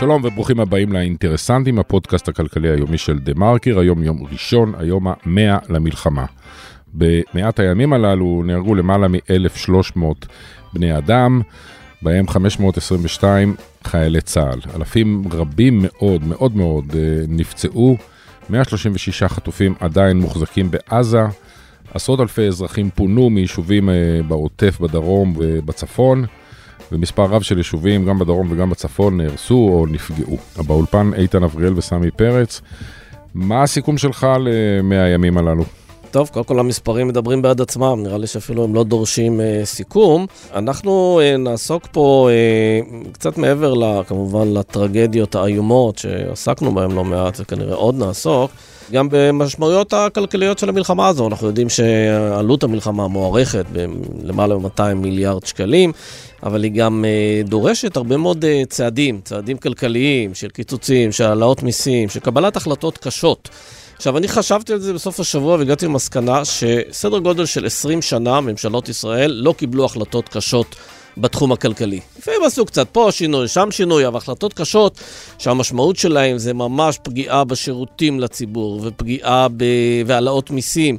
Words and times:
שלום 0.00 0.24
וברוכים 0.24 0.60
הבאים 0.60 0.92
לאינטרסנטים, 0.92 1.78
הפודקאסט 1.78 2.28
הכלכלי 2.28 2.70
היומי 2.70 2.98
של 2.98 3.18
דה 3.18 3.32
מרקר, 3.36 3.78
היום 3.78 4.02
יום 4.02 4.26
ראשון, 4.32 4.72
היום 4.78 5.06
המאה 5.08 5.58
למלחמה. 5.68 6.24
במאת 6.94 7.58
הימים 7.58 7.92
הללו 7.92 8.42
נהרגו 8.46 8.74
למעלה 8.74 9.08
מ-1,300 9.08 10.00
בני 10.72 10.98
אדם, 10.98 11.40
בהם 12.02 12.28
522 12.28 13.54
חיילי 13.84 14.20
צה"ל. 14.20 14.60
אלפים 14.76 15.24
רבים 15.32 15.82
מאוד, 15.82 16.24
מאוד 16.24 16.56
מאוד 16.56 16.84
אה, 16.94 17.24
נפצעו, 17.28 17.96
136 18.50 19.22
חטופים 19.22 19.74
עדיין 19.80 20.20
מוחזקים 20.20 20.70
בעזה, 20.70 21.22
עשרות 21.94 22.20
אלפי 22.20 22.46
אזרחים 22.46 22.90
פונו 22.90 23.30
מיישובים 23.30 23.90
אה, 23.90 23.94
בעוטף, 24.28 24.80
בדרום 24.80 25.34
ובצפון. 25.36 26.24
ומספר 26.92 27.24
רב 27.24 27.42
של 27.42 27.58
יישובים, 27.58 28.04
גם 28.04 28.18
בדרום 28.18 28.48
וגם 28.50 28.70
בצפון, 28.70 29.16
נהרסו 29.16 29.54
או 29.54 29.86
נפגעו. 29.90 30.36
באולפן 30.66 31.10
איתן 31.14 31.42
אבריאל 31.42 31.72
וסמי 31.76 32.10
פרץ, 32.10 32.60
מה 33.34 33.62
הסיכום 33.62 33.98
שלך 33.98 34.26
למאה 34.40 35.04
הימים 35.04 35.38
הללו? 35.38 35.64
טוב, 36.10 36.28
קודם 36.28 36.44
כל 36.44 36.58
המספרים 36.58 37.08
מדברים 37.08 37.42
בעד 37.42 37.60
עצמם, 37.60 38.00
נראה 38.02 38.18
לי 38.18 38.26
שאפילו 38.26 38.64
הם 38.64 38.74
לא 38.74 38.84
דורשים 38.84 39.40
אה, 39.40 39.60
סיכום. 39.64 40.26
אנחנו 40.54 41.20
אה, 41.22 41.36
נעסוק 41.36 41.86
פה 41.92 42.28
אה, 42.30 42.80
קצת 43.12 43.38
מעבר, 43.38 43.74
לה, 43.74 44.00
כמובן, 44.06 44.52
לטרגדיות 44.52 45.34
האיומות 45.34 45.98
שעסקנו 45.98 46.74
בהן 46.74 46.90
לא 46.90 47.04
מעט, 47.04 47.40
וכנראה 47.40 47.74
עוד 47.74 47.98
נעסוק. 47.98 48.50
גם 48.92 49.08
במשמעויות 49.10 49.92
הכלכליות 49.92 50.58
של 50.58 50.68
המלחמה 50.68 51.08
הזו. 51.08 51.28
אנחנו 51.28 51.46
יודעים 51.46 51.68
שעלות 51.68 52.62
המלחמה 52.62 53.08
מוערכת 53.08 53.64
בלמעלה 53.72 54.58
מ-200 54.58 54.94
מיליארד 54.94 55.46
שקלים, 55.46 55.92
אבל 56.42 56.62
היא 56.62 56.72
גם 56.72 57.04
uh, 57.04 57.48
דורשת 57.48 57.96
הרבה 57.96 58.16
מאוד 58.16 58.44
uh, 58.44 58.66
צעדים, 58.68 59.20
צעדים 59.24 59.56
כלכליים, 59.56 60.34
של 60.34 60.48
קיצוצים, 60.48 61.12
של 61.12 61.24
העלאות 61.24 61.62
מיסים, 61.62 62.08
של 62.08 62.20
קבלת 62.20 62.56
החלטות 62.56 62.98
קשות. 62.98 63.48
עכשיו, 63.96 64.18
אני 64.18 64.28
חשבתי 64.28 64.72
על 64.72 64.78
זה 64.78 64.92
בסוף 64.94 65.20
השבוע 65.20 65.56
והגעתי 65.56 65.86
למסקנה 65.86 66.44
שסדר 66.44 67.18
גודל 67.18 67.46
של 67.46 67.66
20 67.66 68.02
שנה 68.02 68.40
ממשלות 68.40 68.88
ישראל 68.88 69.30
לא 69.30 69.54
קיבלו 69.58 69.84
החלטות 69.84 70.28
קשות 70.28 70.76
בתחום 71.16 71.52
הכלכלי. 71.52 72.00
לפעמים 72.18 72.40
עשו 72.46 72.66
קצת 72.66 72.88
פה 72.92 73.08
שינוי, 73.10 73.48
שם 73.48 73.68
שינוי, 73.70 74.06
אבל 74.06 74.16
החלטות 74.16 74.52
קשות 74.54 75.00
שהמשמעות 75.38 75.96
שלהן 75.96 76.38
זה 76.38 76.54
ממש 76.54 76.98
פגיעה 77.02 77.44
בשירותים 77.44 78.20
לציבור 78.20 78.80
ופגיעה 78.84 79.46
והעלאות 80.06 80.50
מיסים 80.50 80.98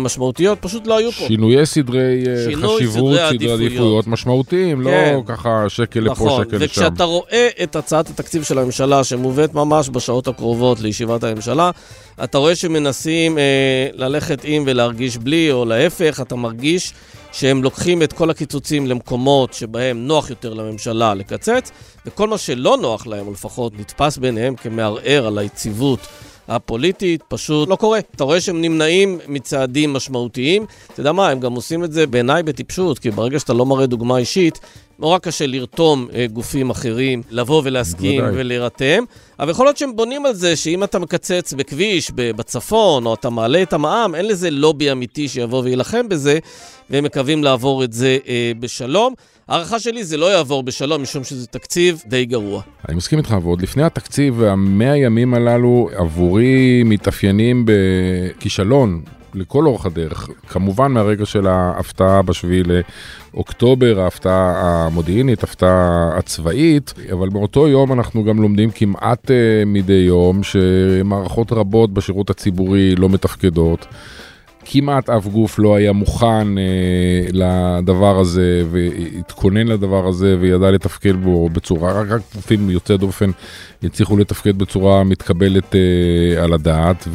משמעותיות, 0.00 0.58
פשוט 0.60 0.86
לא 0.86 0.98
היו 0.98 1.12
פה. 1.12 1.24
שינויי 1.26 1.66
סדרי 1.66 2.24
אה, 2.28 2.44
שינוי 2.50 2.76
חשיבות, 2.76 3.12
סדרי 3.12 3.22
עדיפויות, 3.22 3.60
עדיפויות 3.60 4.06
משמעותיים, 4.06 4.80
לא 4.80 4.90
כן. 4.90 5.14
לא 5.14 5.34
ככה 5.34 5.64
שקל 5.68 6.00
נכון, 6.00 6.26
לפה, 6.26 6.44
שקל 6.44 6.56
לשם. 6.56 6.64
נכון, 6.64 6.84
וכשאתה 6.86 7.04
רואה 7.04 7.48
את 7.62 7.76
הצעת 7.76 8.10
התקציב 8.10 8.42
של 8.42 8.58
הממשלה 8.58 9.04
שמובאת 9.04 9.54
ממש 9.54 9.88
בשעות 9.92 10.28
הקרובות 10.28 10.80
לישיבת 10.80 11.24
הממשלה, 11.24 11.70
אתה 12.24 12.38
רואה 12.38 12.54
שמנסים 12.54 13.38
אה, 13.38 13.88
ללכת 13.92 14.40
עם 14.44 14.64
ולהרגיש 14.66 15.16
בלי, 15.16 15.52
או 15.52 15.64
להפך, 15.64 16.20
אתה 16.22 16.36
מרגיש 16.36 16.92
שהם 17.36 17.62
לוקחים 17.62 18.02
את 18.02 18.12
כל 18.12 18.30
הקיצוצים 18.30 18.86
למקומות 18.86 19.52
שבהם 19.52 20.06
נוח 20.06 20.30
יותר 20.30 20.54
לממשלה 20.54 21.14
לקצץ, 21.14 21.70
וכל 22.06 22.28
מה 22.28 22.38
שלא 22.38 22.76
נוח 22.80 23.06
להם, 23.06 23.26
או 23.26 23.32
לפחות 23.32 23.72
נתפס 23.78 24.18
ביניהם 24.18 24.56
כמערער 24.56 25.26
על 25.26 25.38
היציבות 25.38 26.00
הפוליטית, 26.48 27.22
פשוט 27.28 27.68
לא 27.68 27.76
קורה. 27.76 27.98
אתה 27.98 28.24
רואה 28.24 28.40
שהם 28.40 28.60
נמנעים 28.60 29.18
מצעדים 29.28 29.92
משמעותיים. 29.92 30.66
אתה 30.92 31.00
יודע 31.00 31.12
מה, 31.12 31.28
הם 31.28 31.40
גם 31.40 31.52
עושים 31.52 31.84
את 31.84 31.92
זה 31.92 32.06
בעיניי 32.06 32.42
בטיפשות, 32.42 32.98
כי 32.98 33.10
ברגע 33.10 33.38
שאתה 33.38 33.52
לא 33.52 33.66
מראה 33.66 33.86
דוגמה 33.86 34.18
אישית, 34.18 34.60
נורא 34.98 35.18
קשה 35.18 35.46
לרתום 35.46 36.08
אה, 36.14 36.26
גופים 36.32 36.70
אחרים, 36.70 37.22
לבוא 37.30 37.62
ולהסכים 37.64 38.20
בוודאי. 38.20 38.40
ולהירתם. 38.40 39.04
אבל 39.40 39.50
יכול 39.50 39.66
להיות 39.66 39.76
שהם 39.76 39.96
בונים 39.96 40.26
על 40.26 40.34
זה 40.34 40.56
שאם 40.56 40.84
אתה 40.84 40.98
מקצץ 40.98 41.52
בכביש 41.52 42.10
בצפון, 42.14 43.06
או 43.06 43.14
אתה 43.14 43.30
מעלה 43.30 43.62
את 43.62 43.72
המע"מ, 43.72 44.14
אין 44.14 44.28
לזה 44.28 44.50
לובי 44.50 44.92
אמיתי 44.92 45.28
שיבוא 45.28 45.62
ויילחם 45.62 46.08
בזה, 46.08 46.38
והם 46.90 47.04
מקווים 47.04 47.44
לעבור 47.44 47.84
את 47.84 47.92
זה 47.92 48.18
אה, 48.28 48.52
בשלום. 48.60 49.14
הערכה 49.48 49.80
שלי 49.80 50.04
זה 50.04 50.16
לא 50.16 50.32
יעבור 50.32 50.62
בשלום, 50.62 51.02
משום 51.02 51.24
שזה 51.24 51.46
תקציב 51.46 52.02
די 52.06 52.24
גרוע. 52.24 52.62
אני 52.88 52.96
מסכים 52.96 53.18
איתך, 53.18 53.36
ועוד 53.42 53.62
לפני 53.62 53.82
התקציב, 53.82 54.42
המאה 54.42 54.96
ימים 54.96 55.34
הללו 55.34 55.88
עבורי 55.96 56.82
מתאפיינים 56.84 57.66
בכישלון 57.66 59.02
לכל 59.36 59.66
אורך 59.66 59.86
הדרך. 59.86 60.28
כמובן 60.48 60.92
מהרגע 60.92 61.26
של 61.26 61.46
ההפתעה 61.46 62.22
בשביעי 62.22 62.62
לאוקטובר, 63.32 64.00
ההפתעה 64.00 64.54
המודיעינית, 64.56 65.44
ההפתעה 65.44 66.10
הצבאית, 66.18 66.94
אבל 67.12 67.28
באותו 67.28 67.68
יום 67.68 67.92
אנחנו 67.92 68.24
גם 68.24 68.42
לומדים 68.42 68.70
כמעט 68.70 69.24
uh, 69.24 69.30
מדי 69.66 69.92
יום 69.92 70.42
שמערכות 70.42 71.52
רבות 71.52 71.94
בשירות 71.94 72.30
הציבורי 72.30 72.94
לא 72.94 73.08
מתפקדות. 73.08 73.86
כמעט 74.68 75.10
אף 75.10 75.26
גוף 75.26 75.58
לא 75.58 75.76
היה 75.76 75.92
מוכן 75.92 76.58
אה, 76.58 77.26
לדבר 77.32 78.18
הזה 78.18 78.62
והתכונן 78.70 79.66
לדבר 79.66 80.06
הזה 80.06 80.36
וידע 80.40 80.70
לתפקד 80.70 81.16
בו 81.16 81.48
בצורה, 81.48 81.92
רק, 81.92 82.20
גופים 82.34 82.70
יוצאי 82.70 82.98
דופן 82.98 83.30
יצליחו 83.82 84.16
לתפקד 84.16 84.58
בצורה 84.58 85.04
מתקבלת 85.04 85.74
אה, 85.74 86.44
על 86.44 86.52
הדעת 86.52 87.08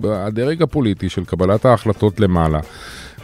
והדרג 0.00 0.62
הפוליטי 0.62 1.08
של 1.08 1.24
קבלת 1.24 1.64
ההחלטות 1.64 2.20
למעלה. 2.20 2.60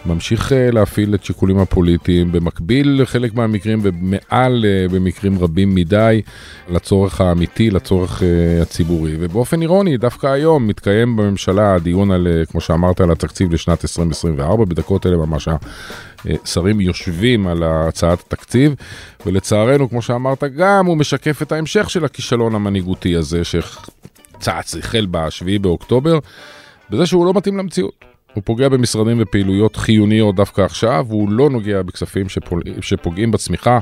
ממשיך 0.06 0.52
אה, 0.52 0.70
להפעיל 0.70 1.14
את 1.14 1.24
שיקולים 1.24 1.58
הפוליטיים, 1.58 2.32
במקביל 2.32 3.02
לחלק 3.02 3.34
מהמקרים 3.34 3.78
ומעל 3.82 4.64
אה, 4.64 4.88
במקרים 4.88 5.38
רבים 5.38 5.74
מדי 5.74 6.22
לצורך 6.68 7.20
האמיתי, 7.20 7.70
לצורך 7.70 8.22
אה, 8.22 8.62
הציבורי. 8.62 9.16
ובאופן 9.20 9.62
אירוני, 9.62 9.96
דווקא 9.96 10.26
היום 10.26 10.66
מתקיים 10.66 11.16
בממשלה 11.16 11.74
הדיון 11.74 12.10
על, 12.10 12.28
כמו 12.50 12.60
שאמרת, 12.60 13.00
על 13.00 13.10
התקציב 13.12 13.52
לשנת 13.52 13.84
2024, 13.84 14.64
בדקות 14.64 15.06
אלה 15.06 15.16
ממש 15.16 15.48
השרים 16.24 16.80
יושבים 16.80 17.46
על 17.46 17.62
הצעת 17.62 18.20
התקציב, 18.20 18.74
ולצערנו, 19.26 19.90
כמו 19.90 20.02
שאמרת, 20.02 20.44
גם 20.44 20.86
הוא 20.86 20.96
משקף 20.96 21.42
את 21.42 21.52
ההמשך 21.52 21.90
של 21.90 22.04
הכישלון 22.04 22.54
המנהיגותי 22.54 23.16
הזה, 23.16 23.42
שצץ, 23.44 24.76
החל 24.78 25.06
ב-7 25.10 25.58
באוקטובר, 25.60 26.18
בזה 26.90 27.06
שהוא 27.06 27.26
לא 27.26 27.32
מתאים 27.34 27.58
למציאות. 27.58 28.13
הוא 28.34 28.42
פוגע 28.46 28.68
במשרדים 28.68 29.16
ופעילויות 29.20 29.76
חיוניות 29.76 30.34
דווקא 30.34 30.62
עכשיו, 30.62 31.06
והוא 31.08 31.30
לא 31.30 31.50
נוגע 31.50 31.82
בכספים 31.82 32.28
שפול... 32.28 32.62
שפוגעים 32.80 33.30
בצמיחה, 33.30 33.78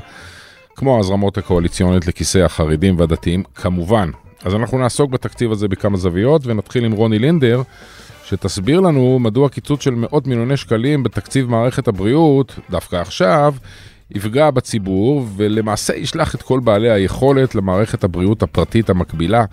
כמו 0.75 0.95
ההזרמות 0.95 1.37
הקואליציונית 1.37 2.07
לכיסי 2.07 2.41
החרדים 2.41 2.99
והדתיים, 2.99 3.43
כמובן. 3.55 4.09
אז 4.43 4.55
אנחנו 4.55 4.77
נעסוק 4.77 5.11
בתקציב 5.11 5.51
הזה 5.51 5.67
בכמה 5.67 5.97
זוויות, 5.97 6.41
ונתחיל 6.45 6.85
עם 6.85 6.91
רוני 6.91 7.19
לינדר, 7.19 7.61
שתסביר 8.25 8.79
לנו 8.79 9.19
מדוע 9.19 9.49
קיצוץ 9.49 9.83
של 9.83 9.95
מאות 9.95 10.27
מיליוני 10.27 10.57
שקלים 10.57 11.03
בתקציב 11.03 11.49
מערכת 11.49 11.87
הבריאות, 11.87 12.59
דווקא 12.69 12.95
עכשיו, 12.95 13.53
יפגע 14.11 14.51
בציבור, 14.51 15.25
ולמעשה 15.35 15.95
ישלח 15.95 16.35
את 16.35 16.41
כל 16.41 16.59
בעלי 16.59 16.91
היכולת 16.91 17.55
למערכת 17.55 18.03
הבריאות 18.03 18.43
הפרטית 18.43 18.89
המקבילה. 18.89 19.45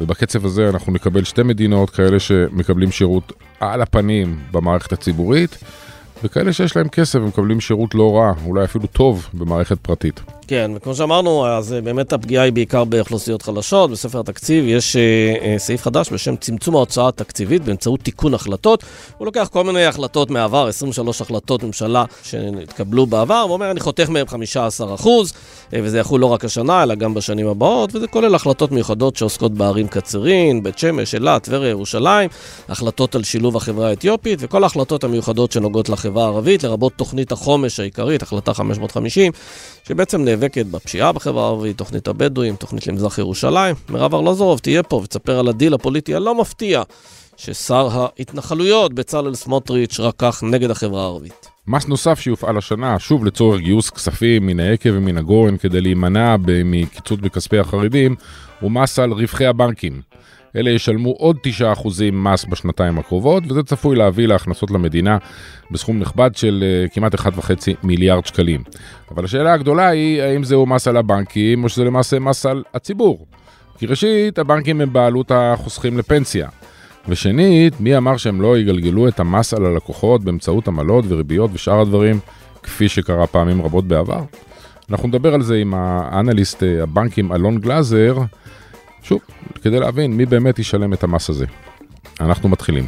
ובקצב 0.00 0.46
הזה 0.46 0.68
אנחנו 0.68 0.92
נקבל 0.92 1.24
שתי 1.24 1.42
מדינות 1.42 1.90
כאלה 1.90 2.20
שמקבלים 2.20 2.90
שירות 2.90 3.32
על 3.60 3.82
הפנים 3.82 4.38
במערכת 4.52 4.92
הציבורית, 4.92 5.58
וכאלה 6.24 6.52
שיש 6.52 6.76
להם 6.76 6.88
כסף 6.88 7.18
ומקבלים 7.18 7.60
שירות 7.60 7.94
לא 7.94 8.16
רע, 8.16 8.32
אולי 8.46 8.64
אפילו 8.64 8.86
טוב, 8.86 9.28
במערכת 9.34 9.78
פרטית. 9.78 10.20
כן, 10.48 10.70
וכמו 10.74 10.94
שאמרנו, 10.94 11.46
אז 11.46 11.72
אה, 11.72 11.80
באמת 11.80 12.12
הפגיעה 12.12 12.44
היא 12.44 12.52
בעיקר 12.52 12.84
באוכלוסיות 12.84 13.42
חלשות. 13.42 13.90
בספר 13.90 14.20
התקציב 14.20 14.64
יש 14.68 14.96
אה, 14.96 15.02
אה, 15.42 15.58
סעיף 15.58 15.82
חדש 15.82 16.12
בשם 16.12 16.36
צמצום 16.36 16.74
ההוצאה 16.74 17.08
התקציבית 17.08 17.64
באמצעות 17.64 18.00
תיקון 18.00 18.34
החלטות. 18.34 18.84
הוא 19.18 19.26
לוקח 19.26 19.48
כל 19.52 19.64
מיני 19.64 19.84
החלטות 19.84 20.30
מהעבר, 20.30 20.68
23 20.68 21.20
החלטות 21.20 21.62
ממשלה 21.62 22.04
שהתקבלו 22.22 23.06
בעבר, 23.06 23.46
ואומר, 23.48 23.70
אני 23.70 23.80
חותך 23.80 24.08
מהם 24.08 24.26
15 24.26 24.94
אחוז, 24.94 25.32
אה, 25.74 25.80
וזה 25.82 25.98
יחול 25.98 26.20
לא 26.20 26.26
רק 26.26 26.44
השנה, 26.44 26.82
אלא 26.82 26.94
גם 26.94 27.14
בשנים 27.14 27.48
הבאות, 27.48 27.94
וזה 27.94 28.06
כולל 28.06 28.34
החלטות 28.34 28.72
מיוחדות 28.72 29.16
שעוסקות 29.16 29.52
בערים 29.52 29.88
קצרין, 29.88 30.62
בית 30.62 30.78
שמש, 30.78 31.14
אילת, 31.14 31.42
טבריה, 31.42 31.70
ירושלים, 31.70 32.28
החלטות 32.68 33.14
על 33.14 33.22
שילוב 33.22 33.56
החברה 33.56 33.88
האתיופית, 33.88 34.38
וכל 34.42 34.62
ההחלטות 34.62 35.04
המיוחדות 35.04 35.52
שנוגעות 35.52 35.88
לחברה 35.88 36.13
הערבית, 36.22 36.64
לרבות 36.64 36.92
תוכנית 36.92 37.32
החומש 37.32 37.80
העיקרית, 37.80 38.22
החלטה 38.22 38.54
550, 38.54 39.32
שבעצם 39.88 40.24
נאבקת 40.24 40.66
בפשיעה 40.66 41.12
בחברה 41.12 41.44
הערבית, 41.44 41.78
תוכנית 41.78 42.08
הבדואים, 42.08 42.56
תוכנית 42.56 42.86
למזרח 42.86 43.18
ירושלים. 43.18 43.74
מירב 43.88 44.14
ארלוזורוב 44.14 44.58
תהיה 44.58 44.82
פה 44.82 44.96
ותספר 44.96 45.38
על 45.38 45.48
הדיל 45.48 45.74
הפוליטי 45.74 46.14
הלא 46.14 46.34
מפתיע 46.34 46.82
ששר 47.36 47.88
ההתנחלויות 47.92 48.94
בצלאל 48.94 49.34
סמוטריץ' 49.34 50.00
רקח 50.00 50.42
נגד 50.42 50.70
החברה 50.70 51.02
הערבית. 51.02 51.48
מס 51.66 51.86
נוסף 51.86 52.20
שיופעל 52.20 52.58
השנה, 52.58 52.98
שוב 52.98 53.24
לצורך 53.24 53.60
גיוס 53.60 53.90
כספים 53.90 54.46
מן 54.46 54.60
היקב 54.60 54.90
ומן 54.94 55.18
הגורן 55.18 55.56
כדי 55.56 55.80
להימנע 55.80 56.36
מקיצוץ 56.64 57.20
בכספי 57.20 57.58
החרדים, 57.58 58.14
הוא 58.60 58.70
מס 58.70 58.98
על 58.98 59.12
רווחי 59.12 59.46
הבנקים. 59.46 60.13
אלה 60.56 60.70
ישלמו 60.70 61.10
עוד 61.10 61.36
9% 61.60 61.88
מס 62.12 62.44
בשנתיים 62.44 62.98
הקרובות, 62.98 63.42
וזה 63.48 63.62
צפוי 63.62 63.96
להביא 63.96 64.26
להכנסות 64.26 64.70
למדינה 64.70 65.18
בסכום 65.70 65.98
נכבד 65.98 66.30
של 66.34 66.64
אה, 66.66 66.88
כמעט 66.88 67.14
1.5 67.14 67.40
מיליארד 67.82 68.26
שקלים. 68.26 68.62
אבל 69.10 69.24
השאלה 69.24 69.52
הגדולה 69.52 69.88
היא, 69.88 70.22
האם 70.22 70.44
זהו 70.44 70.66
מס 70.66 70.88
על 70.88 70.96
הבנקים, 70.96 71.64
או 71.64 71.68
שזה 71.68 71.84
למעשה 71.84 72.18
מס 72.18 72.46
על 72.46 72.62
הציבור. 72.74 73.26
כי 73.78 73.86
ראשית, 73.86 74.38
הבנקים 74.38 74.80
הם 74.80 74.92
בעלות 74.92 75.30
החוסכים 75.34 75.98
לפנסיה. 75.98 76.48
ושנית, 77.08 77.80
מי 77.80 77.96
אמר 77.96 78.16
שהם 78.16 78.40
לא 78.40 78.58
יגלגלו 78.58 79.08
את 79.08 79.20
המס 79.20 79.54
על 79.54 79.66
הלקוחות 79.66 80.24
באמצעות 80.24 80.68
עמלות 80.68 81.04
וריביות 81.08 81.50
ושאר 81.54 81.80
הדברים, 81.80 82.18
כפי 82.62 82.88
שקרה 82.88 83.26
פעמים 83.26 83.62
רבות 83.62 83.88
בעבר? 83.88 84.22
אנחנו 84.90 85.08
נדבר 85.08 85.34
על 85.34 85.42
זה 85.42 85.56
עם 85.56 85.74
האנליסט 85.76 86.62
אה, 86.62 86.82
הבנקים 86.82 87.32
אלון 87.32 87.58
גלאזר, 87.58 88.16
שוב, 89.04 89.20
כדי 89.62 89.80
להבין 89.80 90.12
מי 90.12 90.26
באמת 90.26 90.58
ישלם 90.58 90.92
את 90.92 91.04
המס 91.04 91.30
הזה. 91.30 91.46
אנחנו 92.20 92.48
מתחילים. 92.48 92.86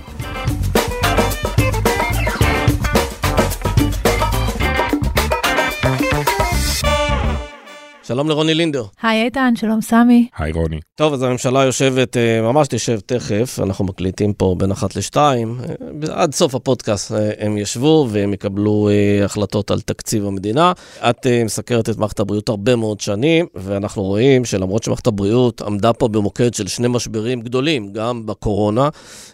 שלום 8.07 8.29
לרוני 8.29 8.55
לינדר. 8.55 8.85
היי 9.03 9.25
איתן, 9.25 9.55
שלום 9.57 9.81
סמי. 9.81 10.29
היי 10.39 10.53
רוני. 10.53 10.81
טוב, 10.95 11.13
אז 11.13 11.23
הממשלה 11.23 11.65
יושבת, 11.65 12.17
אה, 12.17 12.43
ממש 12.43 12.69
תשב 12.69 13.01
תכף, 13.07 13.59
אנחנו 13.63 13.85
מקליטים 13.85 14.33
פה 14.33 14.55
בין 14.59 14.71
אחת 14.71 14.97
לשתיים. 14.97 15.61
אה, 16.09 16.23
עד 16.23 16.35
סוף 16.35 16.55
הפודקאסט 16.55 17.13
אה, 17.13 17.31
הם 17.39 17.59
ישבו 17.59 18.07
והם 18.11 18.33
יקבלו 18.33 18.89
החלטות 19.25 19.71
על 19.71 19.81
תקציב 19.81 20.27
המדינה. 20.27 20.73
את 21.11 21.27
מסקרת 21.45 21.89
את 21.89 21.99
מערכת 21.99 22.21
הבריאות 22.21 22.49
הרבה 22.49 22.77
מאוד 22.77 23.01
שנים, 23.01 23.47
ואנחנו 23.55 24.03
רואים 24.03 24.45
שלמרות 24.45 24.83
שמערכת 24.83 25.07
הבריאות 25.07 25.63
עמדה 25.63 25.93
פה 25.93 26.09
במוקד 26.09 26.55
של 26.55 26.67
שני 26.67 26.89
משברים 26.89 27.41
גדולים, 27.41 27.93
גם 27.93 28.27
בקורונה 28.27 28.89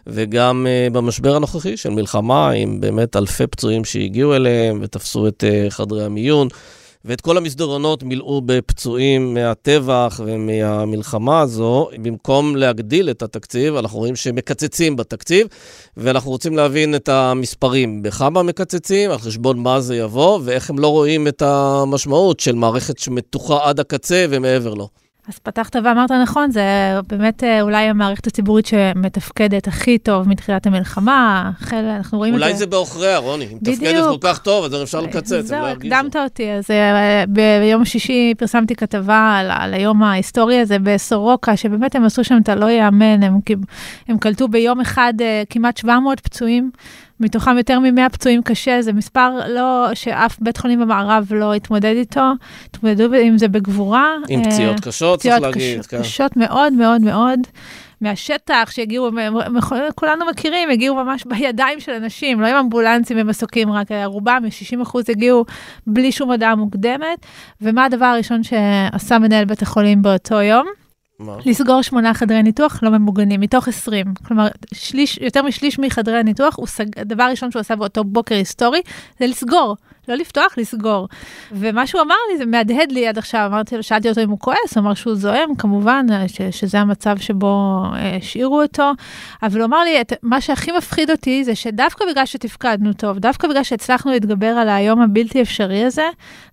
וגם 0.06 0.66
במשבר 0.92 1.36
הנוכחי 1.36 1.76
של 1.76 1.90
מלחמה, 1.90 2.50
עם 2.50 2.80
באמת 2.80 3.16
אלפי 3.16 3.46
פצועים 3.46 3.84
שהגיעו 3.84 4.34
אליהם 4.34 4.78
ותפסו 4.82 5.28
את 5.28 5.44
חדרי 5.68 6.04
המיון. 6.04 6.48
ואת 7.04 7.20
כל 7.20 7.36
המסדרונות 7.36 8.02
מילאו 8.02 8.42
בפצועים 8.46 9.34
מהטבח 9.34 10.20
ומהמלחמה 10.24 11.40
הזו. 11.40 11.88
במקום 12.02 12.56
להגדיל 12.56 13.10
את 13.10 13.22
התקציב, 13.22 13.76
אנחנו 13.76 13.98
רואים 13.98 14.16
שמקצצים 14.16 14.96
בתקציב, 14.96 15.46
ואנחנו 15.96 16.30
רוצים 16.30 16.56
להבין 16.56 16.94
את 16.94 17.08
המספרים, 17.08 18.02
בכמה 18.02 18.42
מקצצים, 18.42 19.10
על 19.10 19.18
חשבון 19.18 19.58
מה 19.58 19.80
זה 19.80 19.96
יבוא, 19.96 20.40
ואיך 20.44 20.70
הם 20.70 20.78
לא 20.78 20.88
רואים 20.88 21.28
את 21.28 21.42
המשמעות 21.42 22.40
של 22.40 22.54
מערכת 22.54 22.98
שמתוחה 22.98 23.68
עד 23.68 23.80
הקצה 23.80 24.26
ומעבר 24.30 24.74
לו. 24.74 25.01
אז 25.28 25.38
פתחת 25.38 25.76
ואמרת 25.84 26.10
נכון, 26.10 26.50
זה 26.50 26.62
באמת 27.06 27.44
אה, 27.44 27.60
אולי 27.60 27.84
המערכת 27.84 28.26
הציבורית 28.26 28.66
שמתפקדת 28.66 29.68
הכי 29.68 29.98
טוב 29.98 30.28
מתחילת 30.28 30.66
המלחמה, 30.66 31.50
החל, 31.60 31.84
אנחנו 31.84 32.18
רואים 32.18 32.34
את 32.34 32.38
זה... 32.38 32.44
אולי 32.44 32.56
זה 32.56 32.66
בעוכריה, 32.66 33.18
רוני. 33.18 33.44
אם 33.52 33.56
מתפקדת 33.62 34.04
כל 34.04 34.16
כך 34.20 34.38
טוב, 34.38 34.64
אז 34.64 34.82
אפשר 34.82 35.00
לקצץ, 35.00 35.44
זהו, 35.44 35.62
לא 35.62 35.66
הקדמת 35.66 36.16
אותי. 36.16 36.52
אז 36.52 36.70
אה, 36.70 37.24
ביום 37.28 37.84
שישי 37.84 38.34
פרסמתי 38.38 38.74
כתבה 38.74 39.36
על, 39.38 39.50
על 39.50 39.74
היום 39.74 40.02
ההיסטורי 40.02 40.58
הזה 40.58 40.76
בסורוקה, 40.78 41.56
שבאמת 41.56 41.94
הם 41.94 42.04
עשו 42.04 42.24
שם 42.24 42.38
את 42.42 42.48
הלא 42.48 42.66
ייאמן, 42.66 43.22
הם, 43.22 43.40
הם 44.08 44.18
קלטו 44.18 44.48
ביום 44.48 44.80
אחד 44.80 45.14
אה, 45.20 45.42
כמעט 45.50 45.76
700 45.76 46.20
פצועים. 46.20 46.70
מתוכם 47.22 47.58
יותר 47.58 47.78
מ-100 47.78 48.08
פצועים 48.12 48.42
קשה, 48.42 48.82
זה 48.82 48.92
מספר 48.92 49.48
לא, 49.48 49.88
שאף 49.94 50.36
בית 50.40 50.56
חולים 50.56 50.80
במערב 50.80 51.32
לא 51.34 51.54
התמודד 51.54 51.94
איתו, 51.96 52.32
התמודדו 52.64 53.14
עם 53.14 53.38
זה 53.38 53.48
בגבורה. 53.48 54.14
עם 54.28 54.44
פציעות 54.44 54.80
קשות, 54.80 55.20
צריך 55.20 55.40
להגיד. 55.40 55.62
פציעות 55.62 55.86
כן. 55.86 55.98
קשות 55.98 56.36
מאוד 56.36 56.72
מאוד 56.72 57.00
מאוד. 57.00 57.40
מהשטח 58.00 58.70
שהגיעו, 58.70 59.10
כולנו 59.94 60.26
מכירים, 60.26 60.70
הגיעו 60.70 60.96
ממש 60.96 61.24
בידיים 61.24 61.80
של 61.80 61.92
אנשים, 61.92 62.40
לא 62.40 62.46
עם 62.46 62.56
אמבולנסים 62.56 63.16
ומסוקים 63.20 63.72
רק, 63.72 63.88
רובם, 64.04 64.42
60 64.50 64.80
אחוז 64.80 65.10
הגיעו 65.10 65.44
בלי 65.86 66.12
שום 66.12 66.30
הודעה 66.30 66.54
מוקדמת. 66.54 67.26
ומה 67.60 67.84
הדבר 67.84 68.04
הראשון 68.04 68.42
שעשה 68.42 69.18
מנהל 69.18 69.44
בית 69.44 69.62
החולים 69.62 70.02
באותו 70.02 70.34
יום? 70.34 70.81
מה? 71.22 71.36
לסגור 71.46 71.82
שמונה 71.82 72.14
חדרי 72.14 72.42
ניתוח 72.42 72.78
לא 72.82 72.90
ממוגנים, 72.90 73.40
מתוך 73.40 73.68
20. 73.68 74.06
כלומר, 74.26 74.48
שליש, 74.74 75.18
יותר 75.18 75.42
משליש 75.42 75.78
מחדרי 75.78 76.18
הניתוח, 76.18 76.56
הוא 76.56 76.66
סג, 76.66 76.84
הדבר 76.96 77.22
הראשון 77.22 77.50
שהוא 77.50 77.60
עשה 77.60 77.76
באותו 77.76 78.04
בוקר 78.04 78.34
היסטורי, 78.34 78.80
זה 79.18 79.26
לסגור. 79.26 79.76
לא 80.08 80.14
לפתוח, 80.14 80.54
לסגור. 80.56 81.08
ומה 81.52 81.86
שהוא 81.86 82.00
אמר 82.02 82.14
לי, 82.30 82.38
זה 82.38 82.46
מהדהד 82.46 82.92
לי 82.92 83.08
עד 83.08 83.18
עכשיו, 83.18 83.46
אמרתי 83.46 83.76
לו, 83.76 83.82
שאלתי 83.82 84.08
אותו 84.08 84.20
אם 84.20 84.30
הוא 84.30 84.38
כועס, 84.38 84.78
אמר 84.78 84.94
שהוא 84.94 85.14
זועם, 85.14 85.54
כמובן, 85.54 86.06
ש, 86.26 86.42
שזה 86.42 86.80
המצב 86.80 87.18
שבו 87.18 87.82
אה, 87.94 88.16
השאירו 88.16 88.62
אותו, 88.62 88.92
אבל 89.42 89.60
הוא 89.60 89.66
אמר 89.66 89.82
לי, 89.82 90.00
את, 90.00 90.12
מה 90.22 90.40
שהכי 90.40 90.72
מפחיד 90.72 91.10
אותי 91.10 91.44
זה 91.44 91.54
שדווקא 91.54 92.04
בגלל 92.10 92.26
שתפקדנו 92.26 92.92
טוב, 92.92 93.18
דווקא 93.18 93.48
בגלל 93.48 93.62
שהצלחנו 93.62 94.12
להתגבר 94.12 94.46
על 94.46 94.68
היום 94.68 95.00
הבלתי 95.00 95.42
אפשרי 95.42 95.84
הזה, 95.84 96.08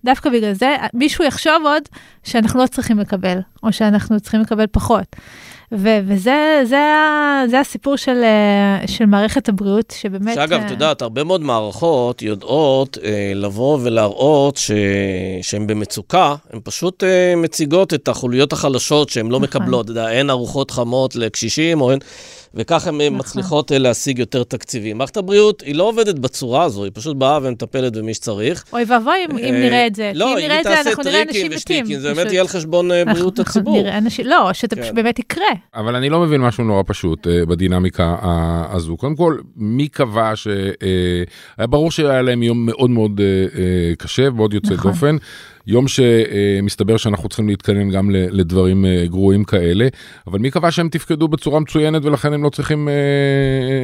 דווקא 0.06 0.30
בגלל 0.30 0.54
זה, 0.54 0.76
מישהו 0.94 1.24
יחשוב 1.24 1.64
עוד 1.64 1.84
שאנחנו 2.24 2.62
לא 2.62 2.68
צריכים 2.68 3.00
לקבל, 3.00 3.40
או 3.64 3.74
שאנחנו 3.74 4.20
צריכים 4.20 4.42
לקבל 4.42 4.66
פחות. 4.72 5.16
ו- 5.72 6.00
וזה 6.08 6.62
זה, 6.64 6.84
זה 7.50 7.60
הסיפור 7.60 7.96
של, 7.96 8.22
אה, 8.24 8.88
של 8.88 9.06
מערכת 9.06 9.50
הבריאות, 9.50 9.94
שבאמת... 10.00 10.36
שאגב, 10.36 10.62
את 10.66 10.72
יודעת, 10.72 11.02
הרבה 11.02 11.24
מאוד 11.24 11.42
מערכות 11.42 12.22
יודעות 12.22 12.98
אה, 13.04 13.32
לבוא 13.36 13.80
ולהראות 13.84 14.58
ש... 14.58 14.72
שהן 15.42 15.68
במצוקה, 15.68 16.36
הן 16.54 16.60
פשוט 16.64 17.04
אה, 17.04 17.34
מציגות 17.36 17.94
את 17.94 18.08
החוליות 18.08 18.54
החלשות 18.54 19.10
שהן 19.10 19.26
לא 19.26 19.40
נכון. 19.40 19.44
מקבלות. 19.44 19.86
אתה 19.86 19.92
יודע, 19.92 20.10
אין 20.10 20.30
ארוחות 20.30 20.72
חמות 20.72 21.16
לקשישים, 21.16 21.82
או 21.82 21.92
אין... 21.92 22.00
וכך 22.54 22.88
הן 22.88 22.96
נכון. 22.96 23.18
מצליחות 23.18 23.72
אה, 23.72 23.78
להשיג 23.78 24.20
יותר 24.20 24.44
תקציבים. 24.44 24.98
מערכת 24.98 25.18
הבריאות, 25.18 25.62
היא 25.62 25.76
לא 25.76 25.84
עובדת 25.84 26.20
בצורה 26.20 26.64
הזו, 26.64 26.84
היא 26.84 26.92
פשוט 26.96 27.18
באה 27.18 27.40
ומטפלת 27.42 27.98
במי 27.98 28.14
שצריך. 28.14 28.64
אוי 28.74 28.84
ואבוי 28.88 29.26
אם, 29.30 29.38
אם 29.38 29.54
אה, 29.54 29.60
נראה 29.60 29.88
את 29.88 29.96
זה. 29.96 30.12
לא, 30.16 30.34
אם 30.34 30.38
נראה 30.38 30.60
את 30.60 30.64
זה, 30.64 30.82
אנחנו 30.82 31.04
נראה 31.04 31.22
אנשים 31.22 31.52
מתים. 31.52 32.00
זה 32.00 32.14
באמת 32.14 32.32
יהיה 32.32 32.42
על 32.42 32.48
חשבון 32.48 32.92
אה, 32.92 33.06
בריאות 33.06 33.40
הציבור. 33.40 33.82
נראה 33.82 33.98
אנשים, 33.98 34.26
לא, 34.26 34.54
שזה 34.54 34.76
כן. 34.76 34.96
באמת 34.96 35.20
יקרה. 35.20 35.46
אבל 35.76 35.96
אני 35.96 36.10
לא 36.10 36.20
מבין 36.20 36.42
משהו 36.42 36.64
נורא 36.64 36.84
פשוט 36.86 37.28
בדינמיקה 37.28 38.16
הזו. 38.72 38.98
קודם 38.98 39.16
כל, 39.16 39.38
מי 39.56 39.88
קבע 39.88 40.32
ש... 40.36 40.48
היה 41.58 41.68
ברור 41.68 41.92
שהיה 41.92 42.22
להם 42.22 42.44
יום 42.44 42.66
מאוד 42.66 42.90
מאוד 42.90 43.22
קשה, 43.98 44.30
מאוד 44.30 44.54
יוצא 44.54 44.74
נכון. 44.74 44.92
דופן. 44.92 45.16
יום 45.70 45.86
שמסתבר 45.88 46.98
שאנחנו 46.98 47.30
צריכים 47.30 47.48
להתכונן 47.48 47.90
גם 47.90 48.10
לדברים 48.12 48.86
אה, 48.86 49.06
גרועים 49.08 49.44
כאלה, 49.44 49.88
אבל 50.28 50.40
מי 50.40 50.52
קבע 50.52 50.72
שהם 50.72 50.90
תפקדו 50.90 51.28
בצורה 51.28 51.60
מצוינת 51.60 52.06
ולכן 52.06 52.34
הם 52.34 52.44
לא 52.44 52.50
צריכים 52.50 52.90
אה, 52.90 52.94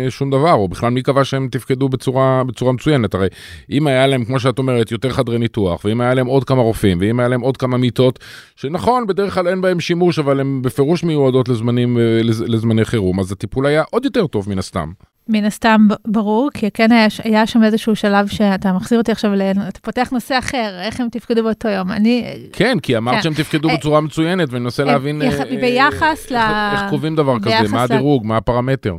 אה, 0.06 0.12
שום 0.12 0.30
דבר, 0.30 0.54
או 0.54 0.68
בכלל 0.68 0.90
מי 0.90 1.02
קבע 1.02 1.24
שהם 1.24 1.48
תפקדו 1.52 1.90
בצורה, 1.90 2.44
בצורה 2.44 2.72
מצוינת? 2.72 3.14
הרי 3.14 3.28
אם 3.72 3.88
היה 3.88 4.08
להם, 4.08 4.26
כמו 4.26 4.40
שאת 4.40 4.60
אומרת, 4.60 4.92
יותר 4.92 5.10
חדרי 5.10 5.38
ניתוח, 5.38 5.86
ואם 5.86 6.02
היה 6.02 6.14
להם 6.14 6.28
עוד 6.28 6.44
כמה 6.44 6.62
רופאים, 6.62 6.98
ואם 7.02 7.20
היה 7.20 7.30
להם 7.30 7.42
עוד 7.42 7.58
כמה 7.58 7.78
מיטות, 7.78 8.20
שנכון, 8.56 9.08
בדרך 9.08 9.34
כלל 9.34 9.48
אין 9.48 9.62
בהם 9.62 9.80
שימוש, 9.80 10.20
אבל 10.20 10.40
הם 10.40 10.62
בפירוש 10.62 11.04
מיועדות 11.04 11.50
לזמנים, 11.50 11.98
לזמני 12.24 12.86
חירום, 12.86 13.20
אז 13.20 13.32
הטיפול 13.32 13.66
היה 13.66 13.84
עוד 13.92 14.06
יותר 14.06 14.28
טוב 14.28 14.50
מן 14.50 14.60
הסתם. 14.60 14.92
מן 15.30 15.46
הסתם 15.46 15.88
ברור, 16.08 16.50
כי 16.54 16.72
כן 16.72 16.92
היה, 16.92 17.08
היה 17.24 17.48
שם 17.48 17.64
איזשהו 17.64 17.96
שלב 17.96 18.28
שאתה 18.28 18.74
מחזיר 18.74 18.98
אותי 18.98 19.12
עכשיו, 19.12 19.32
אתה 19.68 19.80
פותח 19.80 20.10
נושא 20.12 20.40
אחר, 20.40 20.80
איך 20.82 21.00
הם 21.00 21.08
תפקדו 21.12 21.44
באותו 21.44 21.68
יום. 21.68 21.92
אני... 21.92 22.36
כן, 22.54 22.80
כי 22.80 22.98
אמרת 22.98 23.16
כן. 23.16 23.22
שהם 23.22 23.34
תפקדו 23.34 23.70
אה, 23.70 23.78
בצורה 23.78 24.02
מצוינת, 24.02 24.50
ואני 24.52 24.64
מנסה 24.64 24.84
להבין 24.84 25.22
יח... 25.22 25.40
אה, 25.40 25.46
ביחס 25.46 26.32
אה, 26.32 26.38
ל... 26.38 26.76
איך 26.76 26.90
קובעים 26.90 27.16
דבר 27.16 27.40
כזה, 27.40 27.72
מה 27.72 27.84
הדירוג, 27.84 28.26
מה 28.26 28.38
הפרמטר. 28.38 28.96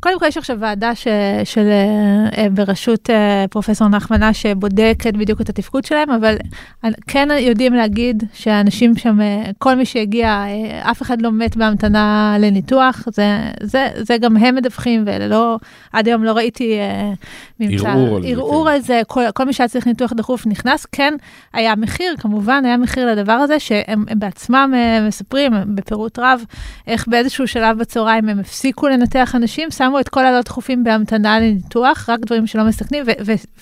קודם 0.00 0.18
כל 0.18 0.26
יש 0.26 0.36
עכשיו 0.36 0.56
ועדה 0.60 0.94
ש, 0.94 1.08
של, 1.44 1.68
אה, 2.36 2.46
בראשות 2.50 3.10
אה, 3.10 3.44
פרופסור 3.50 3.88
נחמנה 3.88 4.34
שבודקת 4.34 5.14
בדיוק 5.14 5.40
את 5.40 5.48
התפקוד 5.48 5.84
שלהם, 5.84 6.10
אבל 6.10 6.36
כן 7.06 7.28
יודעים 7.40 7.74
להגיד 7.74 8.22
שאנשים 8.32 8.96
שם, 8.96 9.20
אה, 9.20 9.50
כל 9.58 9.74
מי 9.74 9.84
שהגיע, 9.84 10.44
אף 10.82 11.02
אחד 11.02 11.22
לא 11.22 11.32
מת 11.32 11.56
בהמתנה 11.56 12.36
לניתוח, 12.40 13.04
זה, 13.12 13.38
זה, 13.62 13.88
זה 13.96 14.18
גם 14.18 14.36
הם 14.36 14.54
מדווחים, 14.54 15.04
ולא, 15.06 15.58
עד 15.92 16.06
היום 16.06 16.24
לא 16.24 16.32
ראיתי 16.32 16.78
ממצא, 17.60 17.88
ערעור 17.88 18.20
ערעור 18.24 18.64
כן. 18.64 18.72
על 18.72 18.80
זה, 18.80 19.02
כל, 19.06 19.22
כל 19.34 19.44
מי 19.44 19.52
שהיה 19.52 19.68
צריך 19.68 19.86
ניתוח 19.86 20.12
דחוף 20.12 20.46
נכנס, 20.46 20.86
כן 20.92 21.14
היה 21.52 21.76
מחיר, 21.76 22.14
כמובן 22.18 22.64
היה 22.64 22.76
מחיר 22.76 23.06
לדבר 23.12 23.32
הזה, 23.32 23.60
שהם 23.60 24.04
בעצמם 24.14 24.74
מספרים 25.08 25.52
בפירוט 25.74 26.18
רב, 26.18 26.44
איך 26.86 27.08
באיזשהו 27.08 27.46
שלב 27.48 27.78
בצהריים 27.78 28.28
הם 28.28 28.38
הפסיקו 28.40 28.88
לנתח 28.88 29.34
אנשים, 29.34 29.70
שמו 29.76 30.00
את 30.00 30.08
כל 30.08 30.26
הלא 30.26 30.40
דחופים 30.40 30.84
בהמתנה 30.84 31.40
לניתוח, 31.40 32.08
רק 32.08 32.20
דברים 32.20 32.46
שלא 32.46 32.64
מסכנים, 32.64 33.04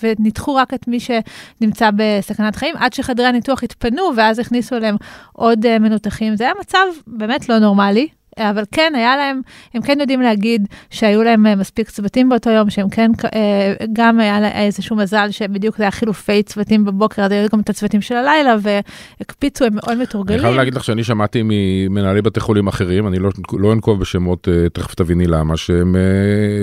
וניתחו 0.02 0.54
רק 0.54 0.75
את 0.75 0.88
מי 0.88 0.99
שנמצא 1.00 1.90
בסכנת 1.97 2.56
חיים, 2.56 2.75
עד 2.76 2.92
שחדרי 2.92 3.26
הניתוח 3.26 3.62
התפנו, 3.62 4.02
ואז 4.16 4.38
הכניסו 4.38 4.76
אליהם 4.76 4.97
עוד 5.33 5.66
uh, 5.66 5.78
מנותחים. 5.78 6.37
זה 6.37 6.44
היה 6.44 6.52
מצב 6.61 6.87
באמת 7.06 7.49
לא 7.49 7.59
נורמלי. 7.59 8.09
אבל 8.38 8.62
כן, 8.73 8.93
היה 8.97 9.17
להם, 9.17 9.41
הם 9.75 9.83
כן 9.83 9.97
יודעים 10.00 10.21
להגיד 10.21 10.69
שהיו 10.91 11.23
להם 11.23 11.47
אה, 11.47 11.57
מספיק 11.57 11.91
צוותים 11.91 12.29
באותו 12.29 12.50
יום, 12.50 12.71
שהם 12.71 12.88
כן, 12.88 13.11
אה, 13.35 13.75
גם 13.93 14.21
היה 14.21 14.41
לה 14.41 14.62
איזשהו 14.62 14.97
מזל 14.97 15.31
שבדיוק 15.31 15.76
זה 15.76 15.83
היה 15.83 15.91
חילופי 15.91 16.43
צוותים 16.43 16.85
בבוקר, 16.85 17.23
אז 17.23 17.33
היו 17.33 17.49
גם 17.53 17.61
את 17.61 17.71
הצוותים 17.71 18.00
של 18.00 18.14
הלילה, 18.14 18.57
והקפיצו, 18.62 19.64
הם 19.64 19.75
מאוד 19.75 19.99
מתורגלים. 19.99 20.38
אני 20.38 20.47
חייב 20.47 20.57
להגיד 20.57 20.75
לך 20.75 20.85
שאני 20.85 21.05
שמעתי 21.05 21.41
ממנהלי 21.45 22.23
בתי 22.23 22.41
חולים 22.41 22.69
אחרים, 22.69 23.09
אני 23.09 23.19
לא, 23.19 23.31
לא 23.53 23.73
אנקוב 23.73 24.00
בשמות, 24.00 24.49
תכף 24.73 24.95
תביני 24.95 25.26
למה, 25.26 25.57
שהם 25.57 25.97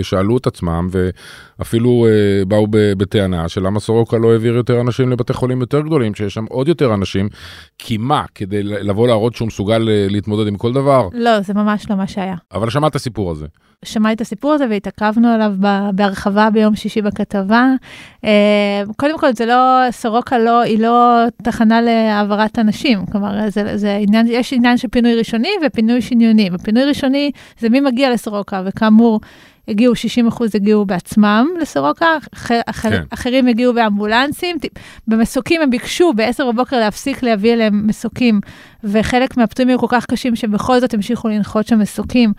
שאלו 0.02 0.38
את 0.38 0.48
עצמם, 0.48 0.88
ואפילו 0.92 2.08
באו 2.48 2.68
בטענה 2.70 3.50
שלמה 3.50 3.80
סורוקה 3.80 4.18
לא 4.18 4.32
העביר 4.32 4.56
יותר 4.56 4.82
אנשים 4.82 5.10
לבתי 5.10 5.34
חולים 5.34 5.62
יותר 5.62 5.82
גדולים, 5.82 6.16
שיש 6.16 6.34
שם 6.34 6.46
עוד 6.50 6.68
יותר 6.68 6.94
אנשים, 6.94 7.30
כי 7.78 7.98
מה, 7.98 8.24
כדי 8.36 8.64
לבוא 8.64 9.08
להראות 9.08 9.36
שהוא 9.36 9.48
מסוגל 9.48 9.78
להתמודד 9.86 10.48
עם 10.48 10.58
כל 10.58 10.74
דבר? 10.74 11.10
לא, 11.14 11.42
זה 11.42 11.54
ממש 11.64 11.90
לא 11.90 11.96
מה 11.96 12.08
שהיה. 12.08 12.36
אבל 12.54 12.70
שמעת 12.70 12.92
את 12.92 12.96
הסיפור 12.96 13.32
הזה. 13.32 13.46
שמעתי 13.86 14.14
את 14.16 14.22
הסיפור 14.22 14.54
הזה 14.54 14.66
והתעכבנו 14.70 15.28
עליו 15.28 15.54
בהרחבה 15.94 16.50
ביום 16.50 16.76
שישי 16.76 17.02
בכתבה. 17.02 17.66
אה, 18.26 18.84
קודם 18.98 19.20
כל, 19.20 19.34
זה 19.34 19.46
לא, 19.46 19.92
סורוקה 19.92 20.38
לא, 20.38 20.62
היא 20.62 20.80
לא 20.80 21.24
תחנה 21.44 21.82
להעברת 21.82 22.60
אנשים. 22.60 23.06
כלומר, 23.06 23.50
זה, 23.50 23.78
זה 23.78 23.98
עניין, 24.02 24.28
יש 24.30 24.54
עניין 24.54 24.78
של 24.78 24.88
פינוי 24.88 25.16
ראשוני 25.16 25.50
ופינוי 25.66 26.02
שניוני. 26.02 26.50
ופינוי 26.54 26.84
ראשוני 26.84 27.32
זה 27.60 27.70
מי 27.70 27.80
מגיע 27.80 28.10
לסורוקה, 28.10 28.62
וכאמור, 28.66 29.20
הגיעו, 29.68 29.96
60 29.96 30.28
אחוז 30.28 30.56
הגיעו 30.56 30.86
בעצמם 30.86 31.48
לסורוקה, 31.62 32.08
אחר, 32.34 32.62
כן. 32.82 33.04
אחרים 33.10 33.48
הגיעו 33.48 33.74
באמבולנסים. 33.74 34.58
במסוקים 35.08 35.62
הם 35.62 35.70
ביקשו 35.70 36.14
ב-10 36.16 36.44
בבוקר 36.44 36.80
להפסיק 36.80 37.24
להביא 37.24 37.54
אליהם 37.54 37.88
מסוקים, 37.88 38.40
וחלק 38.84 39.38
מהפצועים 39.38 39.70
היו 39.70 39.80
כל 39.80 39.88
כך 39.90 40.06
קשים 40.06 40.36
שבכל 40.36 40.80
זאת 40.80 40.94
המשיכו 40.94 41.28
לנחות 41.28 41.68
שם 41.68 41.80
מסוקים, 41.80 42.34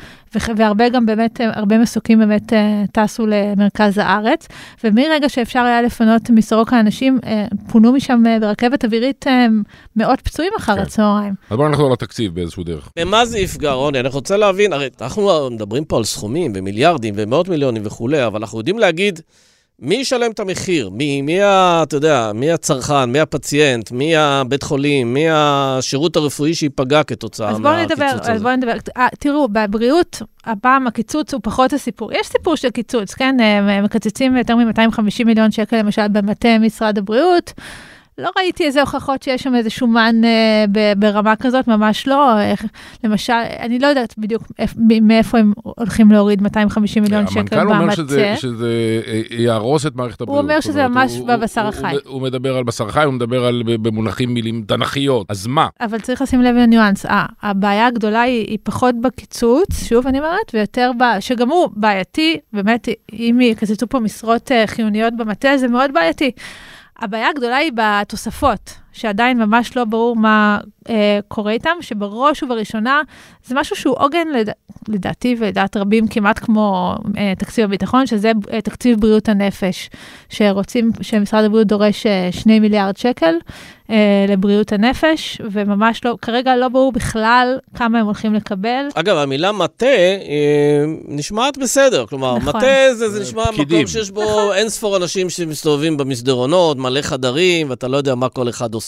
והרבה 0.57 0.89
גם 0.89 1.07
באמת, 1.07 1.41
הרבה 1.41 1.79
מסוקים 1.79 2.19
באמת 2.19 2.53
אה, 2.53 2.85
טסו 2.93 3.27
למרכז 3.27 3.99
הארץ. 3.99 4.49
ומרגע 4.85 5.29
שאפשר 5.29 5.61
היה 5.61 5.83
לפנות 5.83 6.31
מסורוקה 6.31 6.81
אנשים, 6.81 7.19
אה, 7.27 7.47
פונו 7.69 7.93
משם 7.93 8.23
אה, 8.27 8.39
ברכבת 8.41 8.85
אווירית 8.85 9.27
מאות 9.97 10.21
פצועים 10.21 10.53
אחר 10.59 10.75
כן. 10.75 10.83
הצהריים. 10.83 11.35
אז 11.51 11.57
בואו 11.57 11.69
נחזור 11.69 11.91
לתקציב 11.93 12.35
באיזשהו 12.35 12.65
דרך. 12.65 12.89
במה 12.99 13.25
זה 13.25 13.39
יפגע, 13.39 13.73
רוני? 13.73 14.01
אני 14.01 14.09
רוצה 14.09 14.37
להבין, 14.37 14.73
הרי 14.73 14.89
אנחנו 15.01 15.51
מדברים 15.51 15.85
פה 15.85 15.97
על 15.97 16.05
סכומים 16.05 16.53
ומיליארדים 16.55 17.15
ומאות 17.17 17.49
מיליונים 17.49 17.83
וכולי, 17.87 18.27
אבל 18.27 18.41
אנחנו 18.41 18.59
יודעים 18.59 18.79
להגיד... 18.79 19.21
מי 19.79 19.95
ישלם 19.95 20.31
את 20.31 20.41
המחיר? 20.41 20.91
מי, 20.91 21.23
מי 21.23 21.43
ה... 21.43 21.83
אתה 21.83 21.97
יודע, 21.97 22.31
מי 22.35 22.50
הצרכן, 22.50 23.05
מי 23.05 23.21
הפציינט, 23.21 23.91
מי 23.91 24.17
הבית 24.17 24.62
חולים, 24.62 25.14
מי 25.14 25.26
השירות 25.31 26.17
הרפואי 26.17 26.55
שייפגע 26.55 27.02
כתוצאה 27.02 27.59
מהקיצוץ 27.59 27.93
נדבר, 27.93 28.21
הזה? 28.21 28.33
אז 28.33 28.43
בואו 28.43 28.57
נדבר. 28.57 28.73
אה, 28.97 29.09
תראו, 29.19 29.49
בבריאות, 29.49 30.23
הפעם 30.45 30.87
הקיצוץ 30.87 31.35
הוא 31.35 31.41
פחות 31.45 31.73
הסיפור. 31.73 32.12
יש 32.12 32.26
סיפור 32.26 32.57
של 32.57 32.71
קיצוץ, 32.71 33.14
כן? 33.14 33.37
הם 33.41 33.85
מקצצים 33.85 34.37
יותר 34.37 34.57
מ-250 34.57 35.25
מיליון 35.25 35.50
שקל, 35.50 35.76
למשל, 35.76 36.09
במטה 36.09 36.59
משרד 36.59 36.99
הבריאות. 36.99 37.52
לא 38.19 38.31
ראיתי 38.38 38.64
איזה 38.64 38.81
הוכחות 38.81 39.23
שיש 39.23 39.42
שם 39.42 39.54
איזה 39.54 39.71
שומן 39.71 40.25
אה, 40.25 40.64
ברמה 40.97 41.37
כזאת, 41.37 41.69
ממש 41.69 42.09
לא. 42.09 42.40
איך, 42.40 42.64
למשל, 43.04 43.33
אני 43.61 43.78
לא 43.78 43.87
יודעת 43.87 44.14
בדיוק 44.19 44.42
איפ, 44.59 44.75
מאיפה 45.02 45.38
הם 45.38 45.52
הולכים 45.62 46.12
להוריד 46.12 46.42
250 46.42 47.02
מיליון 47.02 47.26
שקל 47.26 47.40
במטה. 47.40 47.61
המנכ"ל 47.61 47.83
אומר 47.83 47.95
שזה, 47.95 48.35
שזה 48.37 49.00
אה, 49.07 49.21
יהרוס 49.31 49.87
את 49.87 49.97
מערכת 49.97 50.21
הבריאות. 50.21 50.42
הוא 50.45 50.50
אומר 50.50 50.61
שזה 50.61 50.88
ממש 50.88 51.16
הוא, 51.16 51.28
בבשר 51.28 51.66
החי. 51.66 51.92
הוא, 51.92 52.00
הוא 52.04 52.23
מדבר 52.23 52.57
על 52.57 52.64
בשר 52.64 52.90
חי, 52.90 53.04
הוא 53.04 53.14
מדבר 53.14 53.45
על, 53.45 53.62
במונחים 53.66 54.35
מילים 54.35 54.64
תנכיות, 54.66 55.26
אז 55.31 55.47
מה? 55.47 55.69
אבל 55.81 56.00
צריך 56.00 56.23
לשים 56.23 56.42
לב 56.42 56.54
לניואנס. 56.54 57.07
아, 57.07 57.11
הבעיה 57.42 57.87
הגדולה 57.87 58.21
היא, 58.21 58.47
היא 58.49 58.59
פחות 58.62 58.95
בקיצוץ, 59.00 59.85
שוב 59.85 60.07
אני 60.07 60.19
אומרת, 60.19 60.54
ויותר, 60.54 60.90
ב, 60.99 61.02
שגם 61.21 61.49
הוא 61.49 61.69
בעייתי, 61.76 62.38
באמת, 62.52 62.88
אם 63.12 63.38
יקצצו 63.42 63.87
פה 63.87 64.00
משרות 64.00 64.50
uh, 64.50 64.66
חיוניות 64.66 65.16
במטה, 65.16 65.57
זה 65.57 65.69
מאוד 65.69 65.90
בעייתי. 65.95 66.31
הבעיה 66.99 67.29
הגדולה 67.29 67.57
היא 67.57 67.73
בתוספות, 67.75 68.79
שעדיין 68.93 69.39
ממש 69.39 69.77
לא 69.77 69.85
ברור 69.85 70.17
מה 70.17 70.59
אה, 70.89 71.19
קורה 71.29 71.53
איתם, 71.53 71.77
שבראש 71.81 72.43
ובראשונה 72.43 73.03
זה 73.47 73.55
משהו 73.59 73.77
שהוא 73.77 73.95
עוגן, 73.99 74.29
לד... 74.29 74.49
לדעתי 74.89 75.37
ולדעת 75.39 75.77
רבים, 75.77 76.09
כמעט 76.09 76.39
כמו 76.39 76.95
אה, 77.19 77.33
תקציב 77.39 77.65
הביטחון, 77.65 78.07
שזה 78.07 78.33
אה, 78.53 78.61
תקציב 78.61 79.01
בריאות 79.01 79.29
הנפש, 79.29 79.91
שרוצים, 80.29 80.91
שמשרד 81.01 81.45
הבריאות 81.45 81.67
דורש 81.67 82.07
אה, 82.07 82.29
2 82.33 82.63
מיליארד 82.63 82.97
שקל 82.97 83.35
אה, 83.91 84.27
לבריאות 84.29 84.73
הנפש, 84.73 85.41
וממש 85.51 86.05
לא, 86.05 86.17
כרגע 86.23 86.57
לא 86.57 86.69
ברור 86.69 86.93
בכלל 86.93 87.59
כמה 87.75 87.99
הם 88.01 88.07
הולכים 88.07 88.35
לקבל. 88.35 88.89
אגב, 88.95 89.17
המילה 89.17 89.53
מטה 89.53 89.87
אה, 89.87 90.85
נשמעת 91.09 91.59
בסדר, 91.59 92.07
כלומר, 92.07 92.37
נכון. 92.37 92.57
מטה 92.57 92.95
זה, 92.95 93.09
זה 93.09 93.21
נשמע 93.21 93.45
פקידים. 93.53 93.79
מקום 93.79 93.87
שיש 93.87 94.11
בו 94.11 94.23
נכון. 94.23 94.53
אין 94.57 94.69
ספור 94.69 94.97
אנשים 94.97 95.31
שמסתובבים 95.31 95.97
במסדרונות, 95.97 96.77
מלא 96.77 97.03
חדרים, 97.03 97.71
ואתה 97.71 97.89
לא 97.89 97.97
יודע 97.97 98.15
מה 98.15 98.29
כל 98.29 98.49
אחד 98.49 98.75
עושה. 98.75 98.82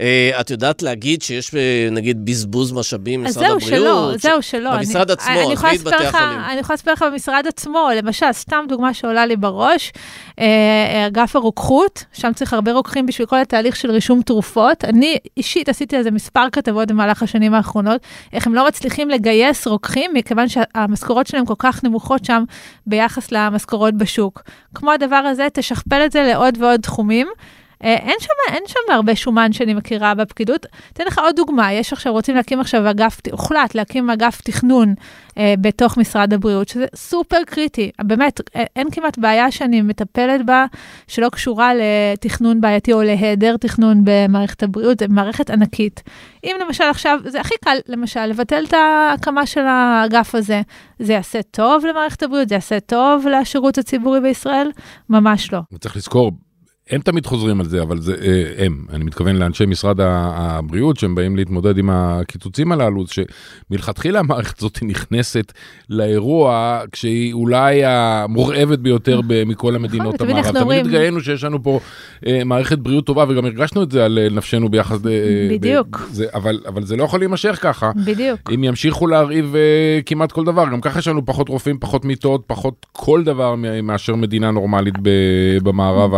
אה, 0.00 0.40
את 0.40 0.50
יודעת 0.50 0.82
להגיד 0.82 1.22
שיש 1.22 1.54
אה, 1.54 1.88
נגיד 1.90 2.24
בזבוז 2.24 2.72
משאבים 2.72 3.24
במשרד 3.24 3.42
הבריאות? 3.44 3.60
זהו 3.62 3.70
שלא, 3.70 4.12
זהו 4.18 4.42
שלא. 4.42 4.76
במשרד 4.76 5.10
עצמו, 5.10 5.32
עזבי 5.32 5.76
את 5.76 5.82
בתי 5.82 6.04
החולים. 6.04 6.38
אני 6.50 6.60
יכולה 6.60 6.74
לספר 6.74 6.92
לך 6.92 7.04
במשרד 7.12 7.44
עצמו, 7.48 7.88
למשל, 7.96 8.32
סתם 8.32 8.64
דוגמה 8.68 8.94
שעולה 8.94 9.26
לי 9.26 9.36
בראש, 9.36 9.92
אה, 10.38 11.06
אגף 11.06 11.36
הרוקחות, 11.36 12.04
שם 12.12 12.32
צריך 12.32 12.52
הרבה 12.52 12.72
רוקחים 12.72 13.06
בשביל 13.06 13.26
כל 13.26 13.40
התהליך 13.40 13.76
של 13.76 13.90
רישום 13.90 14.22
תרופות. 14.22 14.84
אני 14.84 15.16
אישית 15.36 15.68
עשיתי 15.68 15.96
על 15.96 16.02
זה 16.02 16.10
מספר 16.10 16.50
כתבות 16.52 16.88
במהלך 16.88 17.22
השנים 17.22 17.54
האחרונות, 17.54 18.00
איך 18.32 18.46
הם 18.46 18.54
לא 18.54 18.66
מצליחים 18.66 19.10
לגייס 19.10 19.66
רוקחים, 19.66 20.10
מכיוון 20.14 20.48
שהמשכורות 20.48 21.26
שלהם 21.26 21.46
כל 21.46 21.54
כך 21.58 21.84
נמוכות 21.84 22.24
שם 22.24 22.44
ביחס 22.86 23.32
למשכורות 23.32 23.94
בשוק. 23.94 24.42
כמו 24.74 24.92
הדבר 24.92 25.16
הזה, 25.16 25.46
תשכפל 25.52 26.02
את 26.04 26.12
זה 26.12 26.22
לעוד 26.22 26.58
ועוד 26.62 26.80
תחומים. 26.80 27.26
אה, 27.84 27.94
אין 27.94 28.16
שם, 28.20 28.54
אין 28.54 28.62
שם 28.66 28.92
הרבה 28.92 29.16
שומן 29.16 29.52
שאני 29.52 29.74
מכירה 29.74 30.14
בפקידות. 30.14 30.66
אתן 30.92 31.04
לך 31.06 31.18
עוד 31.18 31.36
דוגמה, 31.36 31.72
יש 31.72 31.92
עכשיו, 31.92 32.12
רוצים 32.12 32.36
להקים 32.36 32.60
עכשיו 32.60 32.90
אגף, 32.90 33.20
הוחלט 33.30 33.74
להקים 33.74 34.10
אגף 34.10 34.40
תכנון 34.40 34.94
אה, 35.38 35.54
בתוך 35.60 35.96
משרד 35.96 36.32
הבריאות, 36.32 36.68
שזה 36.68 36.86
סופר 36.94 37.36
קריטי. 37.46 37.90
באמת, 38.02 38.40
אה, 38.56 38.64
אין 38.76 38.90
כמעט 38.90 39.18
בעיה 39.18 39.50
שאני 39.50 39.82
מטפלת 39.82 40.46
בה 40.46 40.66
שלא 41.06 41.28
קשורה 41.28 41.72
לתכנון 41.74 42.60
בעייתי 42.60 42.92
או 42.92 43.02
להיעדר 43.02 43.56
תכנון 43.56 44.02
במערכת 44.04 44.62
הבריאות, 44.62 45.00
זו 45.00 45.06
מערכת 45.08 45.50
ענקית. 45.50 46.02
אם 46.44 46.56
למשל 46.60 46.84
עכשיו, 46.84 47.18
זה 47.26 47.40
הכי 47.40 47.54
קל, 47.64 47.76
למשל, 47.88 48.26
לבטל 48.26 48.64
את 48.68 48.72
ההקמה 48.72 49.46
של 49.46 49.64
האגף 49.66 50.34
הזה, 50.34 50.60
זה 50.98 51.12
יעשה 51.12 51.42
טוב 51.42 51.86
למערכת 51.86 52.22
הבריאות, 52.22 52.48
זה 52.48 52.54
יעשה 52.54 52.80
טוב 52.80 53.26
לשירות 53.26 53.78
הציבורי 53.78 54.20
בישראל? 54.20 54.70
ממש 55.08 55.52
לא. 55.52 55.60
צריך 55.80 55.96
לזכור, 55.96 56.32
הם 56.90 57.00
תמיד 57.00 57.26
חוזרים 57.26 57.60
על 57.60 57.66
זה, 57.66 57.82
אבל 57.82 58.00
זה 58.00 58.14
אה, 58.22 58.64
הם, 58.66 58.84
אני 58.92 59.04
מתכוון 59.04 59.36
לאנשי 59.36 59.66
משרד 59.66 59.96
הבריאות 60.00 60.96
שהם 60.96 61.14
באים 61.14 61.36
להתמודד 61.36 61.78
עם 61.78 61.90
הקיצוצים 61.92 62.72
הללו, 62.72 63.04
שמלכתחילה 63.06 64.18
המערכת 64.18 64.58
הזאת 64.58 64.78
נכנסת 64.82 65.52
לאירוע 65.90 66.80
כשהיא 66.92 67.32
אולי 67.32 67.84
המורעבת 67.84 68.78
ביותר 68.78 69.20
מכל 69.46 69.74
המדינות 69.74 70.14
נכון, 70.14 70.30
המערב. 70.30 70.64
תמיד 70.64 70.86
התגאינו 70.86 71.20
שיש 71.20 71.44
לנו 71.44 71.62
פה 71.62 71.80
אה, 72.26 72.44
מערכת 72.44 72.78
בריאות 72.78 73.06
טובה 73.06 73.24
וגם 73.28 73.44
הרגשנו 73.44 73.82
את 73.82 73.90
זה 73.90 74.04
על 74.04 74.18
נפשנו 74.30 74.68
ביחס... 74.68 74.98
בדיוק. 75.50 76.08
זה, 76.10 76.26
אבל, 76.34 76.60
אבל 76.68 76.84
זה 76.84 76.96
לא 76.96 77.04
יכול 77.04 77.20
להימשך 77.20 77.58
ככה. 77.62 77.90
בדיוק. 78.04 78.40
אם 78.54 78.64
ימשיכו 78.64 79.06
להרעיב 79.06 79.54
כמעט 80.06 80.32
כל 80.32 80.44
דבר, 80.44 80.64
גם 80.72 80.80
ככה 80.80 80.98
יש 80.98 81.08
לנו 81.08 81.26
פחות 81.26 81.48
רופאים, 81.48 81.78
פחות 81.78 82.04
מיטות, 82.04 82.42
פחות 82.46 82.86
כל 82.92 83.24
דבר 83.24 83.54
מאשר 83.82 84.14
מדינה 84.14 84.50
נורמלית 84.50 84.94
במערב. 85.62 86.10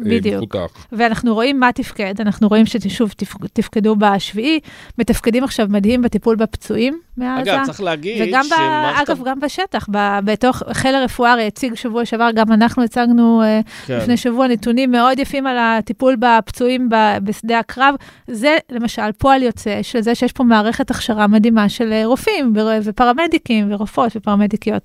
בדיוק. 0.00 0.56
ואנחנו 0.92 1.34
רואים 1.34 1.60
מה 1.60 1.72
תפקד, 1.72 2.14
אנחנו 2.20 2.48
רואים 2.48 2.66
ששוב 2.66 3.12
תפקדו 3.52 3.96
בשביעי, 3.96 4.60
מתפקדים 4.98 5.44
עכשיו 5.44 5.66
מדהים 5.70 6.02
בטיפול 6.02 6.36
בפצועים 6.36 7.00
מעזה. 7.18 7.54
אגב, 7.54 7.66
צריך 7.66 7.80
להגיד 7.80 8.28
וגם 8.28 8.44
שמערכת... 8.44 9.10
אגב, 9.10 9.22
גם 9.24 9.40
בשטח, 9.40 9.88
בתוך 10.24 10.62
חיל 10.72 10.94
הרפואה 10.94 11.46
הציג 11.46 11.74
שבוע 11.74 12.04
שעבר, 12.04 12.30
גם 12.34 12.52
אנחנו 12.52 12.84
הצגנו 12.84 13.42
אה, 13.42 13.60
כן. 13.86 13.98
לפני 13.98 14.16
שבוע 14.16 14.46
נתונים 14.46 14.90
מאוד 14.90 15.18
יפים 15.18 15.46
על 15.46 15.56
הטיפול 15.58 16.16
בפצועים 16.16 16.88
בשדה 17.22 17.58
הקרב. 17.58 17.94
זה 18.26 18.56
למשל 18.70 19.12
פועל 19.18 19.42
יוצא 19.42 19.82
של 19.82 20.00
זה 20.00 20.14
שיש 20.14 20.32
פה 20.32 20.44
מערכת 20.44 20.90
הכשרה 20.90 21.26
מדהימה 21.26 21.68
של 21.68 21.92
אה, 21.92 22.06
רופאים 22.06 22.52
ופרמדיקים 22.84 23.72
ורופאות 23.72 24.16
ופרמדיקיות. 24.16 24.82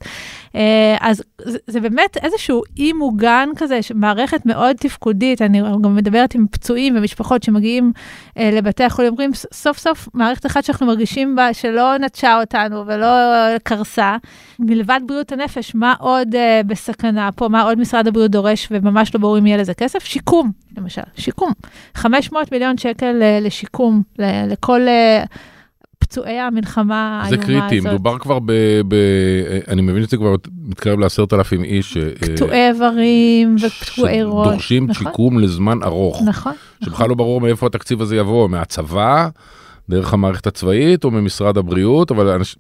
אה, 0.56 0.96
אז 1.00 1.24
זה, 1.42 1.58
זה 1.68 1.80
באמת 1.80 2.18
איזשהו 2.24 2.62
אי 2.78 2.94
מוגן 2.94 3.50
כזה, 3.58 3.80
מערכת 3.96 4.23
מאוד 4.46 4.76
תפקודית, 4.76 5.42
אני 5.42 5.62
גם 5.84 5.96
מדברת 5.96 6.36
עם 6.36 6.46
פצועים 6.52 6.98
ומשפחות 6.98 7.44
שמגיעים 7.44 7.92
אה, 8.38 8.50
לבתי 8.52 8.84
החולים, 8.84 9.12
אומרים, 9.12 9.32
סוף 9.54 9.78
סוף 9.78 10.10
מערכת 10.14 10.46
אחת 10.46 10.64
שאנחנו 10.64 10.86
מרגישים 10.86 11.36
בה 11.36 11.54
שלא 11.54 11.98
נטשה 11.98 12.40
אותנו 12.40 12.84
ולא 12.88 13.08
קרסה, 13.64 14.18
מלבד 14.60 15.00
בריאות 15.08 15.32
הנפש, 15.32 15.76
מה 15.76 15.94
עוד 16.00 16.36
אה, 16.36 16.62
בסכנה 16.68 17.32
פה, 17.32 17.48
מה 17.48 17.62
עוד 17.62 17.80
משרד 17.80 18.08
הבריאות 18.08 18.32
דורש 18.32 18.68
וממש 18.72 19.16
לא 19.16 19.22
ברור 19.22 19.38
אם 19.38 19.46
יהיה 19.46 19.58
לזה 19.58 19.74
כסף? 19.74 20.04
שיקום, 20.04 20.52
למשל, 20.78 21.02
שיקום. 21.16 21.52
500 21.96 22.52
מיליון 22.52 22.78
שקל 22.78 23.20
אה, 23.22 23.40
לשיקום, 23.42 24.02
לכל... 24.20 24.88
אה, 24.88 25.24
פצועי 26.14 26.40
המלחמה 26.40 27.24
זה 27.30 27.36
האיומה 27.36 27.66
הזאת. 27.66 27.70
קריטי, 27.70 27.88
מדובר 27.88 28.20
כבר 28.20 28.40
ב... 28.40 28.52
ב... 28.88 28.96
אני 29.68 29.82
מבין 29.82 30.04
שזה 30.04 30.18
כבר 30.18 30.36
מתקרב 30.66 31.00
לעשרת 31.00 31.34
אלפים 31.34 31.64
איש. 31.64 31.98
אה, 31.98 32.36
קטועי 32.36 32.68
איברים 32.70 33.56
ופצועי 33.66 34.24
ראש. 34.24 34.48
שדורשים 34.48 34.88
נכון. 34.90 35.12
שיקום 35.12 35.40
לזמן 35.40 35.84
ארוך. 35.84 36.22
נכון. 36.26 36.54
שבכלל 36.86 37.10
לא 37.10 37.16
ברור 37.16 37.42
מאיפה 37.42 37.68
התקציב 37.68 38.02
הזה 38.02 38.16
יבוא, 38.16 38.50
מהצבא, 38.50 39.30
דרך 39.90 40.14
המערכת 40.14 40.48
הצבאית 40.48 41.04
או 41.04 41.12
ממשרד 41.12 41.58
הבריאות, 41.58 42.12
אבל 42.12 42.28
אנש... 42.28 42.56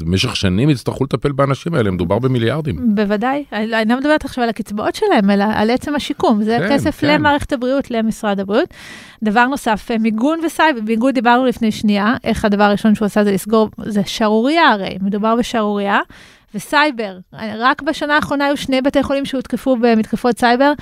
במשך 0.00 0.36
שנים 0.36 0.70
יצטרכו 0.70 1.04
לטפל 1.04 1.32
באנשים 1.32 1.74
האלה, 1.74 1.90
מדובר 1.90 2.18
במיליארדים. 2.18 2.94
בוודאי, 2.94 3.44
אני 3.52 3.66
לא- 3.66 3.76
אני 3.76 3.88
לא 3.88 3.96
מדברת 3.96 4.24
עכשיו 4.24 4.44
על 4.44 4.50
הקצבאות 4.50 4.94
שלהם, 4.94 5.30
אלא 5.30 5.44
על 5.54 5.70
עצם 5.70 5.94
השיקום. 5.94 6.42
זה 6.42 6.58
כן, 6.60 6.74
כסף 6.74 7.00
כן. 7.00 7.14
למערכת 7.14 7.52
הבריאות, 7.52 7.90
למשרד 7.90 8.40
הבריאות. 8.40 8.68
דבר 9.22 9.46
נוסף, 9.46 9.90
אה, 9.90 9.98
מיגון 9.98 10.40
וסייבר, 10.46 10.80
מיגון 10.80 11.12
דיברנו 11.12 11.46
לפני 11.46 11.72
שנייה, 11.72 12.14
איך 12.24 12.44
הדבר 12.44 12.64
הראשון 12.64 12.94
שהוא 12.94 13.06
עשה 13.06 13.24
זה 13.24 13.32
לסגור, 13.32 13.70
זה 13.84 14.00
שערורייה 14.06 14.68
הרי, 14.68 14.98
מדובר 15.00 15.36
בשערורייה. 15.36 16.00
וסייבר, 16.54 17.18
רק 17.58 17.82
בשנה 17.82 18.14
האחרונה 18.14 18.46
היו 18.46 18.56
שני 18.56 18.80
בתי 18.82 19.02
חולים 19.02 19.24
שהותקפו 19.24 19.76
במתקפות 19.80 20.38
סייבר. 20.38 20.72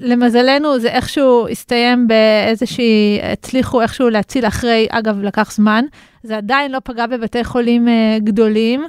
למזלנו 0.00 0.78
זה 0.78 0.88
איכשהו 0.88 1.48
הסתיים 1.48 2.08
באיזושהי, 2.08 3.20
הצליחו 3.32 3.82
איכשהו 3.82 4.08
להציל 4.08 4.46
אחרי, 4.46 4.86
אגב, 4.90 5.22
לקח 5.22 5.52
זמן. 5.52 5.84
זה 6.22 6.36
עדיין 6.36 6.72
לא 6.72 6.78
פגע 6.84 7.06
בבתי 7.06 7.44
חולים 7.44 7.88
אה, 7.88 8.16
גדולים. 8.18 8.84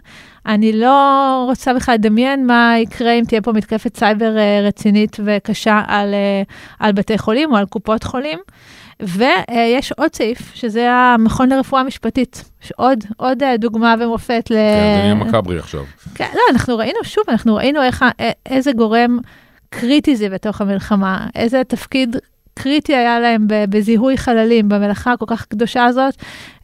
אני 0.46 0.74
לא 0.74 1.44
רוצה 1.48 1.74
בכלל 1.74 1.96
לדמיין 1.96 2.48
מה 2.48 2.74
יקרה 2.77 3.12
אם 3.12 3.24
תהיה 3.27 3.41
פה 3.41 3.51
מתקפת 3.51 3.98
סייבר 3.98 4.38
אה, 4.38 4.62
רצינית 4.63 5.18
וקשה 5.25 5.82
על, 5.88 6.13
אה, 6.13 6.41
על 6.80 6.91
בתי 6.91 7.18
חולים 7.18 7.51
או 7.51 7.58
על 7.58 7.65
קופות 7.65 8.03
חולים. 8.03 8.39
ויש 9.00 9.91
עוד 9.91 10.15
סעיף, 10.15 10.51
שזה 10.53 10.91
המכון 10.91 11.50
לרפואה 11.50 11.84
משפטית. 11.84 12.44
יש 12.63 12.72
עוד, 12.72 13.00
עוד 13.18 13.44
אה, 13.44 13.58
דוגמה 13.58 13.96
ומופת 14.00 14.51
ל... 14.51 14.53
כן, 14.53 14.96
זה 14.96 15.01
נהיה 15.01 15.13
מכברי 15.13 15.60
עכשיו. 15.60 15.84
כן, 16.15 16.27
לא, 16.34 16.41
אנחנו 16.51 16.77
ראינו, 16.77 17.00
שוב, 17.03 17.24
אנחנו 17.27 17.56
ראינו 17.56 17.82
איך, 17.84 18.06
איזה 18.46 18.72
גורם 18.72 19.18
קריטי 19.74 20.16
זה 20.16 20.30
בתוך 20.30 20.62
המלחמה, 20.62 21.28
איזה 21.36 21.63
תפקיד 21.63 22.16
קריטי 22.54 22.96
היה 22.96 23.20
להם 23.20 23.46
בזיהוי 23.48 24.18
חללים, 24.18 24.70
במלאכה 24.70 25.13
הכל 25.13 25.25
כך 25.28 25.46
קדושה 25.46 25.86
הזאת, 25.86 26.16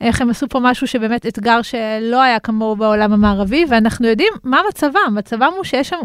איך 0.01 0.21
הם 0.21 0.29
עשו 0.29 0.49
פה 0.49 0.59
משהו 0.59 0.87
שבאמת 0.87 1.25
אתגר 1.25 1.61
שלא 1.61 2.21
היה 2.21 2.39
כמוהו 2.39 2.75
בעולם 2.75 3.13
המערבי, 3.13 3.65
ואנחנו 3.69 4.07
יודעים 4.07 4.33
מה 4.43 4.59
מצבם, 4.69 5.15
מצבם 5.15 5.51
הוא 5.55 5.63
שיש 5.63 5.89
שם 5.89 5.99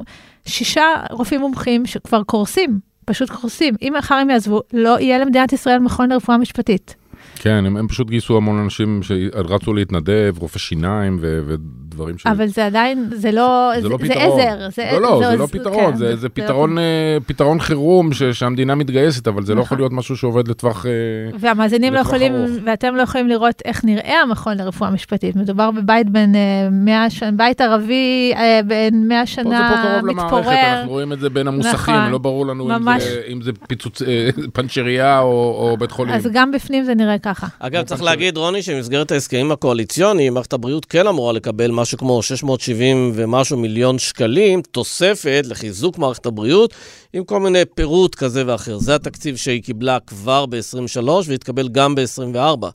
שישה 0.46 0.86
רופאים 1.10 1.40
מומחים 1.40 1.86
שכבר 1.86 2.22
קורסים, 2.22 2.78
פשוט 3.04 3.30
קורסים. 3.30 3.74
אם 3.82 3.94
מחר 3.98 4.14
הם 4.14 4.30
יעזבו, 4.30 4.60
לא 4.72 5.00
יהיה 5.00 5.18
למדינת 5.18 5.52
ישראל 5.52 5.78
מכון 5.78 6.12
לרפואה 6.12 6.38
משפטית. 6.38 7.01
כן, 7.42 7.64
הם, 7.66 7.76
הם 7.76 7.88
פשוט 7.88 8.10
גייסו 8.10 8.36
המון 8.36 8.58
אנשים 8.58 9.00
שרצו 9.02 9.74
להתנדב, 9.74 10.34
רופאי 10.38 10.60
שיניים 10.60 11.18
ו, 11.20 11.40
ודברים 11.46 12.18
ש... 12.18 12.26
אבל 12.26 12.46
זה 12.46 12.66
עדיין, 12.66 13.08
זה 13.14 13.32
לא, 13.32 13.72
זה 13.80 13.88
לא 13.88 13.98
זה. 14.06 14.12
עזר. 14.14 14.68
זה, 14.70 14.88
לא, 14.92 15.00
לא, 15.00 15.20
זה 15.30 15.36
לא 15.36 15.44
עוז- 15.44 15.50
פתרון, 15.50 15.92
כן, 15.92 15.96
זה, 15.96 16.16
זה 16.16 16.26
לא 16.28 16.32
פתרון, 16.34 16.78
אה, 16.78 17.16
פתרון 17.26 17.60
חירום 17.60 18.12
ש, 18.12 18.22
שהמדינה 18.22 18.74
מתגייסת, 18.74 19.28
אבל 19.28 19.42
זה 19.42 19.54
לא 19.54 19.60
נכון. 19.60 19.66
יכול 19.66 19.78
להיות 19.78 19.92
משהו 19.92 20.16
שעובד 20.16 20.48
לטווח... 20.48 20.86
אה, 20.86 20.90
והמאזינים 21.40 21.94
לא 21.94 21.98
יכולים, 21.98 22.34
ארוך. 22.34 22.50
ואתם 22.66 22.94
לא 22.96 23.02
יכולים 23.02 23.28
לראות 23.28 23.62
איך 23.64 23.84
נראה 23.84 24.22
המכון 24.22 24.56
לרפואה 24.56 24.90
משפטית. 24.90 25.36
מדובר 25.36 25.70
בבית 25.70 26.06
אה, 26.16 26.68
100 26.70 27.10
שנה, 27.10 27.32
בית 27.32 27.60
ערבי 27.60 28.32
אה, 28.36 28.60
בן 28.66 29.08
100 29.08 29.26
פה 29.26 29.30
זה 29.42 29.42
פה 29.42 29.50
שנה, 29.50 29.82
קרוב 29.82 30.06
למערכת, 30.10 30.34
מתפורר. 30.36 30.56
אנחנו 30.56 30.90
רואים 30.90 31.12
את 31.12 31.20
זה 31.20 31.30
בין 31.30 31.48
המוסכים, 31.48 31.94
נכון. 31.94 32.10
לא 32.10 32.18
ברור 32.18 32.46
לנו 32.46 32.64
אם 32.64 32.82
ממש. 32.82 33.02
זה, 33.02 33.20
אם 33.32 33.42
זה 33.42 33.52
פיצוץ, 33.68 34.02
אה, 34.02 34.28
פנצ'ריה 34.52 35.20
או, 35.20 35.26
או 35.70 35.76
בית 35.76 35.90
חולים. 35.90 36.14
אז 36.14 36.28
גם 36.32 36.52
בפנים 36.52 36.84
זה 36.84 36.94
נראה 36.94 37.18
ככה. 37.18 37.31
אגב, 37.58 37.84
צריך 37.84 38.02
להגיד, 38.02 38.36
רוני, 38.36 38.62
שבמסגרת 38.62 39.12
ההסכמים 39.12 39.52
הקואליציוניים, 39.52 40.34
מערכת 40.34 40.52
הבריאות 40.52 40.84
כן 40.84 41.06
אמורה 41.06 41.32
לקבל 41.32 41.70
משהו 41.70 41.98
כמו 41.98 42.22
670 42.22 43.12
ומשהו 43.14 43.56
מיליון 43.56 43.98
שקלים, 43.98 44.62
תוספת 44.62 45.42
לחיזוק 45.48 45.98
מערכת 45.98 46.26
הבריאות, 46.26 46.74
עם 47.12 47.24
כל 47.24 47.40
מיני 47.40 47.64
פירוט 47.74 48.14
כזה 48.14 48.42
ואחר. 48.46 48.78
זה 48.78 48.94
התקציב 48.94 49.36
שהיא 49.36 49.62
קיבלה 49.62 49.98
כבר 50.06 50.46
ב-23 50.46 51.08
והתקבל 51.26 51.68
גם 51.68 51.94
ב-24. 51.94 52.66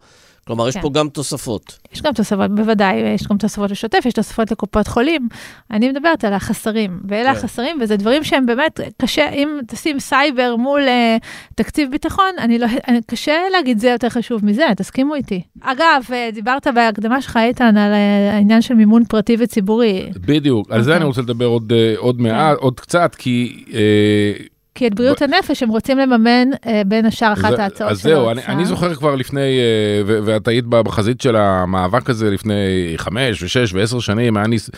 כלומר, 0.47 0.67
יש 0.67 0.73
כן. 0.73 0.81
פה 0.81 0.89
גם 0.89 1.09
תוספות. 1.09 1.79
יש 1.93 2.01
גם 2.01 2.13
תוספות, 2.13 2.55
בוודאי, 2.55 2.95
יש 2.95 3.27
גם 3.27 3.37
תוספות 3.37 3.71
לשוטף, 3.71 4.05
יש 4.05 4.13
תוספות 4.13 4.51
לקופות 4.51 4.87
חולים. 4.87 5.27
אני 5.71 5.89
מדברת 5.89 6.25
על 6.25 6.33
החסרים, 6.33 6.99
ואלה 7.07 7.31
כן. 7.33 7.39
החסרים, 7.39 7.77
וזה 7.81 7.97
דברים 7.97 8.23
שהם 8.23 8.45
באמת 8.45 8.79
קשה, 9.01 9.29
אם 9.29 9.59
תשים 9.67 9.99
סייבר 9.99 10.55
מול 10.55 10.81
uh, 10.81 11.23
תקציב 11.55 11.91
ביטחון, 11.91 12.31
אני 12.37 12.59
לא, 12.59 12.67
אני, 12.87 12.99
קשה 13.07 13.37
להגיד 13.51 13.79
זה 13.79 13.89
יותר 13.89 14.09
חשוב 14.09 14.45
מזה, 14.45 14.65
תסכימו 14.77 15.15
איתי. 15.15 15.41
אגב, 15.61 16.03
אה, 16.13 16.29
דיברת 16.33 16.67
בהקדמה 16.75 17.21
שלך, 17.21 17.37
איתן, 17.37 17.77
על 17.77 17.93
אה, 17.93 18.33
העניין 18.33 18.61
של 18.61 18.73
מימון 18.73 19.05
פרטי 19.05 19.35
וציבורי, 19.39 20.09
בדיוק, 20.25 20.71
על 20.71 20.81
זה 20.81 20.89
אוקיי. 20.89 20.97
אני 20.97 21.05
רוצה 21.05 21.21
לדבר 21.21 21.45
עוד, 21.45 21.73
עוד 21.97 22.21
מעט, 22.21 22.57
עוד 22.57 22.79
קצת, 22.79 23.15
כי... 23.15 23.63
אה, 23.73 24.56
כי 24.77 24.87
את 24.87 24.93
בריאות 24.95 25.21
הנפש 25.21 25.63
הם 25.63 25.69
רוצים 25.69 25.97
לממן 25.97 26.47
אה, 26.67 26.81
בין 26.85 27.05
השאר 27.05 27.33
אחת 27.33 27.49
זה- 27.55 27.63
ההצעות 27.63 27.91
אז 27.91 27.97
של 27.97 28.03
זהו, 28.09 28.29
אני. 28.31 28.41
אני 28.47 28.65
זוכר 28.65 28.95
כבר 28.95 29.15
לפני, 29.15 29.39
אה, 29.59 30.01
ו- 30.05 30.19
ואת 30.25 30.47
היית 30.47 30.65
בחזית 30.65 31.21
של 31.21 31.35
המאבק 31.35 32.09
הזה 32.09 32.29
לפני 32.31 32.53
חמש 32.97 33.43
ושש 33.43 33.73
ועשר 33.73 33.99
שנים, 33.99 34.37
היה, 34.37 34.47
ניס... 34.47 34.69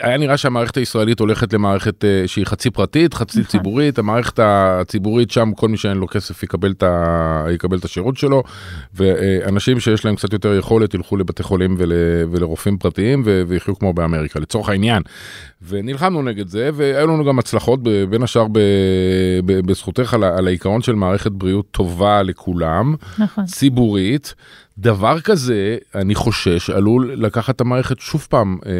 היה 0.00 0.16
נראה 0.16 0.36
שהמערכת 0.36 0.76
הישראלית 0.76 1.20
הולכת 1.20 1.52
למערכת 1.52 2.04
אה, 2.04 2.22
שהיא 2.26 2.46
חצי 2.46 2.70
פרטית, 2.70 3.14
חצי 3.14 3.40
נכון. 3.40 3.50
ציבורית, 3.50 3.98
המערכת 3.98 4.38
הציבורית 4.42 5.30
שם 5.30 5.52
כל 5.56 5.68
מי 5.68 5.76
שאין 5.76 5.96
לו 5.96 6.08
כסף 6.08 6.42
יקבל 6.42 6.72
את, 6.72 6.82
ה... 6.82 7.44
יקבל 7.50 7.78
את 7.78 7.84
השירות 7.84 8.16
שלו, 8.16 8.42
ואנשים 8.94 9.80
שיש 9.80 10.04
להם 10.04 10.16
קצת 10.16 10.32
יותר 10.32 10.54
יכולת 10.54 10.94
ילכו 10.94 11.16
לבתי 11.16 11.42
חולים 11.42 11.74
ול... 11.78 11.92
ולרופאים 12.30 12.78
פרטיים 12.78 13.22
ו... 13.24 13.42
ויחיו 13.48 13.78
כמו 13.78 13.92
באמריקה, 13.92 14.40
לצורך 14.40 14.68
העניין. 14.68 15.02
ונלחמנו 15.68 16.22
נגד 16.22 16.48
זה, 16.48 16.70
והיו 16.74 17.06
לנו 17.06 17.24
גם 17.24 17.38
הצלחות, 17.38 17.82
ב- 17.82 18.04
בין 18.04 18.22
השאר 18.22 18.46
ב... 18.52 18.58
ב... 19.44 19.60
בזכותך 19.66 20.14
על, 20.14 20.24
ה... 20.24 20.38
על 20.38 20.46
העיקרון 20.46 20.82
של 20.82 20.94
מערכת 20.94 21.32
בריאות 21.32 21.66
טובה 21.70 22.22
לכולם. 22.22 22.94
נכון. 23.18 23.44
ציבורית, 23.44 24.34
דבר 24.78 25.20
כזה, 25.20 25.76
אני 25.94 26.14
חושש, 26.14 26.70
עלול 26.70 27.12
לקחת 27.16 27.56
את 27.56 27.60
המערכת 27.60 28.00
שוב 28.00 28.26
פעם 28.30 28.58
אה, 28.66 28.72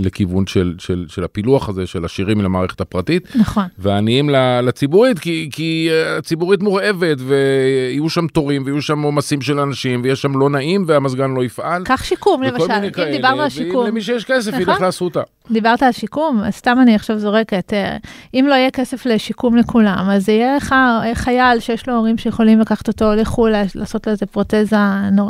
לכיוון 0.00 0.46
של, 0.46 0.74
של, 0.78 1.06
של 1.08 1.24
הפילוח 1.24 1.68
הזה 1.68 1.86
של 1.86 2.04
עשירים 2.04 2.40
למערכת 2.40 2.80
הפרטית, 2.80 3.36
נכון. 3.36 3.64
ועניים 3.78 4.30
ל- 4.30 4.60
לציבורית, 4.60 5.18
כי, 5.18 5.48
כי 5.52 5.88
אה, 5.90 6.16
הציבורית 6.16 6.62
מורעבת, 6.62 7.16
ויהיו 7.26 8.10
שם 8.10 8.26
תורים, 8.26 8.62
ויהיו 8.64 8.82
שם 8.82 9.02
עומסים 9.02 9.42
של 9.42 9.58
אנשים, 9.58 10.00
ויש 10.04 10.22
שם 10.22 10.38
לא 10.38 10.50
נעים, 10.50 10.84
והמזגן 10.86 11.30
לא 11.30 11.44
יפעל. 11.44 11.84
קח 11.84 12.04
שיקום, 12.04 12.42
למשל, 12.42 12.72
אם 12.72 12.90
כאלה, 12.90 13.10
דיברנו 13.10 13.36
על 13.36 13.42
ואם 13.42 13.50
שיקום. 13.50 13.86
למי 13.86 14.00
שיש 14.00 14.24
כסף, 14.24 14.52
נכון. 14.54 14.62
ילך 14.62 14.80
לאסותא. 14.80 15.20
דיברת 15.50 15.82
על 15.82 15.92
שיקום, 15.92 16.42
אז 16.44 16.54
סתם 16.54 16.78
אני 16.82 16.94
עכשיו 16.94 17.18
זורקת, 17.18 17.72
אה, 17.72 17.96
אם 18.34 18.46
לא 18.48 18.54
יהיה 18.54 18.70
כסף 18.70 19.06
לשיקום 19.06 19.56
לכולם, 19.56 20.08
אז 20.10 20.28
יהיה 20.28 20.56
לך 20.56 20.72
אה, 20.72 21.14
חייל 21.14 21.60
שיש 21.60 21.88
לו 21.88 21.94
הורים 21.94 22.18
שיכולים 22.18 22.60
לקחת 22.60 22.88
אותו 22.88 23.14
לחו"ל, 23.14 23.52
לעשות 23.74 24.06
לו 24.06 24.12
איזה 24.12 24.26
פרוטזה 24.26 24.76
נורא, 25.12 25.25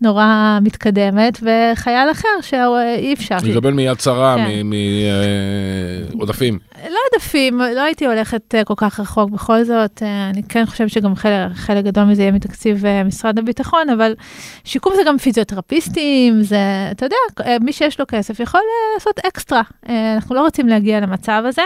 נורא 0.00 0.58
מתקדמת, 0.62 1.38
וחייל 1.42 2.10
אחר 2.10 2.28
שאי 2.40 3.12
אפשר. 3.12 3.36
יקבל 3.44 3.72
מיד 3.72 4.00
שרה, 4.00 4.36
כן. 4.36 4.66
מעודפים. 6.14 6.58
לא 6.90 6.95
עודפים, 7.12 7.58
לא 7.60 7.80
הייתי 7.82 8.06
הולכת 8.06 8.54
אה, 8.54 8.64
כל 8.64 8.74
כך 8.76 9.00
רחוק 9.00 9.30
בכל 9.30 9.64
זאת, 9.64 10.02
אה, 10.02 10.30
אני 10.30 10.42
כן 10.42 10.66
חושבת 10.66 10.90
שגם 10.90 11.14
חלק, 11.14 11.52
חלק 11.54 11.84
גדול 11.84 12.04
מזה 12.04 12.22
יהיה 12.22 12.32
מתקציב 12.32 12.86
אה, 12.86 13.04
משרד 13.04 13.38
הביטחון, 13.38 13.90
אבל 13.90 14.14
שיקום 14.64 14.92
זה 14.96 15.02
גם 15.06 15.18
פיזיותרפיסטים, 15.18 16.42
זה, 16.42 16.58
אתה 16.90 17.06
יודע, 17.06 17.16
מי 17.60 17.72
שיש 17.72 18.00
לו 18.00 18.06
כסף 18.08 18.40
יכול 18.40 18.60
לעשות 18.94 19.18
אקסטרה. 19.18 19.62
אנחנו 20.14 20.34
לא 20.34 20.40
רוצים 20.40 20.68
להגיע 20.68 21.00
למצב 21.00 21.42
הזה, 21.46 21.62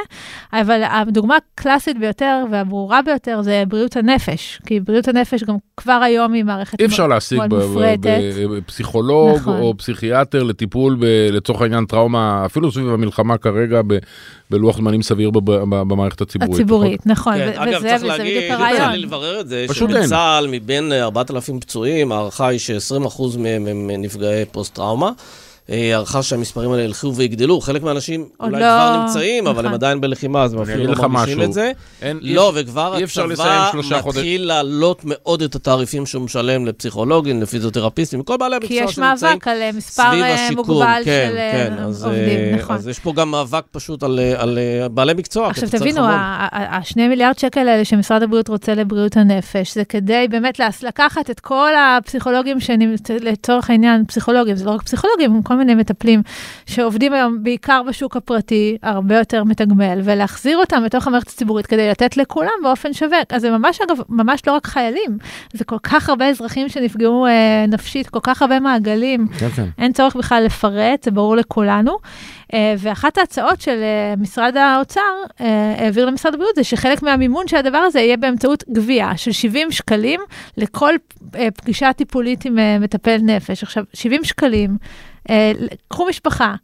אבל 0.52 0.82
הדוגמה 0.90 1.36
הקלאסית 1.54 1.98
ביותר 1.98 2.44
והברורה 2.50 3.02
ביותר 3.02 3.42
זה 3.42 3.62
בריאות 3.68 3.96
הנפש, 3.96 4.60
כי 4.66 4.80
בריאות 4.80 5.08
הנפש 5.08 5.44
גם 5.44 5.56
כבר 5.76 6.00
היום 6.04 6.32
היא 6.32 6.44
מערכת 6.44 6.80
אי 6.80 6.86
אפשר 6.86 7.06
להשיג 7.06 7.38
מאוד 7.38 7.50
ב- 7.50 7.56
ב- 7.56 7.66
מופרטת. 7.66 8.20
ב- 8.50 8.60
פסיכולוג 8.66 9.36
נכון. 9.36 9.58
או 9.60 9.74
פסיכיאטר 9.78 10.42
לטיפול 10.42 10.96
ב- 11.00 11.04
לצורך 11.32 11.62
העניין 11.62 11.84
טראומה, 11.84 12.42
אפילו 12.46 12.72
סביב 12.72 12.88
המלחמה 12.88 13.38
כרגע 13.38 13.80
ב- 13.86 13.98
בלוח 14.50 14.76
זמנים 14.76 15.02
סביר 15.02 15.30
במערכת 15.70 16.20
הציבורית. 16.20 16.54
הציבורית, 16.54 17.06
נכון, 17.06 17.34
כן, 17.34 17.52
ו- 17.56 17.62
אגב, 17.62 17.80
צריך 17.80 18.04
להגיד, 18.04 18.42
יצא 18.42 18.90
לי. 18.90 18.98
לברר 18.98 19.40
את 19.40 19.48
זה. 19.48 19.66
שבצה"ל 19.72 20.46
מבין 20.50 20.92
אה, 20.92 21.02
4,000 21.02 21.60
פצועים, 21.60 22.12
ההערכה 22.12 22.48
היא 22.48 22.58
ש-20% 22.58 23.22
מהם 23.38 23.66
הם 23.66 23.90
נפגעי 23.98 24.44
פוסט-טראומה. 24.52 25.10
אה, 25.70 25.94
הערכה 25.94 26.22
שהמספרים 26.22 26.70
האלה 26.72 26.82
ילכו 26.82 27.14
ויגדלו. 27.14 27.60
חלק 27.60 27.82
מהאנשים 27.82 28.28
אולי 28.40 28.52
לא- 28.52 28.58
כבר 28.58 29.00
נמצאים, 29.02 29.46
אבל 29.46 29.52
נכון. 29.54 29.66
הם 29.66 29.74
עדיין 29.74 30.00
בלחימה, 30.00 30.42
אז 30.42 30.54
הם 30.54 30.60
אפילו 30.60 30.94
לא 30.94 31.08
מרגישים. 31.08 31.42
את 31.42 31.52
זה. 31.52 31.72
אין, 32.02 32.18
אי 32.22 32.34
לא, 32.34 32.52
וכבר 32.54 32.96
אי 32.98 33.04
אפשר 33.04 33.26
לסיים 33.26 33.60
הצבא 33.78 34.08
מתחיל 34.08 34.46
להעלות 34.46 35.00
מאוד 35.04 35.42
את 35.42 35.54
התעריפים 35.54 36.06
שהוא 36.06 36.22
משלם 36.22 36.66
לפסיכולוגים, 36.66 37.42
לפיזיותרפיסטים, 37.42 38.22
כל 38.22 38.36
בעלי 38.36 38.56
כי 38.60 38.80
המקצוע 38.80 38.90
יש 38.90 38.94
שנמצאים 38.96 39.32
מאבק 39.32 39.48
על 39.48 39.62
אה, 39.62 39.70
מספר 39.72 40.02
סביב 40.10 40.22
אה, 40.22 40.34
השיקום. 40.46 40.66
מוגבל 40.66 41.02
כן, 41.04 41.28
של 41.30 41.36
כן, 41.36 41.82
אז, 41.82 42.04
עובדים, 42.04 42.54
נכון. 42.58 42.76
אז 42.76 42.88
יש 42.88 42.98
פה 42.98 43.12
גם 43.12 43.30
מאבק 43.30 43.62
פשוט 43.70 44.02
על, 44.02 44.18
על 44.36 44.58
בעלי 44.90 45.14
מקצוע. 45.14 45.44
כי 45.44 45.50
עכשיו 45.50 45.68
אתה 45.68 45.78
צריך 45.78 45.82
תבינו, 45.82 45.98
המון. 46.06 46.14
ה- 46.18 46.48
ה- 46.52 46.76
השני 46.76 47.08
מיליארד 47.08 47.38
שקל 47.38 47.68
האלה 47.68 47.84
שמשרד 47.84 48.22
הבריאות 48.22 48.48
רוצה 48.48 48.74
לבריאות 48.74 49.16
הנפש, 49.16 49.74
זה 49.74 49.84
כדי 49.84 50.26
באמת 50.30 50.60
לקחת 50.82 51.30
את 51.30 51.40
כל 51.40 51.70
הפסיכולוגים, 51.78 52.56
לצורך 53.20 53.70
העניין, 53.70 54.04
פסיכולוגים, 54.06 54.56
זה 54.56 54.64
לא 54.64 54.70
רק 54.70 54.82
פסיכולוגים, 54.82 55.42
כל 55.42 55.59
מיני 55.60 55.74
מטפלים 55.74 56.22
שעובדים 56.66 57.12
היום 57.12 57.42
בעיקר 57.42 57.82
בשוק 57.88 58.16
הפרטי, 58.16 58.78
הרבה 58.82 59.18
יותר 59.18 59.44
מתגמל, 59.44 60.00
ולהחזיר 60.04 60.58
אותם 60.58 60.82
לתוך 60.84 61.06
המערכת 61.06 61.28
הציבורית 61.28 61.66
כדי 61.66 61.88
לתת 61.88 62.16
לכולם 62.16 62.50
באופן 62.62 62.92
שווה. 62.92 63.18
אז 63.28 63.42
זה 63.42 63.50
ממש, 63.50 63.80
אגב, 63.80 63.96
ממש 64.08 64.40
לא 64.46 64.52
רק 64.52 64.66
חיילים, 64.66 65.18
זה 65.52 65.64
כל 65.64 65.78
כך 65.82 66.08
הרבה 66.08 66.28
אזרחים 66.28 66.68
שנפגעו 66.68 67.26
אה, 67.26 67.64
נפשית, 67.68 68.08
כל 68.08 68.20
כך 68.22 68.42
הרבה 68.42 68.60
מעגלים. 68.60 69.26
כן, 69.38 69.48
כן. 69.48 69.66
אין 69.78 69.92
צורך 69.92 70.16
בכלל 70.16 70.42
לפרט, 70.44 71.04
זה 71.04 71.10
ברור 71.10 71.36
לכולנו. 71.36 71.98
אה, 72.54 72.74
ואחת 72.78 73.18
ההצעות 73.18 73.60
של 73.60 73.82
אה, 73.82 74.14
משרד 74.16 74.56
האוצר 74.56 75.00
אה, 75.40 75.74
העביר 75.78 76.06
למשרד 76.06 76.34
הבריאות 76.34 76.56
זה 76.56 76.64
שחלק 76.64 77.02
מהמימון 77.02 77.48
של 77.48 77.56
הדבר 77.56 77.78
הזה 77.78 78.00
יהיה 78.00 78.16
באמצעות 78.16 78.64
גבייה 78.72 79.16
של 79.16 79.32
70 79.32 79.72
שקלים 79.72 80.20
לכל 80.56 80.94
אה, 81.34 81.48
פגישה 81.50 81.92
טיפולית 81.92 82.44
עם 82.44 82.58
אה, 82.58 82.78
מטפל 82.78 83.16
נפש. 83.22 83.62
עכשיו, 83.62 83.84
70 83.94 84.24
שקלים, 84.24 84.76
קחו 85.88 86.06
משפחה. 86.08 86.54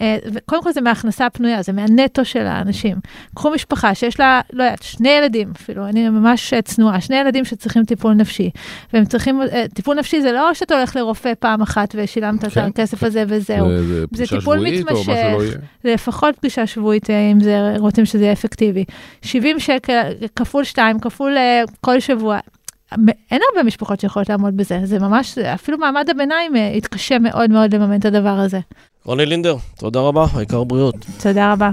אה, 0.00 0.16
קודם 0.46 0.62
כל 0.62 0.72
זה 0.72 0.80
מההכנסה 0.80 1.26
הפנויה, 1.26 1.62
זה 1.62 1.72
מהנטו 1.72 2.24
של 2.24 2.46
האנשים. 2.46 2.96
קחו 3.34 3.50
משפחה 3.50 3.94
שיש 3.94 4.20
לה, 4.20 4.40
לא 4.52 4.64
יודעת, 4.64 4.82
שני 4.82 5.08
ילדים 5.08 5.52
אפילו, 5.56 5.86
אני 5.86 6.08
ממש 6.08 6.52
אה, 6.52 6.62
צנועה, 6.62 7.00
שני 7.00 7.16
ילדים 7.16 7.44
שצריכים 7.44 7.84
טיפול 7.84 8.14
נפשי. 8.14 8.50
והם 8.92 9.04
צריכים, 9.04 9.42
אה, 9.42 9.64
טיפול 9.74 9.96
נפשי 9.96 10.22
זה 10.22 10.32
לא 10.32 10.54
שאתה 10.54 10.76
הולך 10.76 10.96
לרופא 10.96 11.32
פעם 11.38 11.62
אחת 11.62 11.94
ושילמת 11.94 12.44
את 12.44 12.52
כן, 12.52 12.60
הכסף 12.60 13.02
הזה 13.02 13.24
וזהו. 13.28 13.68
זה, 13.68 14.00
זה 14.00 14.06
פגישה 14.06 14.38
טיפול 14.38 14.58
מתמשך. 14.58 15.08
יהיה. 15.08 15.36
זה 15.82 15.92
לפחות 15.94 16.36
פגישה 16.36 16.66
שבועית, 16.66 17.10
אה, 17.10 17.30
אם 17.32 17.40
זה, 17.40 17.74
רוצים 17.78 18.04
שזה 18.04 18.22
יהיה 18.22 18.32
אפקטיבי. 18.32 18.84
70 19.22 19.60
שקל 19.60 20.12
כפול 20.36 20.64
2, 20.64 21.00
כפול 21.00 21.36
אה, 21.36 21.62
כל 21.80 22.00
שבוע. 22.00 22.38
אין 23.30 23.40
הרבה 23.50 23.62
משפחות 23.66 24.00
שיכולות 24.00 24.28
לעמוד 24.28 24.56
בזה, 24.56 24.80
זה 24.84 24.98
ממש, 24.98 25.38
אפילו 25.38 25.78
מעמד 25.78 26.10
הביניים 26.10 26.56
אה, 26.56 26.72
יתקשה 26.74 27.18
מאוד 27.18 27.50
מאוד 27.50 27.74
לממן 27.74 27.98
את 27.98 28.04
הדבר 28.04 28.28
הזה. 28.28 28.60
רוני 29.04 29.26
לינדר, 29.26 29.56
תודה 29.78 30.00
רבה, 30.00 30.26
העיקר 30.34 30.64
בריאות. 30.64 30.94
תודה 31.22 31.52
רבה. 31.52 31.70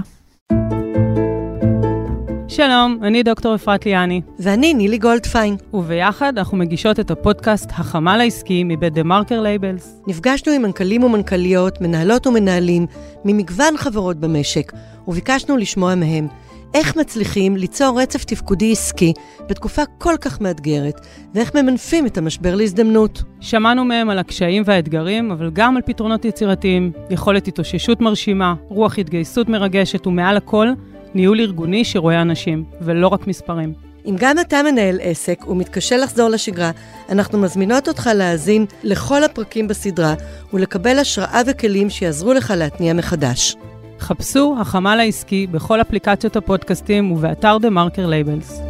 שלום, 2.48 2.98
אני 3.02 3.22
דוקטור 3.22 3.54
אפרת 3.54 3.86
ליאני, 3.86 4.20
ואני 4.38 4.74
נילי 4.74 4.98
גולדפיין. 4.98 5.56
וביחד 5.74 6.38
אנחנו 6.38 6.56
מגישות 6.56 7.00
את 7.00 7.10
הפודקאסט 7.10 7.70
החמ"ל 7.70 8.20
העסקי 8.20 8.64
מבית 8.64 8.92
TheMarker 8.92 9.40
Labels. 9.40 10.00
נפגשנו 10.06 10.52
עם 10.52 10.62
מנכ"לים 10.62 11.04
ומנכ"ליות, 11.04 11.80
מנהלות 11.80 12.26
ומנהלים, 12.26 12.86
ממגוון 13.24 13.76
חברות 13.76 14.16
במשק, 14.16 14.72
וביקשנו 15.08 15.56
לשמוע 15.56 15.94
מהם 15.94 16.28
איך 16.74 16.96
מצליחים 16.96 17.56
ליצור 17.56 18.00
רצף 18.02 18.24
תפקודי 18.24 18.72
עסקי 18.72 19.12
בתקופה 19.48 19.82
כל 19.98 20.14
כך 20.20 20.40
מאתגרת, 20.40 21.00
ואיך 21.34 21.56
ממנפים 21.56 22.06
את 22.06 22.18
המשבר 22.18 22.54
להזדמנות. 22.54 23.22
שמענו 23.40 23.84
מהם 23.84 24.10
על 24.10 24.18
הקשיים 24.18 24.62
והאתגרים, 24.66 25.30
אבל 25.30 25.50
גם 25.52 25.76
על 25.76 25.82
פתרונות 25.86 26.24
יצירתיים, 26.24 26.92
יכולת 27.10 27.48
התאוששות 27.48 28.00
מרשימה, 28.00 28.54
רוח 28.68 28.98
התגייסות 28.98 29.48
מרגשת, 29.48 30.06
ומעל 30.06 30.36
הכל, 30.36 30.68
ניהול 31.14 31.40
ארגוני 31.40 31.84
שרואה 31.84 32.22
אנשים, 32.22 32.64
ולא 32.80 33.08
רק 33.08 33.26
מספרים. 33.26 33.72
אם 34.06 34.16
גם 34.18 34.38
אתה 34.38 34.62
מנהל 34.62 34.98
עסק 35.02 35.48
ומתקשה 35.48 35.96
לחזור 35.96 36.28
לשגרה, 36.28 36.70
אנחנו 37.08 37.38
מזמינות 37.38 37.88
אותך 37.88 38.10
להאזין 38.14 38.66
לכל 38.82 39.24
הפרקים 39.24 39.68
בסדרה 39.68 40.14
ולקבל 40.52 40.98
השראה 40.98 41.40
וכלים 41.46 41.90
שיעזרו 41.90 42.32
לך 42.32 42.52
להתניע 42.56 42.94
מחדש. 42.94 43.56
חפשו 44.04 44.56
החמ"ל 44.60 45.00
העסקי 45.00 45.46
בכל 45.46 45.80
אפליקציות 45.80 46.36
הפודקאסטים 46.36 47.12
ובאתר 47.12 47.58
TheMarker 47.58 48.06
Labels. 48.06 48.60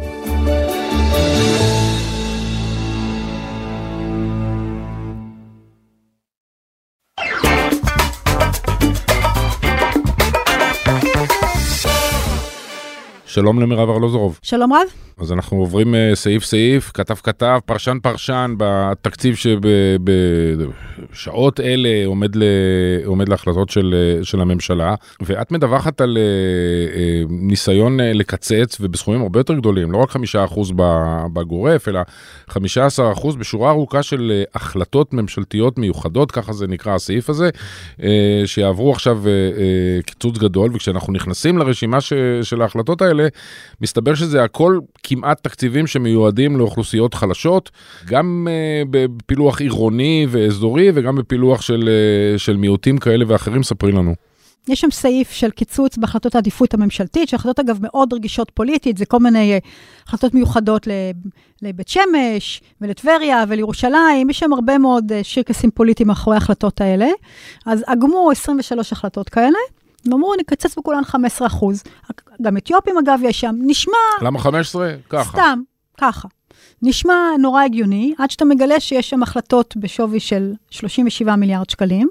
שלום 13.25 13.59
למירב 13.59 13.89
ארלוזורוב. 13.89 14.39
שלום 14.41 14.73
רב. 14.73 14.87
אז 15.19 15.31
אנחנו 15.31 15.57
עוברים 15.57 15.95
אה, 15.95 16.11
סעיף 16.13 16.43
סעיף, 16.43 16.91
כתב 16.93 17.13
כתב, 17.13 17.59
פרשן 17.65 17.97
פרשן, 18.01 18.55
בתקציב 18.57 19.35
שבשעות 21.11 21.59
אלה 21.59 21.89
עומד, 22.05 22.35
ל, 22.35 22.43
עומד 23.05 23.29
להחלטות 23.29 23.69
של, 23.69 23.95
אה, 23.97 24.23
של 24.23 24.41
הממשלה, 24.41 24.95
ואת 25.21 25.51
מדווחת 25.51 26.01
על 26.01 26.17
אה, 26.17 27.23
ניסיון 27.29 27.99
לקצץ 27.99 28.77
ובסכומים 28.81 29.21
הרבה 29.21 29.39
יותר 29.39 29.53
גדולים, 29.53 29.91
לא 29.91 29.97
רק 29.97 30.09
חמישה 30.09 30.45
אחוז 30.45 30.71
בגורף, 31.33 31.87
אלא 31.87 31.99
חמישה 32.47 32.85
עשר 32.85 33.11
אחוז 33.11 33.35
בשורה 33.35 33.69
ארוכה 33.71 34.03
של 34.03 34.43
החלטות 34.55 35.13
ממשלתיות 35.13 35.77
מיוחדות, 35.77 36.31
ככה 36.31 36.53
זה 36.53 36.67
נקרא 36.67 36.95
הסעיף 36.95 37.29
הזה, 37.29 37.49
שיעברו 38.45 38.91
עכשיו 38.91 39.23
קיצוץ 40.05 40.37
גדול, 40.37 40.71
וכשאנחנו 40.73 41.13
נכנסים 41.13 41.57
לרשימה 41.57 42.01
ש, 42.01 42.13
של 42.43 42.61
ההחלטות 42.61 43.01
האלה, 43.01 43.27
מסתבר 43.81 44.15
שזה 44.15 44.43
הכל 44.43 44.79
כמעט 45.07 45.43
תקציבים 45.43 45.87
שמיועדים 45.87 46.57
לאוכלוסיות 46.57 47.13
חלשות, 47.13 47.71
גם 48.05 48.47
uh, 48.47 48.87
בפילוח 48.89 49.61
עירוני 49.61 50.27
ואזורי 50.29 50.91
וגם 50.93 51.15
בפילוח 51.15 51.61
של, 51.61 51.89
uh, 52.35 52.39
של 52.39 52.57
מיעוטים 52.57 52.97
כאלה 52.97 53.25
ואחרים, 53.27 53.63
ספרי 53.63 53.91
לנו. 53.91 54.15
יש 54.67 54.81
שם 54.81 54.91
סעיף 54.91 55.31
של 55.31 55.51
קיצוץ 55.51 55.97
בהחלטות 55.97 56.35
העדיפות 56.35 56.73
הממשלתית, 56.73 57.29
שהחלטות 57.29 57.59
אגב 57.59 57.77
מאוד 57.81 58.13
רגישות 58.13 58.51
פוליטית, 58.53 58.97
זה 58.97 59.05
כל 59.05 59.19
מיני 59.19 59.53
אה, 59.53 59.57
החלטות 60.07 60.33
מיוחדות 60.33 60.87
לב- 60.87 61.31
לבית 61.61 61.87
שמש 61.87 62.61
ולטבריה 62.81 63.43
ולירושלים, 63.47 64.29
יש 64.29 64.39
שם 64.39 64.53
הרבה 64.53 64.77
מאוד 64.77 65.11
אה, 65.11 65.23
שירקסים 65.23 65.71
פוליטיים 65.71 66.07
מאחורי 66.07 66.35
ההחלטות 66.35 66.81
האלה. 66.81 67.07
אז 67.65 67.83
אגמו 67.87 68.31
23 68.31 68.91
החלטות 68.91 69.29
כאלה, 69.29 69.59
ואמרו, 70.11 70.35
נקצץ 70.39 70.77
בכולן 70.77 71.03
15 71.03 71.47
אחוז. 71.47 71.83
גם 72.41 72.57
אתיופים 72.57 72.97
אגב 72.97 73.19
יש 73.23 73.39
שם, 73.39 73.55
נשמע 73.59 73.97
למה 74.21 74.39
15? 74.39 74.93
ככה. 75.09 75.29
סתם, 75.29 75.61
ככה. 75.97 76.27
נשמע 76.81 77.13
נורא 77.39 77.63
הגיוני, 77.63 78.13
עד 78.17 78.31
שאתה 78.31 78.45
מגלה 78.45 78.79
שיש 78.79 79.09
שם 79.09 79.23
החלטות 79.23 79.77
בשווי 79.77 80.19
של 80.19 80.53
37 80.69 81.35
מיליארד 81.35 81.69
שקלים. 81.69 82.07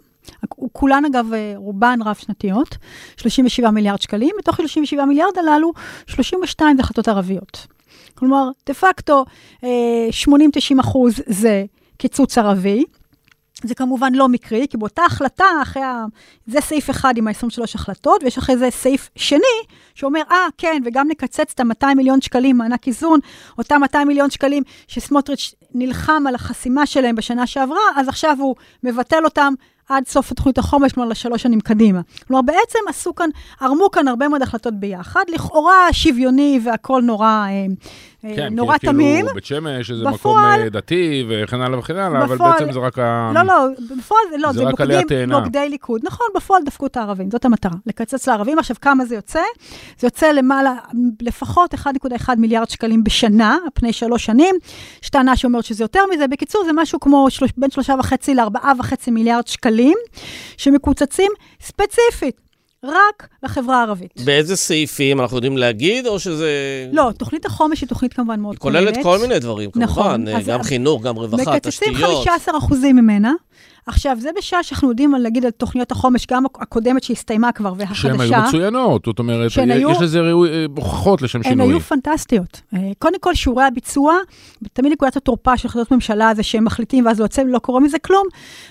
כולן 0.73 1.05
אגב, 1.05 1.33
אה, 1.33 1.53
רובן 1.57 1.99
רב-שנתיות, 2.05 2.77
37 3.17 3.71
מיליארד 3.71 4.01
שקלים, 4.01 4.31
מתוך 4.39 4.57
37 4.57 5.05
מיליארד 5.05 5.39
הללו, 5.39 5.73
32 6.07 6.77
זה 6.77 6.83
החלטות 6.83 7.09
ערביות. 7.09 7.67
כלומר, 8.15 8.49
דה 8.67 8.75
פקטו, 8.75 9.25
אה, 9.65 10.09
80-90 10.11 10.81
אחוז 10.81 11.15
זה 11.27 11.65
קיצוץ 11.97 12.39
ערבי. 12.39 12.85
זה 13.69 13.75
כמובן 13.75 14.15
לא 14.15 14.29
מקרי, 14.29 14.67
כי 14.71 14.77
באותה 14.77 15.03
החלטה, 15.05 15.45
אחרי 15.63 15.83
ה... 15.83 16.05
זה 16.47 16.61
סעיף 16.61 16.91
אחד 16.91 17.17
עם 17.17 17.29
ה-23 17.29 17.63
החלטות, 17.75 18.23
ויש 18.23 18.39
אחרי 18.39 18.57
זה 18.57 18.69
סעיף 18.71 19.11
שני, 19.17 19.59
שאומר, 19.95 20.23
אה, 20.31 20.37
כן, 20.59 20.83
וגם 20.85 21.09
נקצץ 21.09 21.53
את 21.55 21.61
ה-200 21.61 21.95
מיליון 21.97 22.21
שקלים 22.21 22.59
מענק 22.59 22.87
איזון, 22.87 23.21
אותם 23.59 23.81
200 23.81 24.09
מיליון 24.09 24.31
שקלים 24.31 24.63
שסמוטריץ' 24.89 25.55
נלחם 25.75 26.25
על 26.29 26.35
החסימה 26.35 26.87
שלהם 26.87 27.15
בשנה 27.15 27.47
שעברה, 27.47 27.83
אז 27.97 28.09
עכשיו 28.09 28.37
הוא 28.41 28.55
מבטל 28.83 29.25
אותם 29.25 29.55
עד 29.89 30.07
סוף 30.07 30.33
התוכנית 30.33 30.59
החומש, 30.59 30.93
כלומר 30.93 31.09
לשלוש 31.09 31.43
שנים 31.43 31.61
קדימה. 31.61 32.01
כלומר, 32.27 32.43
בעצם 32.43 32.79
עשו 32.89 33.15
כאן, 33.15 33.29
ערמו 33.61 33.91
כאן 33.91 34.09
הרבה 34.09 34.29
מאוד 34.29 34.43
החלטות 34.43 34.75
ביחד, 34.75 35.25
לכאורה 35.29 35.93
שוויוני 35.93 36.61
והכול 36.65 37.03
נורא, 37.03 37.27
אה, 37.27 37.67
כן, 38.37 38.55
נורא 38.55 38.79
כאילו 38.79 38.93
תמים. 38.93 39.27
בית 39.35 39.45
שמש, 39.45 39.91
איזה 39.91 40.05
בפועל- 40.05 40.15
מקום 40.15 40.65
אה, 40.65 40.69
דתי 40.71 41.25
וכן 41.29 41.61
הלאה 41.61 41.79
וכן 41.79 41.97
הלאה, 41.97 42.25
אבל 42.25 42.37
בעצם 42.39 42.73
זה 42.73 42.79
רק 42.79 42.99
ה... 42.99 43.33
לא, 43.35 43.43
לא, 43.43 43.67
בפועל 43.99 44.21
לא, 44.39 44.53
זה 44.53 44.59
זה 44.59 44.65
מוקדים. 44.65 44.87
מוקדי 45.41 45.69
ליכוד. 45.69 46.01
נכון, 46.05 46.27
בפועל 46.37 46.63
דפקו 46.65 46.87
את 46.87 46.97
הערבים, 46.97 47.31
זאת 47.31 47.45
המטרה, 47.45 47.73
לקצץ 47.87 48.29
לערבים. 48.29 48.59
עכשיו, 48.59 48.77
כמה 48.81 49.05
זה 49.05 49.15
יוצא? 49.15 49.41
זה 49.99 50.07
יוצא 50.07 50.27
למעלה, 50.33 50.75
לפחות 51.23 51.75
1.1 51.75 51.87
מיליארד 52.39 52.69
שקלים 52.71 53.05
בשנה, 53.05 53.53
על 53.65 53.69
פני 53.75 53.93
שלוש 53.93 54.25
שנים. 54.25 54.55
יש 55.03 55.11
טענה 55.11 55.37
שאומרת 55.37 55.65
שזה 55.65 55.85
יותר 55.85 56.01
מזה. 56.15 56.27
בקיצור, 56.29 56.65
זה 56.65 56.71
משהו 56.75 57.01
כמו 57.01 57.27
שלוש, 57.31 57.51
בין 57.57 57.71
שלושה 57.71 57.95
וחצי 57.99 58.35
לארבעה 58.35 58.73
וחצי 58.79 59.11
מיליארד 59.11 59.47
שקלים, 59.47 59.97
שמקוצצים 60.57 61.33
ספציפית 61.61 62.41
רק 62.87 63.29
לחברה 63.43 63.77
הערבית. 63.79 64.21
באיזה 64.25 64.57
סעיפים 64.57 65.21
אנחנו 65.21 65.37
יודעים 65.37 65.57
להגיד, 65.59 66.07
או 66.07 66.19
שזה... 66.21 66.49
לא, 66.93 67.11
תוכנית 67.19 67.47
החומש 67.47 67.81
היא 67.81 67.89
תוכנית 67.89 68.13
כמובן 68.15 68.41
מאוד 68.41 68.53
היא 68.55 68.61
כוללת 68.61 68.89
כוללת. 68.95 69.03
כל 69.03 69.19
מיני 69.19 69.39
דברים, 69.39 69.71
נכון, 69.77 70.05
כמובן, 70.25 70.37
אז 70.37 70.47
גם 70.47 70.61
ה- 70.61 70.65
חינוך, 70.65 71.03
גם 71.03 71.17
רווחה, 71.17 71.53
מקצצים 71.53 71.93
תשתיות. 71.93 72.25
15 72.27 72.59
אחוזים 72.59 72.97
ממנה, 72.97 73.33
עכשיו, 73.87 74.17
זה 74.21 74.31
בשעה 74.39 74.63
שאנחנו 74.63 74.89
יודעים, 74.89 75.15
נגיד, 75.15 75.45
על 75.45 75.51
תוכניות 75.51 75.91
החומש, 75.93 76.27
גם 76.31 76.45
הקודמת 76.47 77.03
שהסתיימה 77.03 77.53
כבר 77.53 77.73
והחדשה. 77.77 78.01
שהן 78.03 78.21
היו 78.21 78.43
מצוינות, 78.47 79.03
זאת 79.07 79.19
אומרת, 79.19 79.51
שהן 79.51 79.71
יש 79.71 79.77
היו- 79.77 80.03
לזה 80.03 80.21
ראוי- 80.21 80.49
אה, 80.51 80.65
הוכחות 80.77 81.23
לשם 81.23 81.39
הן 81.39 81.45
שינוי. 81.45 81.67
היו 81.69 81.81
פנטסטיות. 81.81 82.61
אה, 82.75 82.79
קודם 82.99 83.19
כל, 83.21 83.35
שיעורי 83.35 83.65
הביצוע, 83.65 84.15
תמיד 84.73 84.93
נקודת 84.93 85.17
התורפה 85.17 85.57
של 85.57 85.69
החלטות 85.69 85.91
ממשלה 85.93 86.33
זה 86.37 86.43
שהם 86.43 86.65
מחליטים 86.65 87.07
ואז 87.07 87.19
לא 87.21 87.25
יוצא, 87.25 87.43
לא 87.43 87.59
קורה 87.59 87.81
מזה 87.81 87.99
כלום. 87.99 88.27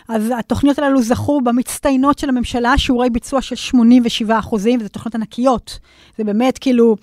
אז 0.10 0.34
התוכניות 0.39 0.80
הללו 0.80 1.02
זכו 1.02 1.41
במצטיינות 1.41 2.19
של 2.19 2.30
הממשלה, 2.30 2.78
שיעורי 2.78 3.10
ביצוע 3.10 3.41
של 3.41 3.56
87 3.56 4.39
אחוזים, 4.39 4.80
וזה 4.80 4.89
תוכניות 4.89 5.15
ענקיות. 5.15 5.80
זה 6.17 6.24
באמת 6.24 6.58
כאילו 6.58 6.96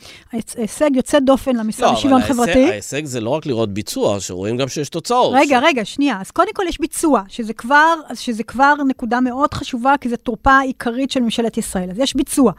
הישג 0.57 0.91
יוצא 0.97 1.19
דופן 1.19 1.57
למשרד 1.57 1.87
לא, 1.89 1.93
לשוויון 1.93 2.21
אבל 2.23 2.29
חברתי. 2.35 2.51
ההישג- 2.53 2.71
ההישג 2.71 3.05
זה 3.05 3.21
לא 3.21 3.31
רק 3.31 3.47
לראות 3.47 3.75
ביצוע, 3.75 4.21
שרואים 4.21 4.57
גם 4.57 4.69
שיש 4.69 4.89
תוצאות. 4.89 5.33
רגע, 5.35 5.61
ש- 5.61 5.65
רגע, 5.67 5.85
שנייה. 5.85 6.21
אז 6.21 6.31
קודם 6.31 6.49
כל 6.55 6.63
יש 6.69 6.81
ביצוע, 6.81 7.23
שזה 7.29 7.53
כבר, 7.53 7.70
שזה 8.15 8.43
כבר 8.43 8.75
נקודה 8.89 9.21
מאוד 9.21 9.55
חשובה, 9.55 9.95
כי 10.01 10.09
זו 10.09 10.17
תורפה 10.17 10.61
עיקרית 10.61 11.11
של 11.11 11.21
ממשלת 11.21 11.59
ישראל. 11.59 11.91
אז 11.91 11.99
יש 11.99 12.17
ביצוע. 12.17 12.53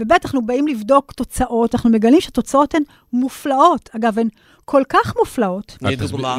וב' 0.00 0.12
אנחנו 0.12 0.46
באים 0.46 0.68
לבדוק 0.68 1.12
תוצאות, 1.12 1.74
אנחנו 1.74 1.90
מגלים 1.90 2.20
שהתוצאות 2.20 2.74
הן 2.74 2.82
מופלאות. 3.12 3.90
אגב, 3.96 4.18
הן 4.18 4.28
כל 4.64 4.82
כך 4.88 5.14
מופלאות. 5.18 5.76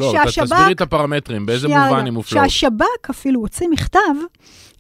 לא, 0.02 0.12
שהשב"כ- 0.12 0.44
תסבירי 0.44 0.72
את 0.72 0.82
הפרמטרים, 0.82 1.46
באיזה 1.46 1.68
מובן 1.68 2.08
הם 2.08 2.14
מופלאות. 2.14 2.50
שהשב"כ 2.50 3.10
אפילו 3.10 3.40
הוציא 3.40 3.68
מכתב 3.68 4.00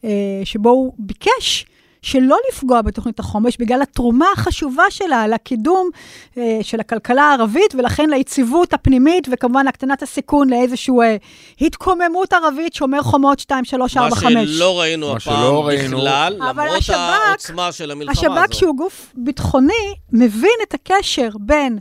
אה, 0.03 0.09
שבו 0.43 0.69
הוא 0.69 0.93
ביקש 0.99 1.65
שלא 2.05 2.37
לפגוע 2.51 2.81
בתוכנית 2.81 3.19
החומש 3.19 3.57
בגלל 3.59 3.81
התרומה 3.81 4.25
החשובה 4.33 4.83
שלה 4.89 5.27
לקידום 5.27 5.89
אה, 6.37 6.59
של 6.61 6.79
הכלכלה 6.79 7.21
הערבית, 7.23 7.75
ולכן 7.77 8.09
ליציבות 8.09 8.73
הפנימית, 8.73 9.27
וכמובן 9.31 9.65
להקטנת 9.65 10.03
הסיכון 10.03 10.49
לאיזושהי 10.49 10.93
אה, 11.03 11.15
התקוממות 11.61 12.33
ערבית, 12.33 12.73
שומר 12.73 13.01
חומות 13.01 13.39
2, 13.39 13.65
3, 13.65 13.97
4, 13.97 14.15
5. 14.15 14.33
מה 14.33 14.41
שלא 14.45 14.79
ראינו 14.79 15.07
מה 15.07 15.13
הפעם 15.17 15.35
שלא 15.35 15.67
ראינו. 15.67 15.97
בכלל, 15.97 16.37
אבל 16.49 16.63
למרות 16.63 16.77
השב"כ- 16.81 16.93
העוצמה 17.29 17.71
של 17.71 17.91
המלחמה 17.91 18.11
הזאת. 18.31 18.37
השב"כ, 18.47 18.53
שהוא 18.53 18.77
גוף 18.77 19.11
ביטחוני, 19.15 19.73
מבין 20.11 20.49
את 20.67 20.73
הקשר 20.73 21.29
בין 21.39 21.77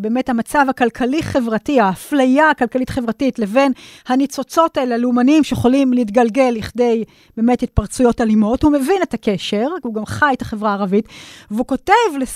באמת 0.00 0.28
המצב 0.28 0.66
הכלכלי-חברתי, 0.68 1.80
האפליה 1.80 2.50
הכלכלית-חברתית, 2.50 3.38
לבין 3.38 3.72
הניצוצות 4.06 4.76
האלה, 4.76 4.94
הלאומניים, 4.94 5.44
שיכולים 5.44 5.92
להתגלגל 5.92 6.50
לכדי 6.56 7.04
באמת 7.36 7.62
התפרצויות 7.62 8.20
אלימות. 8.20 8.62
הוא 8.62 8.72
מבין 8.72 9.02
את 9.02 9.14
הקשר, 9.14 9.66
הוא 9.82 9.94
גם 9.94 10.06
חי 10.06 10.32
את 10.32 10.42
החברה 10.42 10.70
הערבית, 10.70 11.08
והוא 11.50 11.66
כותב 11.66 11.92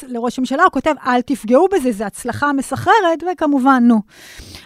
לראש 0.09 0.39
הממשלה, 0.39 0.63
הוא 0.63 0.73
כותב, 0.73 0.95
אל 1.07 1.21
תפגעו 1.21 1.69
בזה, 1.73 1.93
זו 1.93 2.05
הצלחה 2.05 2.53
מסחררת, 2.53 3.25
וכמובן, 3.33 3.85
נו. 3.87 4.01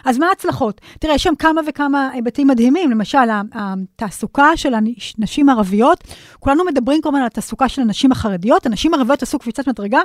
אז 0.05 0.17
מה 0.17 0.27
ההצלחות? 0.27 0.81
תראה, 0.99 1.15
יש 1.15 1.23
שם 1.23 1.35
כמה 1.35 1.61
וכמה 1.67 2.09
היבטים 2.13 2.47
מדהימים, 2.47 2.91
למשל, 2.91 3.17
התעסוקה 3.53 4.57
של 4.57 4.73
הנשים 4.73 5.49
הערביות, 5.49 6.03
כולנו 6.39 6.65
מדברים 6.65 7.01
כמובן 7.01 7.19
על 7.19 7.25
התעסוקה 7.25 7.69
של 7.69 7.81
הנשים 7.81 8.11
החרדיות, 8.11 8.65
הנשים 8.65 8.93
הערביות 8.93 9.23
עשו 9.23 9.39
קפיצת 9.39 9.67
מדרגה 9.67 9.99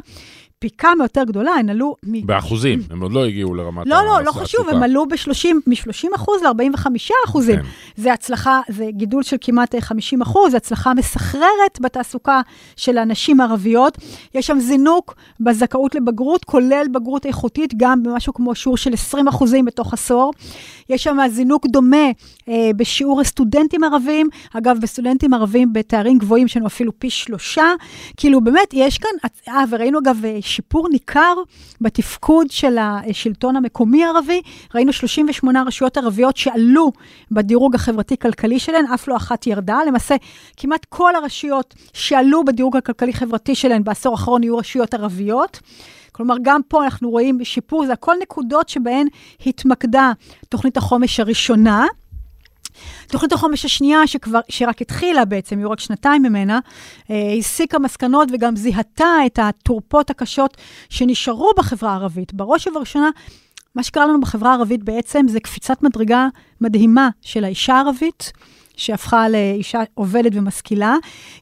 פי 0.60 0.68
כמה 0.78 1.04
יותר 1.04 1.24
גדולה, 1.24 1.52
הן 1.52 1.70
עלו 1.70 1.96
מ... 2.06 2.26
באחוזים, 2.26 2.82
הם 2.90 3.02
עוד 3.02 3.12
לא 3.12 3.24
הגיעו 3.24 3.54
לרמת 3.54 3.86
לא, 3.86 4.04
לא, 4.04 4.22
לא. 4.24 4.32
חשוב, 4.32 4.68
הם 4.68 4.82
עלו 4.82 5.06
ב-30, 5.06 5.48
מ-30 5.66 6.16
אחוז 6.16 6.42
ל-45 6.42 6.86
אחוזים. 7.26 7.56
כן. 7.56 7.62
זה 7.96 8.12
הצלחה, 8.12 8.60
זה 8.68 8.86
גידול 8.90 9.22
של 9.22 9.36
כמעט 9.40 9.74
אה, 9.74 9.80
50 9.80 10.22
אחוז, 10.22 10.50
זה 10.50 10.56
הצלחה 10.56 10.94
מסחררת 10.94 11.80
בתעסוקה 11.80 12.40
של 12.76 12.98
הנשים 12.98 13.40
הערביות. 13.40 13.98
יש 14.34 14.46
שם 14.46 14.58
זינוק 14.58 15.14
בזכאות 15.40 15.94
לבגרות, 15.94 16.44
כולל 16.44 16.86
בגרות 16.92 17.26
איכותית, 17.26 17.74
גם 17.76 18.02
במשהו 18.02 18.34
כמו 18.34 18.54
שיעור 18.54 18.76
של 18.76 18.92
20 18.92 19.28
אחוזים 19.28 19.64
בתוך 19.64 19.92
עשור. 19.92 20.32
יש 20.88 21.04
שם 21.04 21.18
זינוק 21.28 21.66
דומה 21.66 22.10
אה, 22.48 22.70
בשיעור 22.76 23.20
הסטודנטים 23.20 23.84
ערבים. 23.84 24.28
אגב, 24.54 24.78
בסטודנטים 24.82 25.34
ערבים 25.34 25.72
בתארים 25.72 26.18
גבוהים 26.18 26.46
יש 26.46 26.56
לנו 26.56 26.66
אפילו 26.66 26.98
פי 26.98 27.10
שלושה. 27.10 27.72
כאילו, 28.16 28.40
באמת, 28.40 28.68
יש 28.72 28.98
כאן, 28.98 29.30
אה, 29.48 29.64
וראינו 29.70 29.98
אגב 29.98 30.24
אה, 30.24 30.38
שיפור 30.50 30.88
ניכר 30.88 31.34
בתפקוד 31.80 32.50
של 32.50 32.78
השלטון 32.78 33.56
המקומי 33.56 34.04
הערבי. 34.04 34.42
ראינו 34.74 34.92
38 34.92 35.62
רשויות 35.66 35.96
ערביות 35.96 36.36
שעלו 36.36 36.92
בדירוג 37.30 37.74
החברתי-כלכלי 37.74 38.58
שלהן, 38.58 38.86
אף 38.86 39.08
לא 39.08 39.16
אחת 39.16 39.46
ירדה. 39.46 39.78
למעשה, 39.86 40.16
כמעט 40.56 40.86
כל 40.88 41.14
הרשויות 41.14 41.74
שעלו 41.92 42.44
בדירוג 42.44 42.76
הכלכלי-חברתי 42.76 43.54
שלהן 43.54 43.84
בעשור 43.84 44.12
האחרון 44.12 44.42
יהיו 44.42 44.56
רשויות 44.56 44.94
ערביות. 44.94 45.60
כלומר, 46.12 46.34
גם 46.42 46.60
פה 46.68 46.84
אנחנו 46.84 47.10
רואים 47.10 47.44
שיפור, 47.44 47.86
זה 47.86 47.92
הכל 47.92 48.14
נקודות 48.22 48.68
שבהן 48.68 49.06
התמקדה 49.46 50.12
תוכנית 50.48 50.76
החומש 50.76 51.20
הראשונה. 51.20 51.86
תוכנית 53.06 53.32
החומש 53.32 53.64
השנייה, 53.64 54.06
שכבר, 54.06 54.40
שרק 54.48 54.82
התחילה 54.82 55.24
בעצם, 55.24 55.58
היו 55.58 55.70
רק 55.70 55.80
שנתיים 55.80 56.22
ממנה, 56.22 56.58
אה, 57.10 57.34
הסיקה 57.38 57.78
מסקנות 57.78 58.28
וגם 58.32 58.56
זיהתה 58.56 59.16
את 59.26 59.38
התורפות 59.42 60.10
הקשות 60.10 60.56
שנשארו 60.88 61.50
בחברה 61.56 61.90
הערבית. 61.90 62.34
בראש 62.34 62.66
ובראשונה, 62.66 63.10
מה 63.74 63.82
שקרה 63.82 64.06
לנו 64.06 64.20
בחברה 64.20 64.50
הערבית 64.50 64.82
בעצם 64.82 65.26
זה 65.28 65.40
קפיצת 65.40 65.82
מדרגה 65.82 66.28
מדהימה 66.60 67.08
של 67.22 67.44
האישה 67.44 67.74
הערבית. 67.74 68.32
שהפכה 68.80 69.28
לאישה 69.28 69.82
עובדת 69.94 70.32
ומשכילה, 70.34 70.96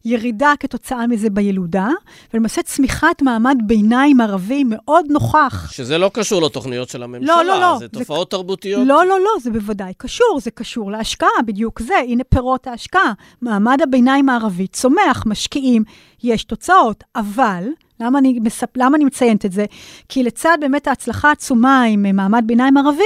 ירידה 0.05 0.53
כתוצאה 0.61 1.07
מזה 1.07 1.31
בילודה, 1.31 1.89
ולמעשה 2.35 2.63
צמיחת 2.63 3.23
מעמד 3.23 3.57
ביניים 3.67 4.21
ערבי 4.21 4.65
מאוד 4.67 5.07
נוכח. 5.11 5.71
שזה 5.73 5.99
לא 5.99 6.11
קשור 6.15 6.43
לתוכניות 6.43 6.89
של 6.89 7.03
הממשלה, 7.03 7.37
לא, 7.37 7.45
לא, 7.45 7.61
לא. 7.61 7.77
זה 7.79 7.87
זה- 7.93 7.99
תופעות 7.99 8.31
תרבותיות. 8.31 8.87
לא, 8.87 9.07
לא, 9.07 9.21
לא, 9.21 9.31
זה 9.43 9.51
בוודאי 9.51 9.93
קשור, 9.99 10.41
זה 10.43 10.51
קשור 10.51 10.91
להשקעה, 10.91 11.29
בדיוק 11.47 11.81
זה, 11.83 11.95
הנה 12.09 12.25
פירות 12.25 12.67
ההשקעה. 12.67 13.13
מעמד 13.43 13.79
הביניים 13.83 14.29
הערבי 14.29 14.67
צומח, 14.67 15.23
משקיעים, 15.27 15.85
יש 16.23 16.45
תוצאות, 16.45 17.05
אבל... 17.17 17.65
למה 18.01 18.19
אני, 18.19 18.39
מספ... 18.43 18.77
למה 18.77 18.97
אני 18.97 19.05
מציינת 19.05 19.45
את 19.47 19.53
זה? 19.53 19.65
כי 20.09 20.23
לצד 20.23 20.59
באמת 20.61 20.89
ההצלחה 20.89 21.29
העצומה 21.29 21.83
עם 21.83 22.07
אה, 22.07 22.13
מעמד 22.13 22.45
ביניים 22.47 22.77
ערבי, 22.77 23.03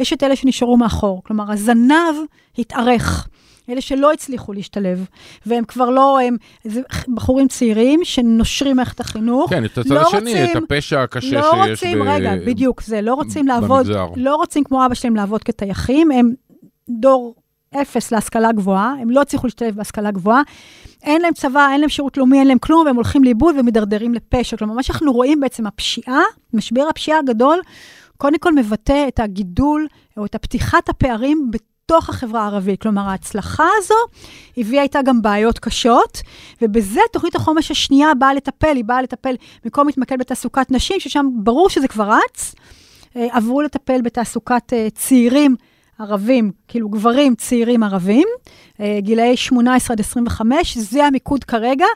יש 0.00 0.12
את 0.12 0.22
אלה 0.22 0.36
שנשארו 0.36 0.76
מאחור. 0.76 1.22
כלומר, 1.24 1.52
הזנב 1.52 2.14
התארך. 2.58 3.28
אלה 3.68 3.80
שלא 3.80 4.12
הצליחו 4.12 4.52
להשתלב, 4.52 5.06
והם 5.46 5.64
כבר 5.64 5.90
לא, 5.90 6.20
הם 6.20 6.36
זה 6.64 6.80
בחורים 7.14 7.48
צעירים 7.48 8.00
שנושרים 8.04 8.76
מערכת 8.76 9.00
החינוך. 9.00 9.50
כן, 9.50 9.64
את 9.64 9.78
הצד 9.78 9.90
לא 9.90 10.00
השני, 10.00 10.44
את 10.44 10.48
רוצים- 10.48 10.62
הפשע 10.64 11.02
הקשה 11.02 11.40
לא 11.40 11.52
שיש 11.64 11.70
רוצים, 11.70 11.98
ב... 11.98 12.02
רגע, 12.06 12.32
בדיוק 12.46 12.82
זה, 12.82 13.00
לא 13.00 13.14
רוצים 13.14 13.46
לעבוד, 13.48 13.86
במגזר. 13.86 14.06
לא 14.16 14.36
רוצים 14.36 14.64
כמו 14.64 14.86
אבא 14.86 14.94
שלהם 14.94 15.16
לעבוד 15.16 15.44
כטייחים, 15.44 16.10
הם 16.10 16.32
דור 16.90 17.34
אפס 17.82 18.12
להשכלה 18.12 18.52
גבוהה, 18.52 18.94
הם 19.00 19.10
לא 19.10 19.20
הצליחו 19.20 19.46
להשתלב 19.46 19.74
בהשכלה 19.76 20.10
גבוהה, 20.10 20.42
אין 21.02 21.22
להם 21.22 21.34
צבא, 21.34 21.68
אין 21.72 21.80
להם 21.80 21.88
שירות 21.88 22.16
לאומי, 22.16 22.38
אין 22.38 22.46
להם 22.48 22.58
כלום, 22.58 22.86
והם 22.86 22.96
הולכים 22.96 23.24
לאיבוד 23.24 23.54
ומידרדרים 23.58 24.14
לפשע. 24.14 24.56
כלומר, 24.56 24.74
מה 24.74 24.82
שאנחנו 24.82 25.12
רואים 25.12 25.40
בעצם, 25.40 25.66
הפשיעה, 25.66 26.20
משבר 26.54 26.82
הפשיעה 26.90 27.18
הגדול, 27.18 27.60
קודם 28.16 28.38
כל 28.38 28.52
מבטא 28.54 29.04
את 29.08 29.20
הגידול, 29.20 29.86
או 30.16 30.24
את 30.24 30.34
הפתיחת 30.34 30.88
הפערים 30.88 31.50
בתוך 31.92 32.08
החברה 32.08 32.42
הערבית. 32.42 32.82
כלומר, 32.82 33.08
ההצלחה 33.08 33.66
הזו 33.78 33.94
הביאה 34.56 34.82
איתה 34.82 35.02
גם 35.02 35.22
בעיות 35.22 35.58
קשות, 35.58 36.22
ובזה 36.62 37.00
תוכנית 37.12 37.34
החומש 37.34 37.70
השנייה 37.70 38.14
באה 38.18 38.34
לטפל, 38.34 38.76
היא 38.76 38.84
באה 38.84 39.02
לטפל, 39.02 39.34
במקום 39.64 39.86
להתמקד 39.86 40.18
בתעסוקת 40.18 40.70
נשים, 40.70 41.00
ששם 41.00 41.26
ברור 41.34 41.70
שזה 41.70 41.88
כבר 41.88 42.10
רץ, 42.10 42.54
אה, 43.16 43.28
עברו 43.30 43.62
לטפל 43.62 44.02
בתעסוקת 44.02 44.72
אה, 44.72 44.88
צעירים 44.94 45.56
ערבים, 45.98 46.50
כאילו 46.68 46.88
גברים 46.88 47.34
צעירים 47.34 47.82
ערבים, 47.82 48.28
אה, 48.80 48.98
גילאי 49.00 49.36
18 49.36 49.94
עד 49.94 50.00
25, 50.00 50.78
זה 50.78 51.04
המיקוד 51.04 51.44
כרגע. 51.44 51.86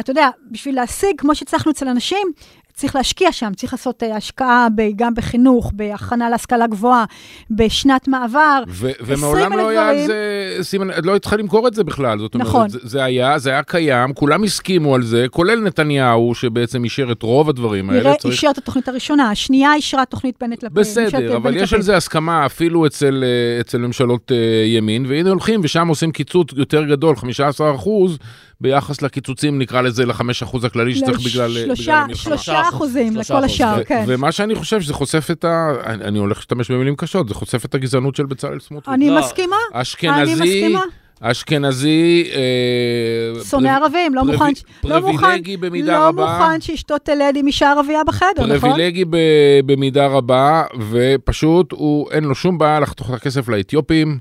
אתה 0.00 0.10
יודע, 0.10 0.28
בשביל 0.50 0.74
להשיג, 0.74 1.14
כמו 1.18 1.34
שהצלחנו 1.34 1.72
אצל 1.72 1.88
אנשים, 1.88 2.28
צריך 2.78 2.96
להשקיע 2.96 3.32
שם, 3.32 3.52
צריך 3.56 3.72
לעשות 3.72 4.02
אה, 4.02 4.16
השקעה 4.16 4.68
ב, 4.76 4.82
גם 4.96 5.14
בחינוך, 5.14 5.70
בהכנה 5.74 6.30
להשכלה 6.30 6.66
גבוהה, 6.66 7.04
בשנת 7.50 8.08
מעבר. 8.08 8.62
ו- 8.68 8.90
20 8.90 9.18
ומעולם 9.18 9.52
לא 9.52 9.68
היה 9.68 9.88
על. 9.88 10.06
זה, 10.06 10.16
סימן, 10.62 10.88
לא 11.04 11.16
התחילה 11.16 11.42
למכור 11.42 11.68
את 11.68 11.74
זה 11.74 11.84
בכלל, 11.84 12.18
זאת 12.18 12.34
אומרת, 12.34 12.48
נכון. 12.48 12.68
זה, 12.68 12.78
זה 12.82 13.04
היה, 13.04 13.38
זה 13.38 13.50
היה 13.50 13.62
קיים, 13.62 14.14
כולם 14.14 14.44
הסכימו 14.44 14.94
על 14.94 15.02
זה, 15.02 15.26
כולל 15.30 15.60
נתניהו, 15.60 16.34
שבעצם 16.34 16.84
אישר 16.84 17.12
את 17.12 17.22
רוב 17.22 17.48
הדברים 17.48 17.90
האלה. 17.90 18.02
נראה, 18.02 18.14
צריך- 18.16 18.34
אישר 18.34 18.48
את 18.50 18.58
התוכנית 18.58 18.88
הראשונה, 18.88 19.30
השנייה 19.30 19.74
אישרה 19.74 20.04
תוכנית 20.04 20.34
בנט 20.40 20.62
לפיד. 20.62 20.78
בסדר, 20.78 21.36
אבל 21.36 21.56
יש. 21.56 21.72
על 21.74 21.82
זה 21.82 21.96
הסכמה 21.96 22.46
אפילו 22.46 22.86
אצל, 22.86 23.24
אה, 23.26 23.60
אצל 23.60 23.78
ממשלות 23.78 24.32
אה, 24.32 24.36
ימין, 24.66 25.06
והנה 25.08 25.30
הולכים 25.30 25.60
ושם 25.64 25.88
עושים 25.88 26.12
קיצוץ 26.12 26.48
יותר 26.56 26.84
גדול, 26.84 27.16
15 27.16 27.74
אחוז, 27.74 28.18
ביחס 28.60 29.02
לקיצוצים, 29.02 29.58
נקרא 29.58 29.80
לזה, 29.80 30.06
ל-5 30.06 30.22
אחוז 30.42 30.64
הכללי 30.64 30.94
שצריך 30.94 31.20
בגלל, 31.20 31.56
אה, 31.56 31.62
בגלל 31.62 31.74
שלושה, 31.74 31.98
המלחמה. 31.98 32.22
שלושה 32.22 32.68
אחוזים 32.68 33.12
שלושה 33.12 33.34
לכל 33.34 33.44
השאר, 33.44 33.84
כן. 33.84 34.04
ומה 34.06 34.32
שאני 34.32 34.54
חושב 34.54 34.80
שזה 34.80 34.94
חושף 34.94 35.28
את 35.30 35.44
ה... 35.44 35.72
אני 35.86 36.04
אני 36.04 36.18
הולך 36.18 36.36
להשתמש 36.36 36.70
במילים 36.70 36.96
קשות, 36.96 37.28
זה 37.28 37.34
חושף 37.34 37.64
את 37.64 37.74
הגזענות 37.74 38.16
של 38.16 38.26
בצלאל 38.26 38.60
סמוטריץ'. 38.60 38.94
אני 38.94 39.10
לא. 39.10 39.18
מסכימה, 39.20 39.56
אני 39.74 39.82
אשכנזי, 39.82 40.34
מסכימה. 40.34 40.82
אשכנזי, 41.20 42.30
אה, 42.34 43.44
שונא 43.44 43.68
ערבים, 43.68 44.14
לא 44.14 44.24
מוכן... 44.24 44.52
לא 44.84 45.00
פריבילגי 45.00 45.56
במידה 45.56 45.98
לא 45.98 46.08
רבה. 46.08 46.38
מוכן 46.38 46.60
שאשתו 46.60 46.98
תלד 46.98 47.36
עם 47.36 47.46
אישה 47.46 47.70
ערבייה 47.70 48.04
בחדר, 48.04 48.46
נכון? 48.46 48.58
פריבילגי 48.70 49.04
במידה 49.66 50.06
רבה, 50.06 50.62
ופשוט 50.90 51.72
הוא, 51.72 52.10
אין 52.10 52.24
לו 52.24 52.34
שום 52.34 52.58
בעיה 52.58 52.80
לחתוך 52.80 53.10
את 53.10 53.14
הכסף 53.14 53.48
לאתיופים, 53.48 54.18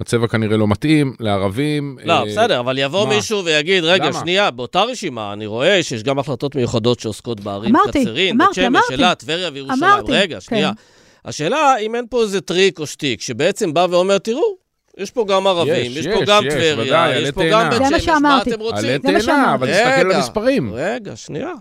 הצבע 0.00 0.26
כנראה 0.26 0.56
לא 0.56 0.68
מתאים, 0.68 1.14
לערבים. 1.20 1.96
לא, 2.04 2.12
אה, 2.12 2.24
בסדר, 2.24 2.60
אבל 2.60 2.78
יבוא 2.78 3.08
מה? 3.08 3.14
מישהו 3.14 3.44
ויגיד, 3.44 3.84
רגע, 3.84 4.04
למה? 4.04 4.20
שנייה, 4.20 4.50
באותה 4.50 4.82
רשימה, 4.82 5.32
אני 5.32 5.46
רואה 5.46 5.82
שיש 5.82 6.02
גם 6.02 6.18
החלטות 6.18 6.54
מיוחדות 6.54 7.00
שעוסקות 7.00 7.40
בערים 7.40 7.76
אמרתי, 7.76 8.04
אמרתי, 8.04 8.32
בית 8.38 8.54
שמש. 8.54 8.84
אילת, 8.90 9.18
טבריה 9.18 9.50
וירושלים. 9.52 9.84
אמרתי, 9.84 10.12
רגע, 10.12 10.40
שנייה. 10.40 10.72
כן. 10.72 11.28
השאלה, 11.28 11.76
אם 11.76 11.94
אין 11.94 12.04
פה 12.10 12.22
איזה 12.22 12.40
טריק 12.40 12.78
או 12.78 12.86
שטיק, 12.86 13.20
שבעצם 13.20 13.74
בא 13.74 13.86
ואומר, 13.90 14.18
תראו, 14.18 14.56
יש 14.98 15.10
פה 15.10 15.24
גם 15.28 15.46
ערבים, 15.46 15.90
יש, 15.90 15.96
יש 15.96 16.06
פה 16.06 16.22
יש, 16.22 16.28
גם 16.28 16.46
יש, 16.46 16.54
טבריה, 16.54 17.10
יש 17.10 17.16
עלה 17.16 17.32
פה. 17.32 17.42
גם 17.50 17.70
בית 17.70 17.82
שמש, 17.88 18.08
מה. 18.08 18.42
אתם 18.42 18.60
רוצים? 18.60 18.78
עלה 18.78 18.92
זה 18.92 18.98
מה 18.98 19.08
תאנה, 19.08 19.20
שאמרתי. 19.20 19.54
אבל 19.54 19.72
תסתכל 19.72 20.00
על 20.00 20.12
המספרים. 20.12 20.72
רגע, 20.74 21.16
שנייה. 21.16 21.52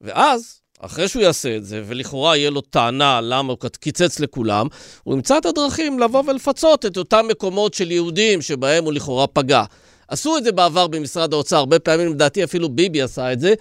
ואז, 0.00 0.60
אחרי 0.80 1.08
שהוא 1.08 1.22
יעשה 1.22 1.56
את 1.56 1.64
זה, 1.64 1.82
ולכאורה 1.86 2.36
יהיה 2.36 2.50
לו 2.50 2.60
טענה 2.60 3.20
למה 3.22 3.52
הוא 3.52 3.70
קיצץ 3.80 4.20
לכולם, 4.20 4.66
הוא 5.04 5.14
ימצא 5.14 5.38
את 5.38 5.46
הדרכים 5.46 5.98
לבוא 5.98 6.22
ולפצות 6.26 6.86
את 6.86 6.96
אותם 6.96 7.26
מקומות 7.30 7.74
של 7.74 7.90
יהודים 7.90 8.42
שבהם 8.42 8.84
הוא 8.84 8.92
לכאורה 8.92 9.26
פגע. 9.26 9.64
עשו 10.08 10.36
את 10.36 10.44
זה 10.44 10.52
בעבר 10.52 10.86
במשרד 10.86 11.32
האוצר, 11.32 11.56
הרבה 11.56 11.78
פעמים 11.78 12.08
לדעתי 12.12 12.44
אפילו 12.44 12.68
ביבי 12.68 13.02
עשה 13.02 13.32
את 13.32 13.40
זה. 13.40 13.54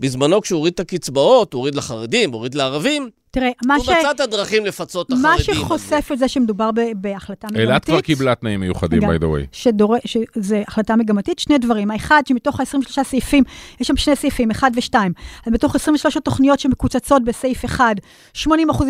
בזמנו 0.00 0.40
כשהוא 0.40 0.58
הוריד 0.58 0.72
את 0.74 0.80
הקצבאות, 0.80 1.52
הוא 1.52 1.58
הוריד 1.58 1.74
לחרדים, 1.74 2.30
הוא 2.30 2.36
הוריד 2.36 2.54
לערבים, 2.54 3.10
תראה, 3.32 3.50
מה 3.66 3.74
הוא 3.74 3.84
ש... 3.84 3.88
מצא 3.88 4.10
את 4.10 4.20
הדרכים 4.20 4.66
לפצות 4.66 5.06
את 5.06 5.12
החרדים. 5.12 5.30
מה. 5.30 5.38
שחושף 5.38 6.08
את 6.12 6.18
זה 6.18 6.28
שמדובר 6.28 6.70
ב- 6.70 6.80
בהחלטה 6.94 7.46
מגמתית... 7.46 7.68
אילת 7.68 7.84
כבר 7.84 8.00
קיבלה 8.00 8.34
תנאים 8.34 8.60
מיוחדים, 8.60 9.02
by 9.02 9.16
the 9.18 9.24
way. 9.24 9.46
שדורש, 9.52 10.00
שזה 10.06 10.62
החלטה 10.68 10.96
מגמתית, 10.96 11.38
שני 11.38 11.58
דברים. 11.58 11.90
האחד, 11.90 12.22
שמתוך 12.28 12.60
ה-23 12.60 13.02
סעיפים, 13.04 13.44
יש 13.80 13.88
שם 13.88 13.96
שני 13.96 14.16
סעיפים, 14.16 14.50
אחד 14.50 14.70
ושתיים. 14.76 15.12
אז 15.46 15.52
בתוך 15.52 15.74
23 15.74 16.16
תוכניות 16.16 16.60
שמקוצצות 16.60 17.24
בסעיף 17.24 17.64
אחד, 17.64 17.94
80% 18.36 18.44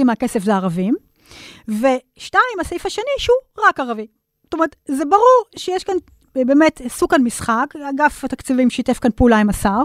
מהכסף 0.05 0.43
זה 0.43 0.55
ערבים. 0.55 0.95
ושתיים, 1.69 2.61
הסעיף 2.61 2.87
השני, 2.87 3.05
שהוא 3.19 3.67
רק 3.69 3.81
ערבי. 3.81 4.07
זאת 4.45 4.55
אומרת, 4.55 4.77
זה 4.89 5.05
ברור 5.05 5.45
שיש 5.57 5.85
כאן... 5.85 5.95
באמת, 6.37 6.81
עשו 6.85 7.09
כאן 7.09 7.23
משחק, 7.23 7.65
אגף 7.91 8.25
התקציבים 8.25 8.71
שיתף 8.71 8.99
כאן 8.99 9.11
פעולה 9.17 9.39
עם 9.39 9.51
השר. 9.51 9.81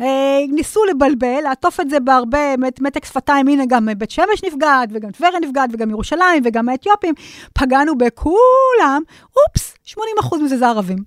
אה, 0.00 0.06
ניסו 0.48 0.80
לבלבל, 0.90 1.40
לעטוף 1.42 1.80
את 1.80 1.90
זה 1.90 2.00
בהרבה 2.00 2.56
מת- 2.56 2.80
מתק 2.80 3.04
שפתיים, 3.04 3.48
הנה 3.48 3.62
גם 3.68 3.88
בית 3.98 4.10
שמש 4.10 4.44
נפגעת, 4.44 4.88
וגם 4.92 5.10
טבריה 5.10 5.40
נפגעת, 5.42 5.70
וגם 5.72 5.90
ירושלים, 5.90 6.42
וגם 6.44 6.68
האתיופים. 6.68 7.14
פגענו 7.52 7.98
בכולם, 7.98 9.02
אופס, 9.48 9.74
80% 9.86 9.96
מזה 10.44 10.58
זה 10.58 10.66
ערבים. 10.68 10.98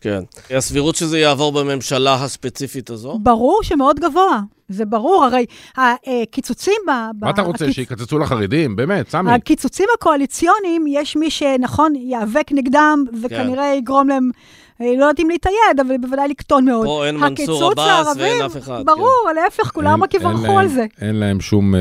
כן. 0.00 0.20
הסבירות 0.50 0.96
שזה 0.96 1.18
יעבור 1.18 1.52
בממשלה 1.52 2.14
הספציפית 2.14 2.90
הזו? 2.90 3.18
ברור 3.22 3.60
שמאוד 3.62 4.00
גבוה, 4.00 4.40
זה 4.68 4.84
ברור, 4.84 5.24
הרי 5.24 5.46
הקיצוצים 5.76 6.74
ב... 6.86 6.90
ב- 7.18 7.24
מה 7.24 7.30
אתה 7.30 7.42
רוצה, 7.42 7.64
הקיצ- 7.66 7.72
שיקצצו 7.72 8.18
לחרדים? 8.18 8.76
באמת, 8.76 9.10
סמי. 9.10 9.30
הקיצוצים 9.32 9.86
הקואליציוניים, 9.98 10.84
יש 10.88 11.16
מי 11.16 11.30
שנכון, 11.30 11.94
ייאבק 11.96 12.52
נגדם, 12.52 13.04
וכנראה 13.22 13.74
יגרום 13.74 14.08
להם, 14.08 14.30
אה, 14.34 14.40
לא 14.80 14.86
יודעת 14.86 15.20
אם 15.20 15.28
להתאייד, 15.30 15.56
אבל 15.80 15.96
בוודאי 16.00 16.28
לקטון 16.28 16.64
מאוד. 16.64 16.86
פה 16.86 17.06
אין 17.06 17.16
מנסור 17.16 17.70
עבאס 17.72 18.16
ואין 18.16 18.42
אף 18.42 18.56
אחד, 18.56 18.78
כן. 18.78 18.84
ברור, 18.84 19.10
להפך, 19.34 19.70
כולם 19.74 20.02
רק 20.02 20.14
אין- 20.14 20.22
אין 20.22 20.30
יברכו 20.30 20.46
להם- 20.46 20.56
על 20.58 20.68
זה. 20.68 20.86
אין 21.00 21.16
להם 21.16 21.40
שום... 21.40 21.74
אה, 21.74 21.80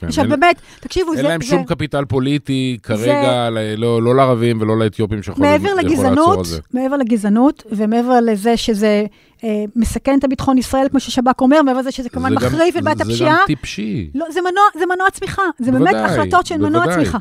כן, 0.00 0.06
עכשיו 0.06 0.24
אין- 0.24 0.30
באמת, 0.30 0.56
תקשיבו, 0.80 1.12
אין 1.12 1.22
זה... 1.22 1.28
להם 1.28 1.40
זה- 1.42 1.46
שום 1.48 1.64
קפיטל 1.64 2.04
פוליטי 2.04 2.78
כרגע, 2.82 3.48
לא 3.76 4.02
לא 4.02 4.14
לערבים 4.16 4.60
ולא 4.60 4.78
לאתיופים 4.78 5.22
שיכול 5.22 5.46
מעבר 5.46 5.68
יכול 5.80 6.04
לעצור 6.04 6.40
את 6.40 6.44
זה. 6.44 6.60
מעבר 6.74 6.96
לגזענות, 6.96 7.62
ומעבר 7.70 8.20
לזה 8.20 8.56
שזה 8.56 9.04
אה, 9.44 9.64
מסכן 9.76 10.18
את 10.18 10.24
הביטחון 10.24 10.58
ישראל, 10.58 10.88
כמו 10.90 11.00
ששב"כ 11.00 11.40
אומר, 11.40 11.62
מעבר 11.62 11.78
לזה 11.78 11.90
שזה 11.90 12.08
כמובן 12.08 12.28
זה 12.30 12.46
מחריף 12.46 12.76
את 12.76 12.82
בעיית 12.82 12.98
זה 12.98 13.04
הפשיעה, 13.04 13.30
גם 13.30 13.44
טיפשי. 13.46 14.10
לא, 14.14 14.26
זה 14.30 14.40
מנוע, 14.40 14.62
זה 14.78 14.86
מנוע 14.94 15.10
צמיחה, 15.10 15.42
זה 15.58 15.72
באמת 15.72 15.94
החלטות 16.04 16.46
שהן 16.46 16.62
מנוע. 16.62 16.94
צמיחה. 16.94 17.18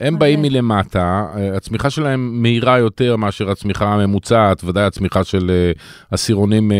הם 0.00 0.18
באים 0.18 0.42
מלמטה, 0.42 1.26
אה, 1.36 1.56
הצמיחה 1.56 1.90
שלהם 1.90 2.42
מהירה 2.42 2.78
יותר 2.78 3.16
מאשר 3.16 3.50
הצמיחה 3.50 3.92
הממוצעת, 3.94 4.64
ודאי 4.64 4.84
הצמיחה 4.84 5.24
של 5.24 5.50
אה, 5.50 5.72
עשירונים 6.10 6.72
אה, 6.72 6.76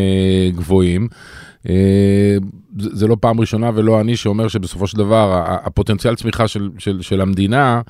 גבוהים. 0.54 1.09
אה, 1.68 1.74
זה 2.78 2.88
זה 2.92 3.06
לא 3.06 3.16
פעם 3.20 3.40
ראשונה 3.40 3.70
ולא 3.74 4.00
אני 4.00 4.16
שאומר 4.16 4.48
שבסופו 4.48 4.87
של 4.87 4.98
דבר 4.98 5.42
הפוטנציאל 5.46 6.14
צמיחה 6.16 6.48
של, 6.48 6.70
של, 6.78 7.02
של 7.02 7.20
המדינה 7.20 7.80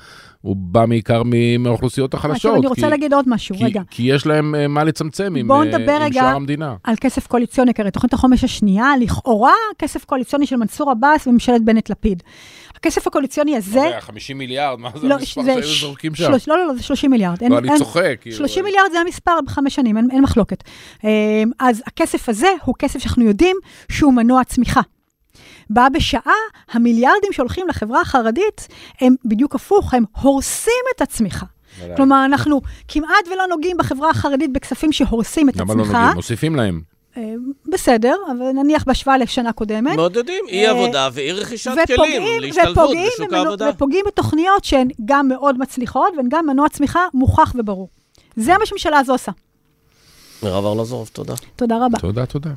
הוא 0.40 0.57
בא 0.59 0.87
בעיקר 0.87 1.23
מהאוכלוסיות 1.59 2.14
החלשות. 2.14 2.37
עכשיו 2.37 2.57
אני 2.57 2.66
רוצה 2.66 2.81
כי- 2.83 2.90
להגיד 2.90 3.14
עוד 3.14 3.25
משהו, 3.29 3.57
כי, 3.57 3.64
רגע. 3.64 3.83
כי 3.90 4.03
יש 4.03 4.27
להם 4.27 4.55
אה, 4.55 4.69
מה 4.69 4.85
לצמצם 4.85 5.35
עם, 5.37 5.49
בואו 5.49 5.64
נדבר 5.64 5.93
עם 5.93 6.03
רגע 6.03 6.21
שאר 6.21 6.37
המדינה. 6.37 6.75
על 6.85 6.95
כסף 7.01 7.27
קואליציוני, 7.27 7.75
כי 7.75 7.83
הרי 7.83 7.90
תוכנית 7.90 8.12
החומש 8.12 8.45
השנייה, 8.45 8.87
לכאורה 9.01 9.53
כסף 9.79 10.05
קואליציוני 10.05 10.47
של 10.47 10.57
מנסור 10.57 10.90
עבאס 10.90 11.27
וממשלת 11.27 11.64
בנט-לפיד. 11.64 12.23
הכסף 12.81 13.07
הקואליציוני 13.07 13.57
הזה... 13.57 13.90
50 14.01 14.38
מיליארד, 14.38 14.79
מה 14.79 14.90
זה 15.01 15.09
לא, 15.09 15.14
המספר 15.14 15.43
זה 15.43 15.53
שהיו 15.53 15.75
זורקים 15.81 16.14
שם? 16.14 16.25
שלוש- 16.25 16.49
לא, 16.49 16.59
לא, 16.59 16.66
לא, 16.66 16.75
זה 16.75 16.83
30 16.83 17.11
מיליארד. 17.11 17.43
לא, 17.51 17.59
אני 17.59 17.69
צוחק. 17.79 18.16
כאילו. 18.21 18.37
30 18.37 18.64
מיליארד 18.64 18.88
זה 18.93 19.01
המספר 19.01 19.33
בחמש 19.47 19.75
שנים, 19.75 19.97
אין, 19.97 20.09
אין 20.12 20.23
מחלוקת. 20.23 20.64
אמ, 21.05 21.09
אז 21.59 21.83
הכסף 21.87 22.29
הזה 22.29 22.49
הוא 22.64 22.75
כסף 22.79 22.99
שאנחנו 22.99 23.25
יודעים 23.25 23.57
שהוא 23.93 24.12
מנוע 24.14 24.45
צמיחה. 24.45 24.81
בא 25.71 25.88
בשעה, 25.88 26.33
המיליארדים 26.73 27.33
שהולכים 27.33 27.69
לחברה 27.69 28.01
החרדית 28.01 28.69
הם 29.01 29.14
בדיוק 29.25 29.55
הפוך, 29.55 29.95
הם 29.95 30.05
הורסים 30.21 30.73
את 30.97 31.01
הצמיחה. 31.01 31.47
כלומר, 31.97 32.25
אנחנו 32.25 32.61
כמעט 32.88 33.11
ולא 33.33 33.47
נוגעים 33.47 33.77
בחברה 33.77 34.11
החרדית 34.11 34.53
בכספים 34.53 34.93
שהורסים 34.93 35.49
את 35.49 35.57
למה 35.57 35.75
לא 35.75 35.81
הצמיחה. 35.81 35.99
נוגעים? 35.99 36.14
מוסיפים 36.16 36.57
להם. 36.57 36.81
אה, 37.20 37.35
בסדר, 37.72 38.14
אבל 38.33 38.52
נניח 38.52 38.85
בהשוואה 38.85 39.18
לשנה 39.18 39.52
קודמת. 39.52 39.96
מעודדים 39.96 40.44
אי 40.48 40.66
אה, 40.66 40.70
עבודה 40.70 41.09
ואי 41.12 41.33
רכישת 41.33 41.70
כלים 41.87 41.98
ופוגעים, 42.00 42.40
להשתלבות 42.40 42.78
ופוגעים, 42.78 43.09
בשוק 43.14 43.28
ומנו- 43.28 43.37
העבודה. 43.37 43.70
ופוגעים 43.74 44.04
בתוכניות 44.06 44.64
שהן 44.64 44.88
גם 45.04 45.28
מאוד 45.28 45.59
מצליחות 45.59 46.12
והן 46.16 46.26
גם 46.30 46.46
מנוע 46.46 46.68
צמיחה 46.68 47.06
מוכח 47.14 47.52
וברור. 47.59 47.88
זה 48.37 48.52
מה 48.59 48.66
שהממשלה 48.66 48.98
הזו 48.98 49.12
עושה. 49.12 49.33
מירב 50.42 50.64
ארלוזורוב, 50.66 51.11
תודה. 51.12 51.35
תודה 51.56 51.76
רבה. 51.87 51.98
תודה, 51.98 52.26
תודה. 52.26 52.50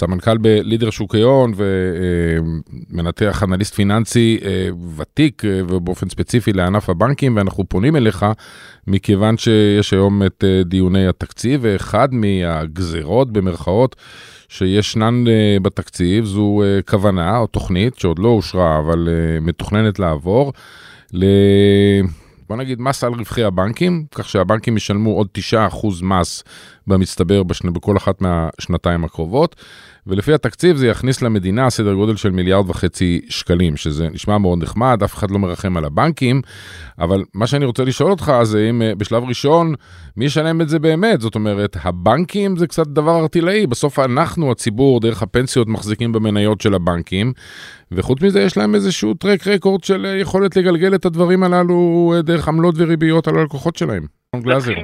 סמנכ"ל 0.00 0.38
בלידר 0.38 0.90
שוקי 0.90 1.22
הון 1.22 1.52
ומנתח 2.90 3.42
אנליסט 3.42 3.74
פיננסי 3.74 4.38
אה, 4.44 4.68
ותיק 4.96 5.44
אה, 5.44 5.60
ובאופן 5.68 6.08
ספציפי 6.08 6.52
לענף 6.52 6.90
הבנקים 6.90 7.36
ואנחנו 7.36 7.64
פונים 7.68 7.96
אליך 7.96 8.26
מכיוון 8.86 9.36
שיש 9.36 9.92
היום 9.92 10.22
את 10.22 10.44
אה, 10.46 10.62
דיוני 10.64 11.06
התקציב 11.06 11.60
ואחד 11.62 12.14
מהגזרות 12.14 13.32
במרכאות 13.32 13.96
שישנן 14.48 15.24
בתקציב 15.62 16.24
זו 16.24 16.62
כוונה 16.88 17.38
או 17.38 17.46
תוכנית 17.46 17.98
שעוד 17.98 18.18
לא 18.18 18.28
אושרה 18.28 18.78
אבל 18.78 19.08
מתוכננת 19.40 19.98
לעבור. 19.98 20.52
בוא 22.50 22.56
נגיד 22.56 22.80
מס 22.80 23.04
על 23.04 23.12
רווחי 23.12 23.44
הבנקים, 23.44 24.04
כך 24.14 24.28
שהבנקים 24.28 24.76
ישלמו 24.76 25.10
עוד 25.10 25.28
9% 25.72 25.86
מס 26.02 26.44
במצטבר 26.86 27.42
בשני, 27.42 27.70
בכל 27.70 27.96
אחת 27.96 28.20
מהשנתיים 28.20 29.04
הקרובות, 29.04 29.56
ולפי 30.06 30.32
התקציב 30.32 30.76
זה 30.76 30.86
יכניס 30.86 31.22
למדינה 31.22 31.70
סדר 31.70 31.94
גודל 31.94 32.16
של 32.16 32.30
מיליארד 32.30 32.70
וחצי 32.70 33.20
שקלים, 33.28 33.76
שזה 33.76 34.08
נשמע 34.12 34.38
מאוד 34.38 34.62
נחמד, 34.62 35.02
אף 35.04 35.14
אחד 35.14 35.30
לא 35.30 35.38
מרחם 35.38 35.76
על 35.76 35.84
הבנקים, 35.84 36.40
אבל 36.98 37.20
מה 37.34 37.46
שאני 37.46 37.64
רוצה 37.64 37.84
לשאול 37.84 38.10
אותך 38.10 38.32
זה 38.42 38.66
אם 38.70 38.82
אה, 38.82 38.92
בשלב 38.94 39.24
ראשון, 39.28 39.74
מי 40.16 40.24
ישלם 40.24 40.60
את 40.60 40.68
זה 40.68 40.78
באמת? 40.78 41.20
זאת 41.20 41.34
אומרת, 41.34 41.76
הבנקים 41.84 42.56
זה 42.56 42.66
קצת 42.66 42.86
דבר 42.86 43.20
ארטילאי, 43.22 43.66
בסוף 43.66 43.98
אנחנו, 43.98 44.50
הציבור, 44.50 45.00
דרך 45.00 45.22
הפנסיות 45.22 45.68
מחזיקים 45.68 46.12
במניות 46.12 46.60
של 46.60 46.74
הבנקים, 46.74 47.32
וחוץ 47.92 48.22
מזה 48.22 48.40
יש 48.40 48.56
להם 48.56 48.74
איזשהו 48.74 49.14
טרק 49.14 49.46
רקורד 49.46 49.84
של 49.84 50.06
אה, 50.06 50.16
יכולת 50.16 50.56
לגלגל 50.56 50.94
את 50.94 51.04
הדברים 51.04 51.42
הללו 51.42 52.12
אה, 52.16 52.22
דרך 52.22 52.48
עמלות 52.48 52.74
וריביות 52.78 53.28
על 53.28 53.38
הלקוחות 53.38 53.76
שלהם. 53.76 54.02
נתחיל 54.34 54.78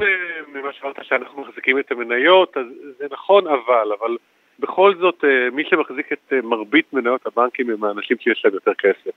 ממה 0.54 0.72
שאמרת 0.72 0.96
שאנחנו 1.02 1.42
מחזיקים 1.42 1.78
את 1.78 1.92
המניות, 1.92 2.56
אז 2.56 2.66
זה 2.98 3.04
נכון 3.12 3.46
אבל, 3.46 3.92
אבל 4.00 4.16
בכל 4.60 4.94
זאת 5.00 5.24
אה, 5.24 5.50
מי 5.52 5.64
שמחזיק 5.70 6.12
את 6.12 6.32
אה, 6.32 6.38
מרבית 6.42 6.92
מניות 6.92 7.26
הבנקים 7.26 7.70
הם 7.70 7.84
האנשים 7.84 8.16
שיש 8.20 8.42
להם 8.44 8.54
יותר 8.54 8.74
כסף. 8.74 9.10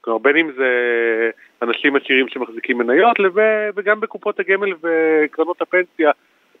כלומר 0.00 0.18
בין 0.18 0.36
אם 0.36 0.50
זה 0.56 0.70
אנשים 1.62 1.96
עשירים 1.96 2.28
שמחזיקים 2.28 2.78
מניות 2.78 3.18
לב- 3.18 3.72
וגם 3.76 4.00
בקופות 4.00 4.40
הגמל 4.40 4.72
וקרנות 4.82 5.62
הפנסיה, 5.62 6.10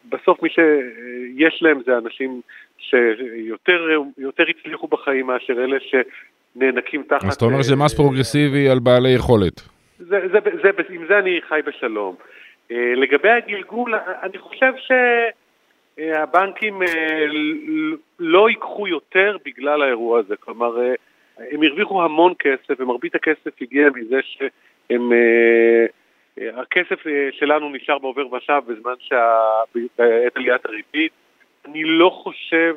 בסוף 0.08 0.42
מי 0.42 0.48
שיש 0.48 1.62
להם 1.62 1.80
זה 1.86 1.98
אנשים 1.98 2.40
שיותר 2.78 3.88
יותר 4.18 4.44
הצליחו 4.48 4.86
בחיים 4.86 5.26
מאשר 5.26 5.64
אלה 5.64 5.76
שנאנקים 5.80 7.02
תחת... 7.02 7.24
אז 7.24 7.34
אתה 7.34 7.44
אומר 7.44 7.62
שזה 7.62 7.74
אה, 7.74 7.84
מס 7.84 7.94
פרוגרסיבי 7.94 8.68
על 8.68 8.78
בעלי 8.78 9.10
יכולת. 9.14 9.60
זה, 9.98 10.20
זה, 10.32 10.38
זה, 10.62 10.70
עם 10.88 11.06
זה 11.08 11.18
אני 11.18 11.40
חי 11.48 11.60
בשלום. 11.66 12.14
לגבי 12.70 13.30
הגלגול, 13.30 13.94
אני 14.22 14.38
חושב 14.38 14.72
שהבנקים 14.76 15.45
אה, 15.98 16.24
לא 18.18 18.48
ייקחו 18.48 18.88
יותר 18.88 19.36
בגלל 19.44 19.82
האירוע 19.82 20.18
הזה. 20.18 20.36
כלומר, 20.36 20.80
אה, 20.80 20.94
הם 21.50 21.62
הרוויחו 21.62 22.02
המון 22.02 22.32
כסף, 22.38 22.80
ומרבית 22.80 23.14
הכסף 23.14 23.62
הגיע 23.62 23.88
מזה 23.94 24.20
שהם... 24.22 25.12
אה, 25.12 25.86
אה, 26.40 26.60
הכסף 26.60 27.06
אה, 27.06 27.28
שלנו 27.32 27.68
נשאר 27.68 27.98
בעובר 27.98 28.34
ושב 28.34 28.62
בזמן 28.66 28.94
שעת 28.98 30.00
עליית 30.34 30.66
הריבית. 30.66 31.12
אני 31.64 31.84
לא 31.84 32.10
חושב 32.10 32.74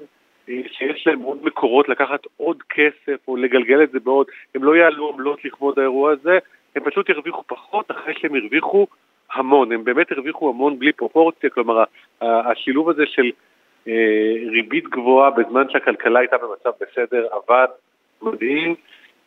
שיש 0.48 1.08
להם 1.08 1.20
עוד 1.20 1.46
מקורות 1.46 1.90
לקחת 1.90 2.20
עוד 2.38 2.64
כסף 2.70 3.28
או 3.28 3.36
לגלגל 3.36 3.84
את 3.84 3.92
זה 3.92 4.00
בעוד, 4.00 4.28
הם 4.56 4.64
לא 4.64 4.76
יעלו 4.76 5.10
עמלות 5.10 5.46
לכבוד 5.46 5.80
האירוע 5.80 6.12
הזה, 6.12 6.40
הם 6.76 6.84
פשוט 6.84 7.10
ירוויחו 7.10 7.44
פחות 7.48 7.92
אחרי 7.92 8.14
שהם 8.20 8.36
הרוויחו 8.36 8.88
המון, 9.34 9.72
הם 9.72 9.84
באמת 9.84 10.12
הרוויחו 10.12 10.50
המון 10.50 10.80
בלי 10.80 10.92
פרופורציה, 10.92 11.50
כלומר 11.50 11.84
השילוב 12.22 12.90
הזה 12.90 13.04
של 13.06 13.32
אה, 13.88 13.94
ריבית 14.52 14.84
גבוהה 14.90 15.30
בזמן 15.30 15.64
שהכלכלה 15.70 16.20
הייתה 16.20 16.36
במצב 16.38 16.70
בסדר 16.82 17.28
עבד 17.32 17.68
מדהים, 18.22 18.76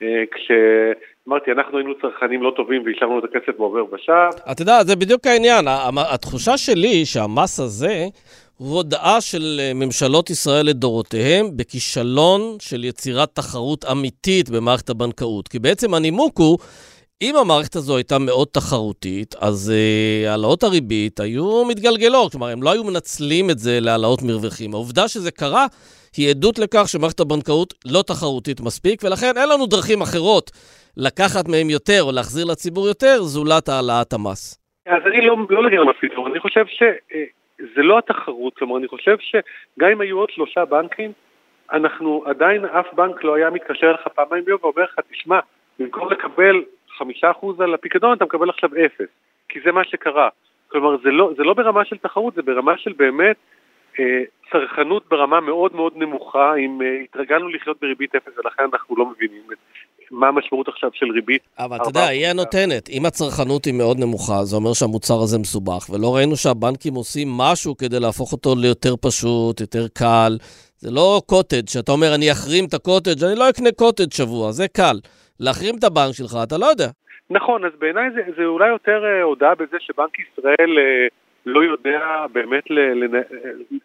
אה, 0.02 0.22
כשאמרתי, 0.34 1.52
אנחנו 1.52 1.78
היינו 1.78 1.94
צרכנים 2.00 2.42
לא 2.42 2.52
טובים 2.56 2.82
והשארנו 2.86 3.18
את 3.18 3.24
הכסף 3.24 3.58
בעובר 3.58 3.84
ושב. 3.94 4.28
אתה 4.52 4.62
יודע, 4.62 4.84
זה 4.84 4.96
בדיוק 4.96 5.26
העניין. 5.26 5.64
התחושה 6.12 6.56
שלי 6.56 7.04
שהמס 7.04 7.60
הזה 7.60 8.06
הוא 8.56 8.76
הודעה 8.76 9.20
של 9.20 9.60
אה, 9.60 9.72
ממשלות 9.74 10.30
ישראל 10.30 10.66
לדורותיהם 10.66 11.46
בכישלון 11.56 12.40
של 12.60 12.84
יצירת 12.84 13.28
תחרות 13.34 13.84
אמיתית 13.92 14.50
במערכת 14.50 14.90
הבנקאות. 14.90 15.48
כי 15.48 15.58
בעצם 15.58 15.94
הנימוק 15.94 16.38
הוא... 16.38 16.58
אם 17.22 17.36
המערכת 17.36 17.74
הזו 17.76 17.96
הייתה 17.96 18.18
מאוד 18.18 18.48
תחרותית, 18.52 19.34
אז 19.40 19.72
uh, 19.72 20.28
העלאות 20.28 20.62
הריבית 20.62 21.20
היו 21.20 21.64
מתגלגלות, 21.68 22.32
כלומר, 22.32 22.48
הם 22.48 22.62
לא 22.62 22.72
היו 22.72 22.84
מנצלים 22.84 23.50
את 23.50 23.58
זה 23.58 23.78
להעלאות 23.80 24.20
מרווחים. 24.22 24.74
העובדה 24.74 25.08
שזה 25.08 25.30
קרה 25.30 25.66
היא 26.16 26.30
עדות 26.30 26.58
לכך 26.58 26.84
שמערכת 26.86 27.20
הבנקאות 27.20 27.74
לא 27.92 28.02
תחרותית 28.06 28.60
מספיק, 28.60 29.02
ולכן 29.04 29.32
אין 29.40 29.48
לנו 29.48 29.66
דרכים 29.66 30.00
אחרות 30.02 30.50
לקחת 30.96 31.44
מהם 31.48 31.70
יותר 31.70 32.00
או 32.02 32.12
להחזיר 32.12 32.44
לציבור 32.52 32.86
יותר, 32.88 33.16
זולת 33.22 33.68
העלאת 33.68 34.12
המס. 34.12 34.42
אז 34.86 35.02
אני 35.06 35.26
לא, 35.26 35.36
לא 35.50 35.64
לגמרי 35.64 35.86
מספיק, 35.94 36.12
אני 36.30 36.40
חושב 36.40 36.64
שזה 36.66 37.80
אה, 37.80 37.82
לא 37.82 37.98
התחרות, 37.98 38.54
כלומר, 38.56 38.76
אני 38.76 38.88
חושב 38.88 39.16
שגם 39.18 39.88
אם 39.92 40.00
היו 40.00 40.18
עוד 40.18 40.30
שלושה 40.30 40.64
בנקים, 40.64 41.12
אנחנו 41.72 42.24
עדיין, 42.26 42.64
אף 42.64 42.86
בנק 42.94 43.24
לא 43.24 43.34
היה 43.34 43.50
מתקשר 43.50 43.86
אליך 43.90 44.08
פעמיים 44.14 44.44
ביום 44.44 44.58
ואומר 44.62 44.82
לך, 44.82 44.96
תשמע, 45.10 45.38
במקום 45.78 46.12
לקבל 46.12 46.62
חמישה 46.98 47.30
אחוז 47.30 47.60
על 47.60 47.74
הפיקדון, 47.74 48.16
אתה 48.16 48.24
מקבל 48.24 48.50
עכשיו 48.50 48.70
אפס, 48.86 49.10
כי 49.48 49.58
זה 49.64 49.72
מה 49.72 49.84
שקרה. 49.84 50.28
כלומר, 50.68 50.96
זה 51.02 51.10
לא, 51.10 51.30
זה 51.36 51.42
לא 51.42 51.54
ברמה 51.54 51.84
של 51.84 51.96
תחרות, 51.96 52.34
זה 52.34 52.42
ברמה 52.42 52.78
של 52.78 52.92
באמת 52.96 53.36
אה, 54.00 54.22
צרכנות 54.52 55.02
ברמה 55.10 55.40
מאוד 55.40 55.76
מאוד 55.76 55.92
נמוכה, 55.96 56.54
אם 56.56 56.82
אה, 56.82 56.86
התרגלנו 57.04 57.48
לחיות 57.48 57.76
בריבית 57.80 58.14
אפס 58.14 58.32
ולכן 58.38 58.62
אנחנו 58.72 58.96
לא 58.96 59.06
מבינים 59.10 59.42
את 59.52 59.58
מה 60.10 60.28
המשמעות 60.28 60.68
עכשיו 60.68 60.90
של 60.94 61.06
ריבית. 61.10 61.42
אבל 61.58 61.76
אתה 61.76 61.88
יודע, 61.88 62.06
היא 62.06 62.26
הנותנת. 62.26 62.88
אם 62.88 63.06
הצרכנות 63.06 63.64
היא 63.64 63.74
מאוד 63.74 63.98
נמוכה, 63.98 64.44
זה 64.44 64.56
אומר 64.56 64.72
שהמוצר 64.72 65.22
הזה 65.22 65.38
מסובך, 65.38 65.90
ולא 65.90 66.16
ראינו 66.16 66.36
שהבנקים 66.36 66.94
עושים 66.94 67.28
משהו 67.28 67.76
כדי 67.76 68.00
להפוך 68.00 68.32
אותו 68.32 68.54
ליותר 68.56 68.94
פשוט, 69.00 69.60
יותר 69.60 69.88
קל. 69.88 70.38
זה 70.78 70.90
לא 70.90 71.22
קוטג', 71.26 71.68
שאתה 71.68 71.92
אומר, 71.92 72.14
אני 72.14 72.32
אחרים 72.32 72.64
את 72.64 72.74
הקוטג', 72.74 73.24
אני 73.24 73.38
לא 73.38 73.50
אקנה 73.50 73.72
קוטג' 73.72 74.12
שבוע, 74.12 74.52
זה 74.52 74.68
קל. 74.68 74.98
להחרים 75.40 75.74
את 75.78 75.84
הבנק 75.84 76.12
שלך, 76.12 76.36
אתה 76.42 76.58
לא 76.58 76.66
יודע. 76.66 76.88
נכון, 77.30 77.64
אז 77.64 77.72
בעיניי 77.78 78.10
זה, 78.10 78.22
זה 78.36 78.44
אולי 78.44 78.68
יותר 78.68 79.04
אה, 79.04 79.22
הודעה 79.22 79.54
בזה 79.54 79.76
שבנק 79.80 80.18
ישראל 80.18 80.78
אה, 80.78 81.06
לא 81.46 81.64
יודע 81.64 82.26
באמת 82.32 82.70
ל, 82.70 82.78
ל, 82.78 83.22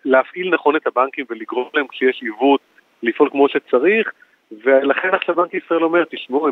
להפעיל 0.06 0.54
נכון 0.54 0.76
את 0.76 0.88
הבנקים 0.88 1.26
ולגרום 1.30 1.70
להם 1.74 1.88
כשיש 1.88 2.22
עיוות 2.22 2.62
לפעול 3.04 3.30
כמו 3.30 3.50
שצריך, 3.50 4.12
ולכן 4.64 5.10
עכשיו 5.14 5.36
בנק 5.36 5.54
ישראל 5.54 5.84
אומר, 5.84 6.04
תשמעו, 6.10 6.48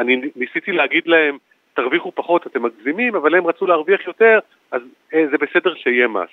אני 0.00 0.30
ניסיתי 0.36 0.72
להגיד 0.72 1.06
להם, 1.06 1.38
תרוויחו 1.74 2.12
פחות, 2.14 2.46
אתם 2.46 2.62
מגזימים, 2.62 3.16
אבל 3.16 3.34
הם 3.34 3.46
רצו 3.46 3.66
להרוויח 3.66 4.06
יותר, 4.06 4.38
אז 4.70 4.82
אה, 5.14 5.24
זה 5.30 5.36
בסדר 5.38 5.74
שיהיה 5.74 6.08
מס. 6.08 6.28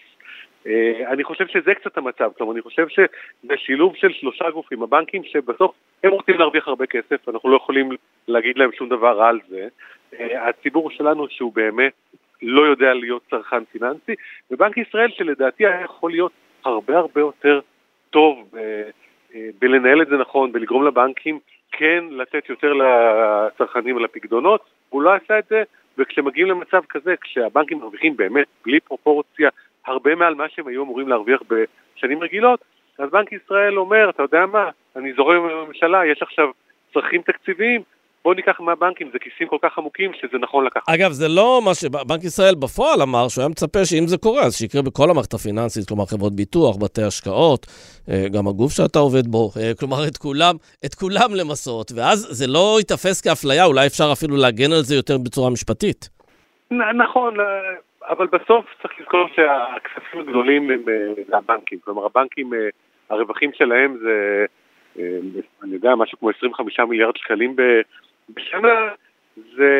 אה, 0.68 1.12
אני 1.12 1.24
חושב 1.24 1.48
שזה 1.48 1.76
קצת 1.76 1.98
המצב, 1.98 2.32
כלומר 2.38 2.54
אני 2.54 2.62
חושב 2.62 2.88
שבשילוב 2.88 3.96
של 3.96 4.14
שלושה 4.14 4.50
גופים, 4.50 4.84
הבנקים 4.84 5.24
שבסוף 5.24 5.76
הם 6.04 6.12
רוצים 6.12 6.38
להרוויח 6.40 6.68
הרבה 6.68 6.86
כסף, 6.86 7.30
אנחנו 7.30 7.50
לא 7.50 7.56
יכולים 7.56 7.90
להגיד 8.28 8.58
להם 8.58 8.72
שום 8.72 8.90
דבר 8.90 9.22
על 9.22 9.40
זה, 9.50 9.68
אה, 10.20 10.50
הציבור 10.50 10.92
שלנו 10.92 11.28
שהוא 11.30 11.54
באמת 11.54 11.94
לא 12.42 12.62
יודע 12.62 12.94
להיות 12.94 13.22
צרכן 13.30 13.66
פיננסי, 13.66 14.16
ובנק 14.52 14.78
ישראל 14.78 15.12
שלדעתי 15.12 15.66
היה 15.66 15.82
יכול 15.82 16.12
להיות 16.12 16.32
הרבה 16.66 16.98
הרבה 16.98 17.22
יותר 17.22 17.60
טוב 18.10 18.56
אה, 18.58 18.84
בלנהל 19.60 20.02
את 20.02 20.08
זה 20.08 20.18
נכון, 20.18 20.52
בלגרום 20.52 20.88
לבנקים 20.88 21.40
כן 21.72 22.04
לתת 22.12 22.50
יותר 22.50 22.74
לצרכנים 22.74 23.98
על 23.98 24.06
הפקדונות, 24.06 24.62
הוא 24.90 25.02
לא 25.02 25.14
עשה 25.14 25.40
את 25.40 25.46
זה, 25.50 25.64
וכשמגיעים 25.98 26.48
למצב 26.48 26.82
כזה, 26.90 27.16
כשהבנקים 27.22 27.78
מרוויחים 27.78 28.18
באמת 28.18 28.48
בלי 28.66 28.80
פרופורציה 28.80 29.50
הרבה 29.86 30.16
מעל 30.16 30.36
מה 30.36 30.50
שהם 30.50 30.68
היו 30.68 30.84
אמורים 30.84 31.08
להרוויח 31.08 31.42
בשנים 31.50 32.24
רגילות, 32.24 32.60
אז 33.00 33.10
בנק 33.10 33.32
ישראל 33.32 33.78
אומר, 33.78 34.10
אתה 34.10 34.24
יודע 34.24 34.46
מה, 34.46 34.70
אני 34.96 35.14
זורם 35.14 35.36
עם 35.36 35.58
הממשלה, 35.58 36.06
יש 36.06 36.22
עכשיו 36.22 36.48
צרכים 36.94 37.22
תקציביים, 37.22 37.82
בואו 38.24 38.36
ניקח 38.36 38.60
מהבנקים, 38.60 39.10
זה 39.14 39.20
כיסים 39.20 39.48
כל 39.48 39.58
כך 39.62 39.78
עמוקים 39.78 40.12
שזה 40.14 40.38
נכון 40.38 40.66
לקחת. 40.66 40.90
אגב, 40.90 41.12
זה 41.12 41.28
לא 41.28 41.62
מה 41.66 41.74
שבנק 41.74 42.24
ישראל 42.24 42.56
בפועל 42.56 43.02
אמר, 43.02 43.28
שהוא 43.28 43.42
היה 43.42 43.50
מצפה 43.50 43.86
שאם 43.86 44.08
זה 44.08 44.18
קורה, 44.18 44.44
אז 44.44 44.56
שיקרה 44.58 44.82
בכל 44.82 45.10
המערכת 45.10 45.34
הפיננסית, 45.34 45.88
כלומר 45.88 46.06
חברות 46.06 46.36
ביטוח, 46.36 46.78
בתי 46.78 47.04
השקעות, 47.04 47.66
אה, 48.10 48.26
גם 48.34 48.48
הגוף 48.48 48.72
שאתה 48.72 49.00
עובד 49.00 49.28
בו, 49.28 49.50
אה, 49.60 49.72
כלומר 49.80 49.98
את 50.08 50.18
כולם, 50.18 50.56
את 50.86 50.96
כולם 50.96 51.30
למסות, 51.36 51.92
ואז 51.96 52.20
זה 52.20 52.48
לא 52.48 52.76
ייתפס 52.80 53.22
כאפליה, 53.22 53.66
אולי 53.66 53.88
אפשר 53.88 54.10
אפילו 54.14 54.36
להגן 54.38 54.72
על 54.72 54.82
זה 54.82 54.96
יותר 54.96 55.18
בצורה 55.18 55.50
משפטית. 55.50 56.10
נכון, 56.72 57.40
אה, 57.40 57.46
אבל 58.10 58.28
בסוף 58.28 58.66
צריך 58.82 59.00
לזכור 59.00 59.28
שהכספים 59.36 60.20
הגדולים 60.20 60.72
הם 60.72 60.84
אה, 60.90 61.38
הבנקים, 61.38 61.80
כלומר 61.80 62.06
הבנקים, 62.06 62.54
אה, 62.54 62.70
הרווחים 63.10 63.52
שלהם 63.54 63.98
זה, 63.98 64.46
אה, 65.00 65.18
אני 65.64 65.74
יודע, 65.74 65.96
משהו 65.96 66.20
כמו 66.20 66.30
25 66.30 66.80
מיליארד 66.80 67.18
שקלים 67.18 67.56
בשנה, 68.30 68.90
זה, 69.56 69.72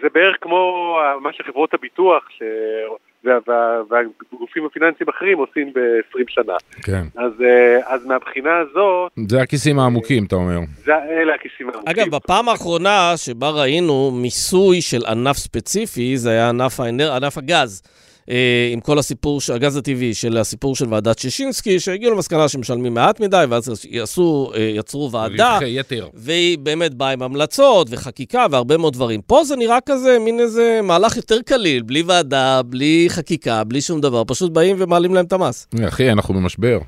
זה 0.00 0.08
בערך 0.12 0.36
כמו 0.40 0.98
מה 1.20 1.32
שחברות 1.32 1.74
הביטוח 1.74 2.30
ש... 2.30 2.42
וה, 3.24 3.38
וה, 3.46 3.80
והגופים 3.90 4.66
הפיננסיים 4.66 5.08
האחרים 5.08 5.38
עושים 5.38 5.72
ב-20 5.74 6.24
שנה. 6.28 6.52
כן. 6.82 7.02
אז, 7.16 7.32
אז 7.86 8.06
מהבחינה 8.06 8.58
הזאת... 8.58 9.12
זה 9.28 9.40
הכיסים 9.40 9.78
העמוקים, 9.78 10.24
אתה 10.24 10.36
אומר. 10.36 10.58
זה, 10.84 10.92
אלה 10.94 11.34
הכיסים 11.34 11.70
העמוקים. 11.70 11.88
אגב, 11.88 12.16
בפעם 12.16 12.48
האחרונה 12.48 13.12
שבה 13.16 13.50
ראינו 13.50 14.10
מיסוי 14.10 14.80
של 14.80 15.06
ענף 15.06 15.36
ספציפי, 15.36 16.16
זה 16.16 16.30
היה 16.30 16.48
ענף, 16.48 16.80
האנר... 16.80 17.12
ענף 17.12 17.38
הגז. 17.38 17.82
אה, 18.30 18.70
עם 18.72 18.80
כל 18.80 18.98
הסיפור, 18.98 19.40
של 19.40 19.52
הגז 19.52 19.76
הטבעי, 19.76 20.14
של 20.14 20.36
הסיפור 20.36 20.76
של 20.76 20.84
ועדת 20.88 21.18
שישינסקי, 21.18 21.80
שהגיעו 21.80 22.14
למסקנה 22.14 22.48
שמשלמים 22.48 22.94
מעט 22.94 23.20
מדי, 23.20 23.44
ואז 23.48 23.86
יעשו, 23.90 24.50
אה, 24.54 24.60
יצרו 24.60 25.10
ועדה, 25.12 25.58
והיא 26.14 26.58
באמת 26.58 26.94
באה 26.94 27.10
עם 27.10 27.22
המלצות 27.22 27.86
וחקיקה 27.90 28.46
והרבה 28.50 28.76
מאוד 28.76 28.92
דברים. 28.92 29.20
פה 29.26 29.44
זה 29.44 29.56
נראה 29.56 29.78
כזה, 29.86 30.18
מין 30.18 30.40
איזה 30.40 30.80
מהלך 30.82 31.16
יותר 31.16 31.42
קליל, 31.42 31.82
בלי 31.82 32.02
ועדה, 32.02 32.60
בלי 32.62 33.06
חקיקה, 33.08 33.64
בלי 33.64 33.80
שום 33.80 34.00
דבר, 34.00 34.22
פשוט 34.26 34.52
באים 34.52 34.76
ומעלים 34.78 35.14
להם 35.14 35.24
את 35.24 35.32
המס. 35.32 35.68
אחי, 35.88 36.12
אנחנו 36.12 36.34
במשבר. 36.34 36.78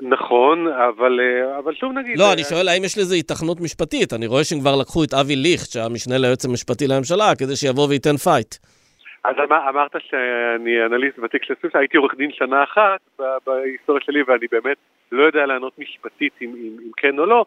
נכון, 0.00 0.66
אבל, 0.68 1.20
אה, 1.20 1.58
אבל 1.58 1.74
שוב 1.74 1.92
נגיד... 1.92 2.18
לא, 2.18 2.32
אני 2.32 2.44
שואל 2.44 2.68
האם 2.68 2.84
יש 2.84 2.98
לזה 2.98 3.14
היתכנות 3.14 3.60
משפטית. 3.60 4.12
אני 4.12 4.26
רואה 4.26 4.44
שהם 4.44 4.60
כבר 4.60 4.76
לקחו 4.76 5.04
את 5.04 5.14
אבי 5.14 5.36
ליכט, 5.36 5.70
שהמשנה 5.70 6.18
ליועץ 6.18 6.44
המשפטי 6.44 6.86
לממשלה, 6.86 7.34
כדי 7.34 7.56
שיבוא 7.56 7.86
וייתן 7.88 8.16
fight. 8.16 8.54
אז 9.28 9.36
אמרת 9.68 9.96
שאני 9.98 10.86
אנליסט 10.86 11.18
ותיק 11.18 11.44
של 11.44 11.54
סוויפט, 11.60 11.76
הייתי 11.76 11.96
עורך 11.96 12.14
דין 12.14 12.32
שנה 12.32 12.62
אחת 12.62 13.00
בהיסטוריה 13.46 14.02
שלי 14.04 14.22
ואני 14.22 14.46
באמת 14.50 14.76
לא 15.12 15.22
יודע 15.22 15.46
לענות 15.46 15.78
משפטית 15.78 16.32
אם, 16.42 16.48
אם, 16.48 16.76
אם 16.84 16.90
כן 16.96 17.18
או 17.18 17.26
לא. 17.26 17.44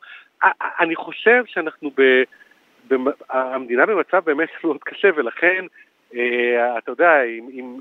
אני 0.80 0.96
חושב 0.96 1.44
שאנחנו 1.46 1.92
ב... 1.98 2.24
המדינה 3.30 3.86
במצב 3.86 4.20
באמת 4.26 4.50
מאוד 4.64 4.78
קשה 4.84 5.10
ולכן, 5.16 5.66
אה, 6.16 6.78
אתה 6.78 6.92
יודע, 6.92 7.24
אם, 7.24 7.50
אם, 7.54 7.80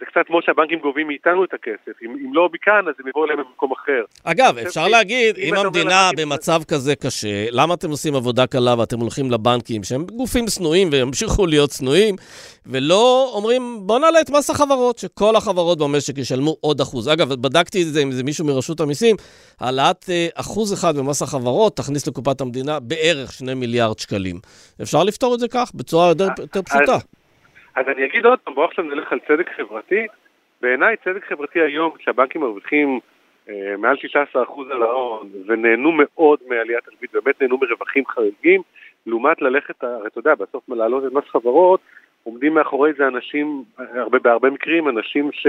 זה 0.00 0.04
קצת 0.06 0.20
כמו 0.26 0.42
שהבנקים 0.42 0.78
גובים 0.78 1.06
מאיתנו 1.06 1.44
את 1.44 1.54
הכסף. 1.54 2.02
אם, 2.02 2.10
אם 2.10 2.34
לא 2.34 2.48
מכאן, 2.52 2.88
אז 2.88 2.94
הם 3.00 3.08
יבואו 3.08 3.24
אליהם 3.24 3.38
במקום 3.38 3.72
אחר. 3.72 4.02
אגב, 4.24 4.58
אפשר 4.58 4.88
להגיד, 4.88 5.36
אם, 5.38 5.54
אם 5.54 5.66
המדינה 5.66 6.10
במצב 6.16 6.62
כזה 6.68 6.96
קשה, 6.96 7.46
למה 7.50 7.74
אתם 7.74 7.90
עושים 7.90 8.14
עבודה 8.14 8.46
קלה 8.46 8.74
ואתם 8.78 9.00
הולכים 9.00 9.30
לבנקים, 9.30 9.84
שהם 9.84 10.04
גופים 10.04 10.48
שנואים 10.48 10.88
וימשיכו 10.92 11.46
להיות 11.46 11.70
שנואים, 11.70 12.14
ולא 12.66 13.30
אומרים, 13.34 13.78
בוא 13.80 13.98
נעלה 13.98 14.20
את 14.20 14.30
מס 14.30 14.50
החברות, 14.50 14.98
שכל 14.98 15.36
החברות 15.36 15.78
במשק 15.78 16.18
ישלמו 16.18 16.56
עוד 16.60 16.80
אחוז. 16.80 17.08
אגב, 17.08 17.34
בדקתי 17.34 17.82
את 17.82 17.86
זה 17.86 18.00
עם 18.00 18.12
זה 18.12 18.22
מישהו 18.22 18.46
מרשות 18.46 18.80
המיסים, 18.80 19.16
העלאת 19.60 20.10
אה, 20.10 20.28
אחוז 20.34 20.72
אחד 20.72 20.96
במס 20.96 21.22
החברות 21.22 21.76
תכניס 21.76 22.06
לקופת 22.06 22.40
המדינה 22.40 22.80
בערך 22.80 23.32
שני 23.32 23.54
מיליארד 23.54 23.98
שקלים. 23.98 24.40
אפשר 24.82 25.04
לפתור 25.04 25.34
את 25.34 25.40
זה 25.40 25.48
כך, 25.48 25.70
בצורה 25.74 26.08
יותר, 26.08 26.28
יותר 26.38 26.62
פשוטה. 26.62 26.98
אז 27.76 27.88
אני 27.88 28.04
אגיד 28.04 28.26
עוד 28.26 28.38
פעם, 28.38 28.54
בואו 28.54 28.66
עכשיו 28.66 28.84
נלך 28.84 29.12
על 29.12 29.18
צדק 29.18 29.50
חברתי. 29.56 30.06
בעיניי 30.60 30.96
צדק 30.96 31.24
חברתי 31.24 31.60
היום, 31.60 31.90
כשהבנקים 31.98 32.40
מרוויחים 32.40 33.00
מעל 33.78 33.96
16% 34.34 34.38
על 34.70 34.82
ההון, 34.82 35.28
ונהנו 35.46 35.92
מאוד 35.92 36.38
מעליית 36.48 36.88
הריבית, 36.88 37.12
באמת 37.12 37.42
נהנו 37.42 37.58
מרווחים 37.58 38.06
חריגים, 38.06 38.62
לעומת 39.06 39.42
ללכת, 39.42 39.84
הרי 39.84 40.06
אתה 40.06 40.18
יודע, 40.18 40.34
בסוף 40.34 40.68
להעלות 40.68 41.04
את 41.06 41.12
מס 41.12 41.24
חברות, 41.28 41.80
עומדים 42.22 42.54
מאחורי 42.54 42.92
זה 42.92 43.06
אנשים, 43.06 43.64
הרבה, 43.78 44.18
בהרבה 44.18 44.50
מקרים, 44.50 44.88
אנשים 44.88 45.32
ש... 45.32 45.46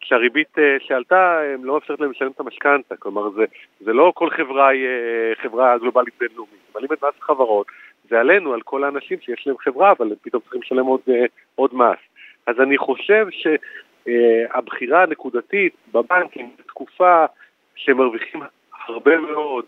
שהריבית 0.00 0.54
שעלתה, 0.78 1.40
הם 1.54 1.64
לא 1.64 1.74
מאפשרת 1.74 2.00
להם 2.00 2.10
לשלם 2.10 2.30
את 2.30 2.40
המשכנתה, 2.40 2.96
כלומר 2.96 3.30
זה, 3.30 3.44
זה 3.80 3.92
לא 3.92 4.12
כל 4.14 4.30
חברה 4.30 4.68
היא 4.68 4.86
חברה 5.42 5.78
גלובלית 5.78 6.14
בינלאומית, 6.20 6.76
אם 6.80 6.92
את 6.92 7.04
מס 7.04 7.20
חברות, 7.20 7.66
זה 8.08 8.20
עלינו, 8.20 8.54
על 8.54 8.62
כל 8.62 8.84
האנשים 8.84 9.18
שיש 9.20 9.46
להם 9.46 9.56
חברה, 9.58 9.92
אבל 9.92 10.06
הם 10.06 10.16
פתאום 10.22 10.42
צריכים 10.42 10.60
לשלם 10.62 10.86
עוד, 10.86 11.00
עוד 11.54 11.74
מס. 11.74 11.98
אז 12.46 12.60
אני 12.60 12.78
חושב 12.78 13.26
שהבחירה 13.30 15.02
הנקודתית 15.02 15.74
בבנקים 15.92 16.50
בתקופה 16.58 17.24
שהם 17.76 17.96
מרוויחים 17.96 18.40
הרבה 18.86 19.18
מאוד, 19.18 19.64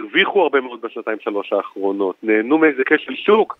הרוויחו 0.00 0.42
הרבה 0.42 0.60
מאוד 0.60 0.80
בשנתיים 0.80 1.18
שלוש 1.20 1.52
האחרונות, 1.52 2.16
נהנו 2.22 2.58
מאיזה 2.58 2.82
כשל 2.84 3.14
שוק, 3.14 3.58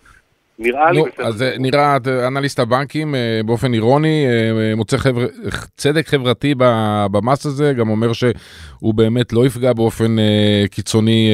נראה 0.59 0.91
לי... 0.91 0.99
נו, 0.99 1.05
אז 1.17 1.43
נראה, 1.59 1.97
אנליסט 2.27 2.59
הבנקים 2.59 3.15
באופן 3.45 3.73
אירוני 3.73 4.25
מוצא 4.75 4.97
חבר... 4.97 5.25
צדק 5.77 6.07
חברתי 6.07 6.53
במס 7.11 7.45
הזה, 7.45 7.73
גם 7.73 7.89
אומר 7.89 8.13
שהוא 8.13 8.93
באמת 8.93 9.33
לא 9.33 9.45
יפגע 9.45 9.73
באופן 9.73 10.15
קיצוני 10.71 11.29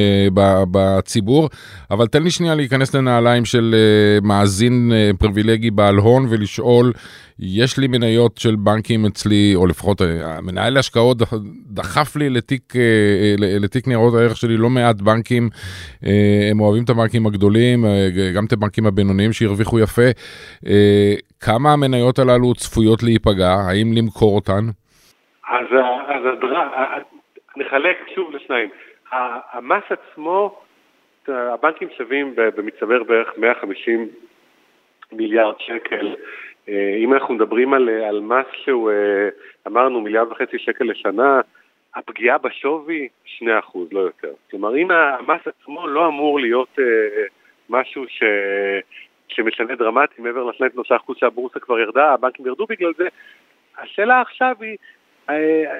בציבור, 0.70 1.48
אבל 1.90 2.06
תן 2.06 2.22
לי 2.22 2.30
שנייה 2.30 2.54
להיכנס 2.54 2.94
לנעליים 2.94 3.44
של 3.44 3.74
מאזין 4.22 4.92
פריבילגי 5.18 5.70
בעל 5.70 5.96
הון 5.96 6.26
ולשאול, 6.30 6.92
יש 7.38 7.78
לי 7.78 7.86
מניות 7.86 8.38
של 8.38 8.56
בנקים 8.56 9.06
אצלי, 9.06 9.52
או 9.54 9.66
לפחות 9.66 10.02
מנהל 10.42 10.76
השקעות 10.76 11.22
דחף 11.70 12.16
לי 12.16 12.30
לתיק, 12.30 12.74
לתיק 13.38 13.88
ניירות 13.88 14.14
הערך 14.14 14.36
שלי 14.36 14.56
לא 14.56 14.70
מעט 14.70 15.00
בנקים, 15.00 15.48
הם 16.50 16.60
אוהבים 16.60 16.84
את 16.84 16.90
הבנקים 16.90 17.26
הגדולים, 17.26 17.84
גם 18.34 18.44
את 18.44 18.52
הבנקים 18.52 18.86
הבינוניים 18.86 19.13
שהרוויחו 19.32 19.78
יפה. 19.78 20.08
כמה 21.40 21.72
המניות 21.72 22.18
הללו 22.18 22.54
צפויות 22.54 23.02
להיפגע? 23.02 23.54
האם 23.68 23.92
למכור 23.92 24.36
אותן? 24.36 24.64
אז, 25.48 25.66
אז 26.74 27.02
נחלק 27.56 27.96
שוב 28.14 28.34
לשניים. 28.34 28.68
המס 29.52 29.84
עצמו, 29.90 30.60
הבנקים 31.28 31.88
שווים 31.96 32.34
במצטבר 32.36 33.02
בערך 33.02 33.28
150 33.36 34.08
מיליארד 35.12 35.54
שקל. 35.58 36.14
אם 36.98 37.14
אנחנו 37.14 37.34
מדברים 37.34 37.74
על, 37.74 37.88
על 37.88 38.20
מס 38.20 38.46
שהוא, 38.64 38.90
אמרנו, 39.66 40.00
מיליארד 40.00 40.32
וחצי 40.32 40.58
שקל 40.58 40.84
לשנה, 40.84 41.40
הפגיעה 41.94 42.38
בשווי, 42.38 43.08
2%, 43.40 43.44
לא 43.92 44.00
יותר. 44.00 44.32
כלומר, 44.50 44.76
אם 44.76 44.90
המס 44.90 45.40
עצמו 45.46 45.86
לא 45.86 46.06
אמור 46.06 46.40
להיות 46.40 46.78
משהו 47.70 48.04
ש... 48.08 48.22
שמשנה 49.28 49.74
דרמטי 49.74 50.22
מעבר 50.22 50.44
לשניים 50.44 50.72
שלושה 50.72 50.96
אחוז 50.96 51.16
שהבורסה 51.16 51.60
כבר 51.60 51.78
ירדה, 51.78 52.12
הבנקים 52.12 52.46
ירדו 52.46 52.66
בגלל 52.66 52.92
זה. 52.96 53.08
השאלה 53.78 54.20
עכשיו 54.20 54.56
היא, 54.60 54.76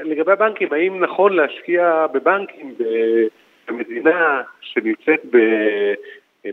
לגבי 0.03 0.33
הבנקים, 0.33 0.73
האם 0.73 1.01
נכון 1.05 1.37
להשקיע 1.37 2.07
בבנקים 2.13 2.75
במדינה 3.69 4.43
שנמצאת 4.61 5.21
ב... 5.31 5.39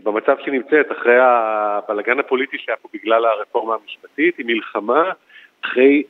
במצב 0.04 0.36
שנמצאת, 0.44 0.92
אחרי 0.92 1.16
הבלגן 1.20 2.18
הפוליטי 2.18 2.58
שהיה 2.58 2.76
פה 2.76 2.88
בגלל 2.94 3.24
הרפורמה 3.24 3.74
המשפטית, 3.74 4.38
עם 4.38 4.46
מלחמה, 4.46 5.12
אחרי 5.64 6.02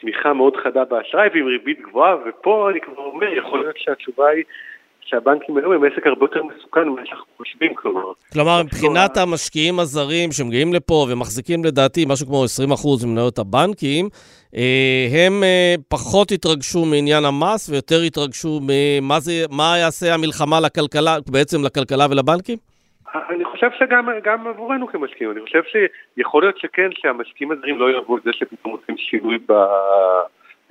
צמיחה 0.00 0.32
מאוד 0.32 0.56
חדה 0.56 0.84
באשראי 0.84 1.28
ועם 1.32 1.46
ריבית 1.46 1.80
גבוהה, 1.80 2.16
ופה 2.26 2.70
אני 2.70 2.80
כבר 2.80 3.02
אומר, 3.02 3.32
יכול 3.32 3.60
להיות 3.60 3.78
שהתשובה 3.78 4.28
היא 4.28 4.44
שהבנקים 5.04 5.56
היום 5.56 5.72
הם 5.72 5.84
עסק 5.84 6.06
הרבה 6.06 6.24
יותר 6.24 6.42
מסוכן 6.42 6.88
ממה 6.88 7.00
שאנחנו 7.04 7.24
חושבים, 7.36 7.74
כלומר. 7.74 8.02
כלומר, 8.32 8.62
מבחינת 8.62 9.16
המשקיעים 9.16 9.78
הזרים 9.80 10.32
שמגיעים 10.32 10.72
לפה 10.72 11.06
ומחזיקים 11.10 11.64
לדעתי 11.64 12.04
משהו 12.08 12.26
כמו 12.26 12.44
20% 13.04 13.06
ממניות 13.06 13.38
הבנקים, 13.38 14.08
הם 15.12 15.42
פחות 15.88 16.30
התרגשו 16.32 16.84
מעניין 16.84 17.24
המס 17.24 17.68
ויותר 17.70 18.00
התרגשו 18.06 18.60
ממה 18.62 19.20
זה, 19.20 19.32
מה 19.50 19.78
יעשה 19.78 20.14
המלחמה 20.14 20.60
לכלכלה, 20.60 21.16
בעצם 21.30 21.64
לכלכלה 21.64 22.06
ולבנקים? 22.10 22.58
אני 23.30 23.44
חושב 23.44 23.68
שגם 23.78 24.46
עבורנו 24.46 24.86
כמשקיעים, 24.86 25.32
אני 25.32 25.40
חושב 25.40 25.62
שיכול 25.72 26.42
להיות 26.42 26.58
שכן, 26.58 26.88
שהמשקיעים 26.94 27.52
הזרים 27.52 27.78
לא 27.78 27.90
יאהבו 27.90 28.16
את 28.18 28.22
זה 28.22 28.30
שפתאום 28.32 28.72
עושים 28.72 28.96
שינוי 28.98 29.38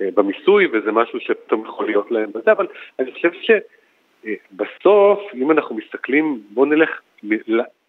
במיסוי, 0.00 0.66
וזה 0.66 0.92
משהו 0.92 1.20
שפתאום 1.20 1.64
יכול 1.66 1.86
להיות 1.86 2.10
להם 2.10 2.30
בזה, 2.34 2.52
אבל 2.52 2.66
אני 2.98 3.12
חושב 3.12 3.30
שבסוף, 4.24 5.20
אם 5.34 5.50
אנחנו 5.50 5.76
מסתכלים, 5.76 6.40
בואו 6.50 6.66
נלך, 6.66 7.00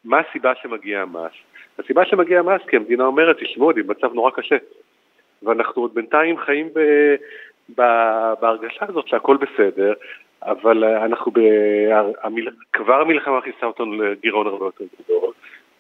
מה 0.06 0.20
הסיבה 0.20 0.54
שמגיע 0.62 1.02
המס? 1.02 1.32
הסיבה 1.80 2.06
שמגיע 2.06 2.40
המס 2.40 2.62
כי 2.70 2.76
המדינה 2.76 3.06
אומרת, 3.06 3.38
תשמעו, 3.40 3.72
אני 3.72 3.84
במצב 3.84 4.14
נורא 4.14 4.32
קשה, 4.32 4.56
ואנחנו 5.44 5.82
עוד 5.82 5.94
בינתיים 5.94 6.38
חיים 6.38 6.70
ב, 6.76 6.80
ב, 7.78 7.82
בהרגשה 8.42 8.86
הזאת 8.90 9.08
שהכל 9.08 9.38
בסדר, 9.38 9.94
אבל 10.44 10.84
אנחנו, 10.84 11.32
ב... 11.32 11.40
המיל... 12.24 12.50
כבר 12.74 13.02
המלחמה 13.02 13.38
מכניסה 13.38 13.66
אותנו 13.66 14.04
לגירעון 14.04 14.48
הרבה 14.48 14.66
יותר 14.66 14.86
גדול, 15.04 15.32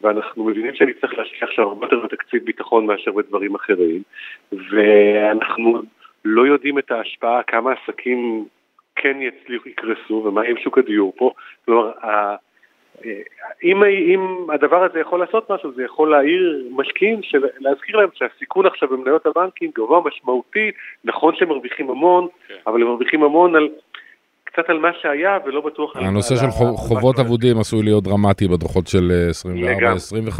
ואנחנו 0.02 0.46
מבינים 0.46 0.76
שאני 0.76 0.94
צריך 0.94 1.18
להשקיע 1.18 1.48
עכשיו 1.48 1.68
הרבה 1.68 1.86
יותר 1.86 2.00
בתקציב 2.00 2.46
ביטחון 2.46 2.86
מאשר 2.86 3.12
בדברים 3.12 3.56
אחרים, 3.56 4.02
ואנחנו 4.52 5.82
לא 6.26 6.48
יודעים 6.48 6.80
את 6.80 6.92
ההשפעה, 6.92 7.44
כמה 7.44 7.74
עסקים 7.74 8.46
כן 8.96 9.18
יצליחו, 9.22 9.70
יקרסו, 9.70 10.24
ומה 10.26 10.42
עם 10.42 10.58
שוק 10.58 10.78
הדיור 10.78 11.14
פה. 11.18 11.32
כלומר, 11.66 11.92
אם, 13.64 13.84
אם 13.84 14.48
הדבר 14.50 14.84
הזה 14.84 15.00
יכול 15.00 15.20
לעשות 15.20 15.52
משהו, 15.52 15.72
זה 15.72 15.84
יכול 15.84 16.12
להעיר 16.12 16.68
משקיעים, 16.72 17.24
של, 17.24 17.46
להזכיר 17.60 17.98
להם 17.98 18.10
שהסיכון 18.14 18.66
עכשיו 18.66 18.90
במניות 18.90 19.26
הבנקים 19.26 19.72
גבוה 19.76 20.02
משמעותית, 20.06 20.76
נכון 21.04 21.36
שהם 21.36 21.50
מרוויחים 21.50 21.90
המון, 21.90 22.28
כן. 22.48 22.54
אבל 22.68 22.82
הם 22.82 22.88
מרוויחים 22.88 23.24
המון 23.24 23.56
על 23.56 23.70
קצת 24.56 24.70
על 24.70 24.80
מה 24.80 24.90
שהיה 25.02 25.38
ולא 25.46 25.62
בטוח... 25.62 25.96
הנושא 25.96 26.36
של 26.36 26.48
חובות 26.76 27.20
אבודים 27.20 27.60
עשוי 27.60 27.84
להיות 27.84 28.04
דרמטי 28.04 28.48
בדוחות 28.48 28.88
של 28.88 29.12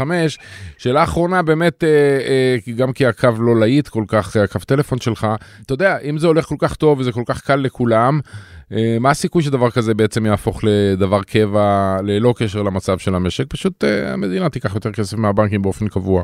שאלה 0.78 1.02
אחרונה, 1.02 1.42
באמת, 1.42 1.84
אה, 1.84 1.88
אה, 1.88 2.56
גם 2.78 2.92
כי 2.92 3.06
הקו 3.06 3.28
לא 3.40 3.60
להיט 3.60 3.88
כל 3.88 4.04
כך, 4.08 4.36
הקו 4.36 4.58
טלפון 4.58 4.98
שלך, 4.98 5.26
אתה 5.66 5.74
יודע, 5.74 5.96
אם 6.10 6.18
זה 6.18 6.26
הולך 6.26 6.44
כל 6.44 6.54
כך 6.60 6.74
טוב 6.76 6.98
וזה 6.98 7.12
כל 7.12 7.24
כך 7.28 7.46
קל 7.46 7.56
לכולם, 7.56 8.20
אה, 8.72 8.96
מה 9.00 9.10
הסיכוי 9.10 9.42
שדבר 9.42 9.70
כזה 9.70 9.94
בעצם 9.94 10.26
יהפוך 10.26 10.60
לדבר 10.64 11.22
קבע 11.32 11.96
ללא 12.04 12.34
קשר 12.38 12.62
למצב 12.62 12.98
של 12.98 13.14
המשק? 13.14 13.44
פשוט 13.48 13.84
המדינה 14.14 14.50
תיקח 14.50 14.74
יותר 14.74 14.92
כסף 14.92 15.18
מהבנקים 15.18 15.62
באופן 15.62 15.88
קבוע. 15.88 16.22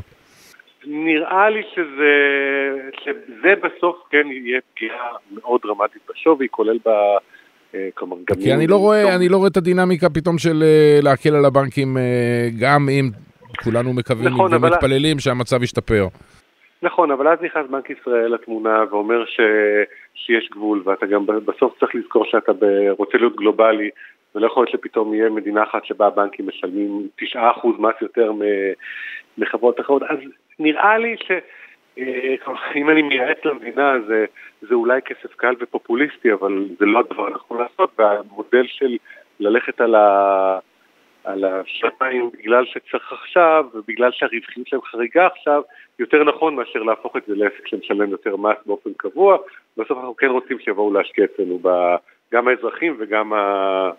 נראה 0.85 1.49
לי 1.49 1.61
שזה, 1.73 2.13
שזה 3.03 3.53
בסוף 3.63 3.95
כן 4.09 4.27
יהיה 4.31 4.59
פגיעה 4.73 5.09
מאוד 5.31 5.61
דרמטית 5.63 6.01
בשווי, 6.09 6.47
כולל 6.51 6.77
ב... 6.85 6.89
אה, 7.75 7.89
כלומר, 7.93 8.17
גם... 8.29 8.35
כי 8.35 8.53
אני 8.53 8.67
לא, 8.67 8.75
רואה, 8.75 9.15
אני 9.15 9.29
לא 9.29 9.37
רואה 9.37 9.49
את 9.49 9.57
הדינמיקה 9.57 10.09
פתאום 10.09 10.37
של 10.37 10.63
אה, 10.63 10.99
להקל 11.03 11.35
על 11.35 11.45
הבנקים, 11.45 11.97
אה, 11.97 12.47
גם 12.59 12.89
אם 12.89 13.09
כולנו 13.63 13.93
מקווים 13.93 14.33
נכון, 14.33 14.53
ומתפללים 14.53 15.11
אבל... 15.11 15.19
שהמצב 15.19 15.63
ישתפר. 15.63 16.07
נכון, 16.81 17.11
אבל 17.11 17.27
אז 17.27 17.37
נכנס 17.41 17.65
בנק 17.69 17.89
ישראל 17.89 18.33
לתמונה 18.33 18.83
ואומר 18.91 19.25
ש... 19.25 19.39
שיש 20.15 20.49
גבול, 20.51 20.81
ואתה 20.85 21.05
גם 21.05 21.25
בסוף 21.25 21.79
צריך 21.79 21.95
לזכור 21.95 22.25
שאתה 22.25 22.51
רוצה 22.97 23.17
להיות 23.17 23.35
גלובלי, 23.35 23.89
ולא 24.35 24.47
יכול 24.47 24.63
להיות 24.63 24.71
שפתאום 24.71 25.13
יהיה 25.13 25.29
מדינה 25.29 25.63
אחת 25.63 25.85
שבה 25.85 26.07
הבנקים 26.07 26.47
משלמים 26.47 27.07
9% 27.21 27.35
מס 27.79 27.95
יותר 28.01 28.31
מחברות 29.37 29.79
אחרות, 29.79 30.03
אז 30.03 30.17
נראה 30.59 30.97
לי 30.97 31.15
ש... 31.19 31.31
אם 32.75 32.89
אני 32.89 33.01
מייעץ 33.01 33.37
למדינה 33.45 33.93
זה, 34.07 34.25
זה 34.61 34.75
אולי 34.75 35.01
כסף 35.01 35.35
קל 35.35 35.55
ופופוליסטי, 35.59 36.33
אבל 36.33 36.67
זה 36.79 36.85
לא 36.85 36.99
הדבר 36.99 37.27
הנכון 37.27 37.57
לעשות, 37.61 37.91
והמודל 37.99 38.67
של 38.67 38.97
ללכת 39.39 39.81
על, 39.81 39.95
ה, 39.95 40.59
על 41.23 41.45
השניים 41.45 42.29
בגלל 42.39 42.65
שצריך 42.65 43.13
עכשיו, 43.13 43.65
ובגלל 43.73 44.11
שהרווחיות 44.11 44.67
שלהם 44.67 44.81
חריגה 44.81 45.27
עכשיו, 45.27 45.61
יותר 45.99 46.23
נכון 46.23 46.55
מאשר 46.55 46.83
להפוך 46.83 47.17
את 47.17 47.21
זה 47.27 47.35
לעסק 47.35 47.67
שמשלם 47.67 48.09
יותר 48.09 48.35
מס 48.35 48.57
באופן 48.65 48.89
קבוע. 48.97 49.37
בסוף 49.77 49.97
אנחנו 49.97 50.15
כן 50.15 50.27
רוצים 50.29 50.59
שיבואו 50.59 50.93
להשקיע 50.93 51.25
אצלנו, 51.25 51.59
גם 52.33 52.47
האזרחים 52.47 52.95
וגם 52.99 53.33
ה... 53.33 53.91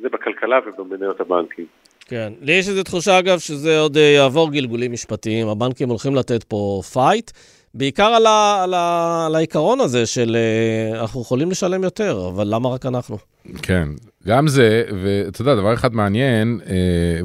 זה 0.00 0.08
בכלכלה 0.08 0.58
ובמניות 0.66 1.20
הבנקים. 1.20 1.66
כן. 2.06 2.32
לי 2.40 2.52
יש 2.52 2.68
איזו 2.68 2.82
תחושה, 2.82 3.18
אגב, 3.18 3.38
שזה 3.38 3.78
עוד 3.78 3.96
אה, 3.96 4.02
יעבור 4.02 4.50
גלגולים 4.50 4.92
משפטיים. 4.92 5.48
הבנקים 5.48 5.88
הולכים 5.88 6.14
לתת 6.14 6.44
פה 6.44 6.82
fight, 6.92 7.30
בעיקר 7.74 8.04
על, 8.04 8.26
ה, 8.26 8.60
על, 8.64 8.74
ה, 8.74 9.24
על 9.26 9.34
העיקרון 9.34 9.80
הזה 9.80 10.06
של 10.06 10.36
אה, 10.36 11.00
אנחנו 11.00 11.22
יכולים 11.22 11.50
לשלם 11.50 11.84
יותר, 11.84 12.30
אבל 12.34 12.54
למה 12.54 12.68
רק 12.68 12.86
אנחנו? 12.86 13.18
כן. 13.62 13.88
גם 14.26 14.48
זה, 14.48 14.82
ואתה 15.02 15.42
יודע, 15.42 15.54
דבר 15.54 15.74
אחד 15.74 15.94
מעניין, 15.94 16.60
אה, 16.66 16.74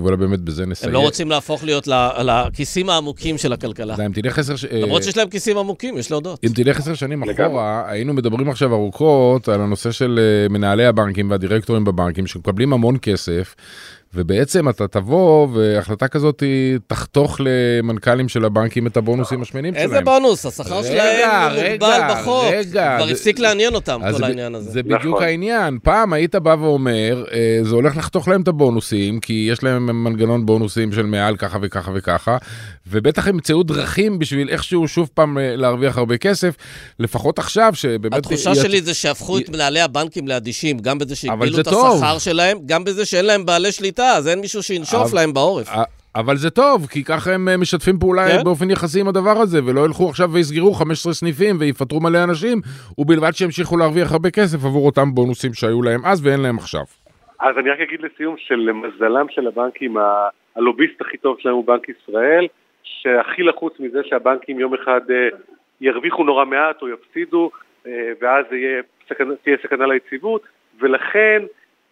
ואולי 0.02 0.18
באמת 0.18 0.40
בזה 0.40 0.66
נסיים. 0.66 0.90
הם 0.90 0.94
לא 0.94 1.00
רוצים 1.00 1.30
להפוך 1.30 1.64
להיות 1.64 1.88
לכיסים 2.24 2.90
העמוקים 2.90 3.38
של 3.38 3.54
הכלכלה. 3.54 3.94
יודע, 3.94 4.06
אם 4.06 4.12
תלך 4.12 4.40
עשר... 4.40 4.54
למרות 4.72 5.04
שיש 5.04 5.18
להם 5.18 5.30
כיסים 5.30 5.58
עמוקים, 5.58 5.98
יש 5.98 6.12
להודות. 6.12 6.40
אם 6.44 6.50
תלך 6.56 6.80
עשר 6.80 6.94
שנים 6.94 7.24
לגמרי. 7.24 7.46
אחורה, 7.46 7.84
היינו 7.88 8.14
מדברים 8.14 8.50
עכשיו 8.50 8.74
ארוכות 8.74 9.50
על 9.50 9.62
הנושא 9.62 9.92
של 9.92 10.20
מנהלי 10.50 10.86
הבנקים 10.86 11.32
והדירקטורים 11.32 11.84
בבנקים 11.84 12.28
שמקבלים 12.28 12.74
המון 12.74 12.98
כסף, 13.02 13.56
ובעצם 14.18 14.70
אתה 14.70 14.88
תבוא 14.88 15.48
והחלטה 15.54 16.08
כזאת 16.08 16.40
היא 16.40 16.78
תחתוך 16.88 17.38
למנכ"לים 17.40 18.30
של 18.30 18.46
הבנקים 18.46 18.88
את 18.88 18.98
הבונוסים 18.98 19.42
השמנים 19.42 19.74
שלהם. 19.74 19.86
איזה 19.86 20.02
בונוס? 20.02 20.46
השכר 20.46 20.80
רגע, 20.80 20.88
שלהם 20.88 21.54
מוגבל 21.54 21.88
רגע, 21.88 22.14
בחוק. 22.14 22.44
רגע, 22.52 22.98
כבר 22.98 23.08
הפסיק 23.08 23.40
לעניין 23.40 23.76
אותם, 23.76 24.00
אז 24.04 24.18
כל 24.18 24.24
העניין 24.24 24.56
הזה. 24.56 24.72
זה 24.72 24.84
בדיוק 24.84 25.16
נכון. 25.16 25.24
העניין. 25.24 25.80
פעם 25.84 26.14
היית 26.14 26.36
בא 26.36 26.56
ואומר, 26.60 27.26
אה, 27.32 27.60
זה 27.64 27.76
הולך 27.76 27.98
לחתוך 27.98 28.28
להם 28.28 28.42
את 28.42 28.48
הבונוסים, 28.48 29.20
כי 29.20 29.48
יש 29.52 29.64
להם 29.64 30.04
מנגנון 30.04 30.46
בונוסים 30.46 30.92
של 30.92 31.06
מעל 31.06 31.36
ככה 31.36 31.58
וככה 31.62 31.92
וככה, 31.96 32.38
ובטח 32.88 33.28
הם 33.28 33.36
ימצאו 33.36 33.64
דרכים 33.64 34.20
בשביל 34.20 34.50
איכשהו 34.50 34.88
שוב 34.88 35.10
פעם 35.14 35.38
אה, 35.38 35.56
להרוויח 35.56 35.98
הרבה 35.98 36.18
כסף, 36.18 36.56
לפחות 37.00 37.40
עכשיו, 37.40 37.72
שבאמת... 37.76 38.14
התחושה 38.14 38.56
שלי 38.56 38.82
זה 38.82 38.94
שהפכו 38.94 39.38
את 39.38 39.50
מנהלי 39.50 39.82
הבנקים 39.82 40.28
לאדישים, 40.28 40.80
גם 40.80 40.98
בזה 40.98 41.16
שהגבילו 41.16 41.60
את. 41.60 41.68
השכר 41.68 42.18
שלהם, 42.18 42.58
גם 42.66 42.84
בזה 42.84 43.06
שאין 43.06 43.26
להם 43.26 43.46
בעלי 43.46 43.72
שליטה, 43.72 44.07
אז 44.18 44.28
אין 44.28 44.40
מישהו 44.40 44.64
שינשוף 44.64 45.14
להם 45.14 45.34
בעורף. 45.34 45.68
אבל 46.16 46.36
זה 46.36 46.50
טוב, 46.50 46.88
כי 46.88 47.04
ככה 47.04 47.34
הם 47.34 47.50
אה, 47.50 47.58
משתפים 47.58 48.00
פעולה 48.00 48.22
כן. 48.28 48.44
באופן 48.44 48.70
יחסי 48.70 49.00
עם 49.02 49.08
הדבר 49.08 49.38
הזה, 49.38 49.60
ולא 49.66 49.86
ילכו 49.86 50.10
עכשיו 50.10 50.30
ויסגרו 50.32 50.74
15 50.74 51.14
סניפים 51.14 51.56
ויפטרו 51.60 52.00
מלא 52.00 52.24
אנשים, 52.24 52.58
ובלבד 52.98 53.32
שימשיכו 53.32 53.78
להרוויח 53.78 54.12
הרבה 54.12 54.30
כסף 54.32 54.66
עבור 54.66 54.86
אותם 54.86 55.14
בונוסים 55.14 55.54
שהיו 55.54 55.82
להם 55.82 56.02
אז 56.06 56.26
ואין 56.28 56.42
להם 56.42 56.58
עכשיו. 56.58 56.82
אז 57.40 57.58
אני 57.58 57.70
רק 57.70 57.80
אגיד 57.80 58.00
לסיום 58.02 58.36
שלמזלם 58.38 59.26
של 59.30 59.48
הבנקים, 59.48 59.98
ה- 59.98 60.28
הלוביסט 60.56 61.02
הכי 61.02 61.18
טוב 61.18 61.38
שלהם 61.40 61.56
הוא 61.56 61.68
בנק 61.68 61.90
ישראל, 61.90 62.48
שהכי 62.84 63.44
לחוץ 63.44 63.74
מזה 63.80 64.00
שהבנקים 64.04 64.60
יום 64.60 64.74
אחד 64.74 65.02
אה, 65.10 65.16
ירוויחו 65.82 66.24
נורא 66.24 66.46
מעט 66.46 66.82
או 66.82 66.88
יפסידו, 66.90 67.52
אה, 67.88 67.92
ואז 68.22 68.46
יהיה 68.52 68.82
סכנה, 69.10 69.34
תהיה 69.44 69.58
סכנה 69.64 69.86
ליציבות, 69.88 70.42
ולכן 70.80 71.44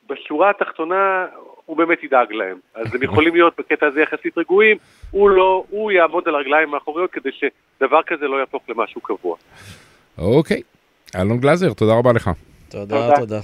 בשורה 0.10 0.50
התחתונה 0.50 1.26
הוא 1.66 1.78
באמת 1.78 2.04
ידאג 2.04 2.32
להם. 2.32 2.58
אז 2.76 2.96
הם 2.96 3.04
יכולים 3.04 3.36
להיות 3.36 3.54
בקטע 3.58 3.86
הזה 3.86 4.02
יחסית 4.02 4.38
רגועים, 4.38 4.78
הוא 5.12 5.30
לא, 5.30 5.64
הוא 5.70 5.92
יעמוד 5.92 6.28
על 6.28 6.36
הרגליים 6.36 6.74
האחוריות 6.74 7.12
כדי 7.12 7.30
שדבר 7.32 8.02
כזה 8.08 8.28
לא 8.28 8.38
יהפוך 8.40 8.64
למשהו 8.70 9.02
קבוע. 9.02 9.36
אוקיי. 10.18 10.62
אלון 11.16 11.38
גלזר, 11.38 11.74
תודה 11.74 11.94
רבה 11.94 12.14
לך. 12.14 12.30
תודה, 12.70 12.96
תודה. 12.96 13.16
תודה. 13.20 13.40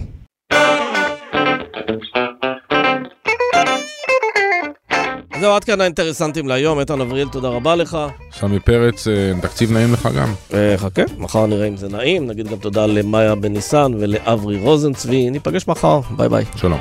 זהו, 5.39 5.53
עד 5.55 5.63
כאן 5.63 5.81
האינטרסנטים 5.81 6.47
להיום. 6.47 6.79
איתן 6.79 7.01
אבריאל, 7.01 7.27
תודה 7.27 7.47
רבה 7.47 7.75
לך. 7.75 7.97
סמי 8.31 8.59
פרץ, 8.59 9.07
אה, 9.07 9.31
תקציב 9.41 9.71
נעים 9.71 9.93
לך 9.93 10.09
גם. 10.17 10.27
אה, 10.53 10.77
חכה, 10.77 11.01
מחר 11.17 11.45
נראה 11.45 11.67
אם 11.67 11.77
זה 11.77 11.89
נעים. 11.89 12.27
נגיד 12.27 12.47
גם 12.47 12.57
תודה 12.57 12.85
למאיה 12.85 13.35
בניסן 13.35 13.91
ולאברי 13.99 14.59
רוזנצבי. 14.59 15.29
ניפגש 15.29 15.67
מחר, 15.67 15.99
ביי 16.17 16.29
ביי. 16.29 16.45
שלום. 16.55 16.79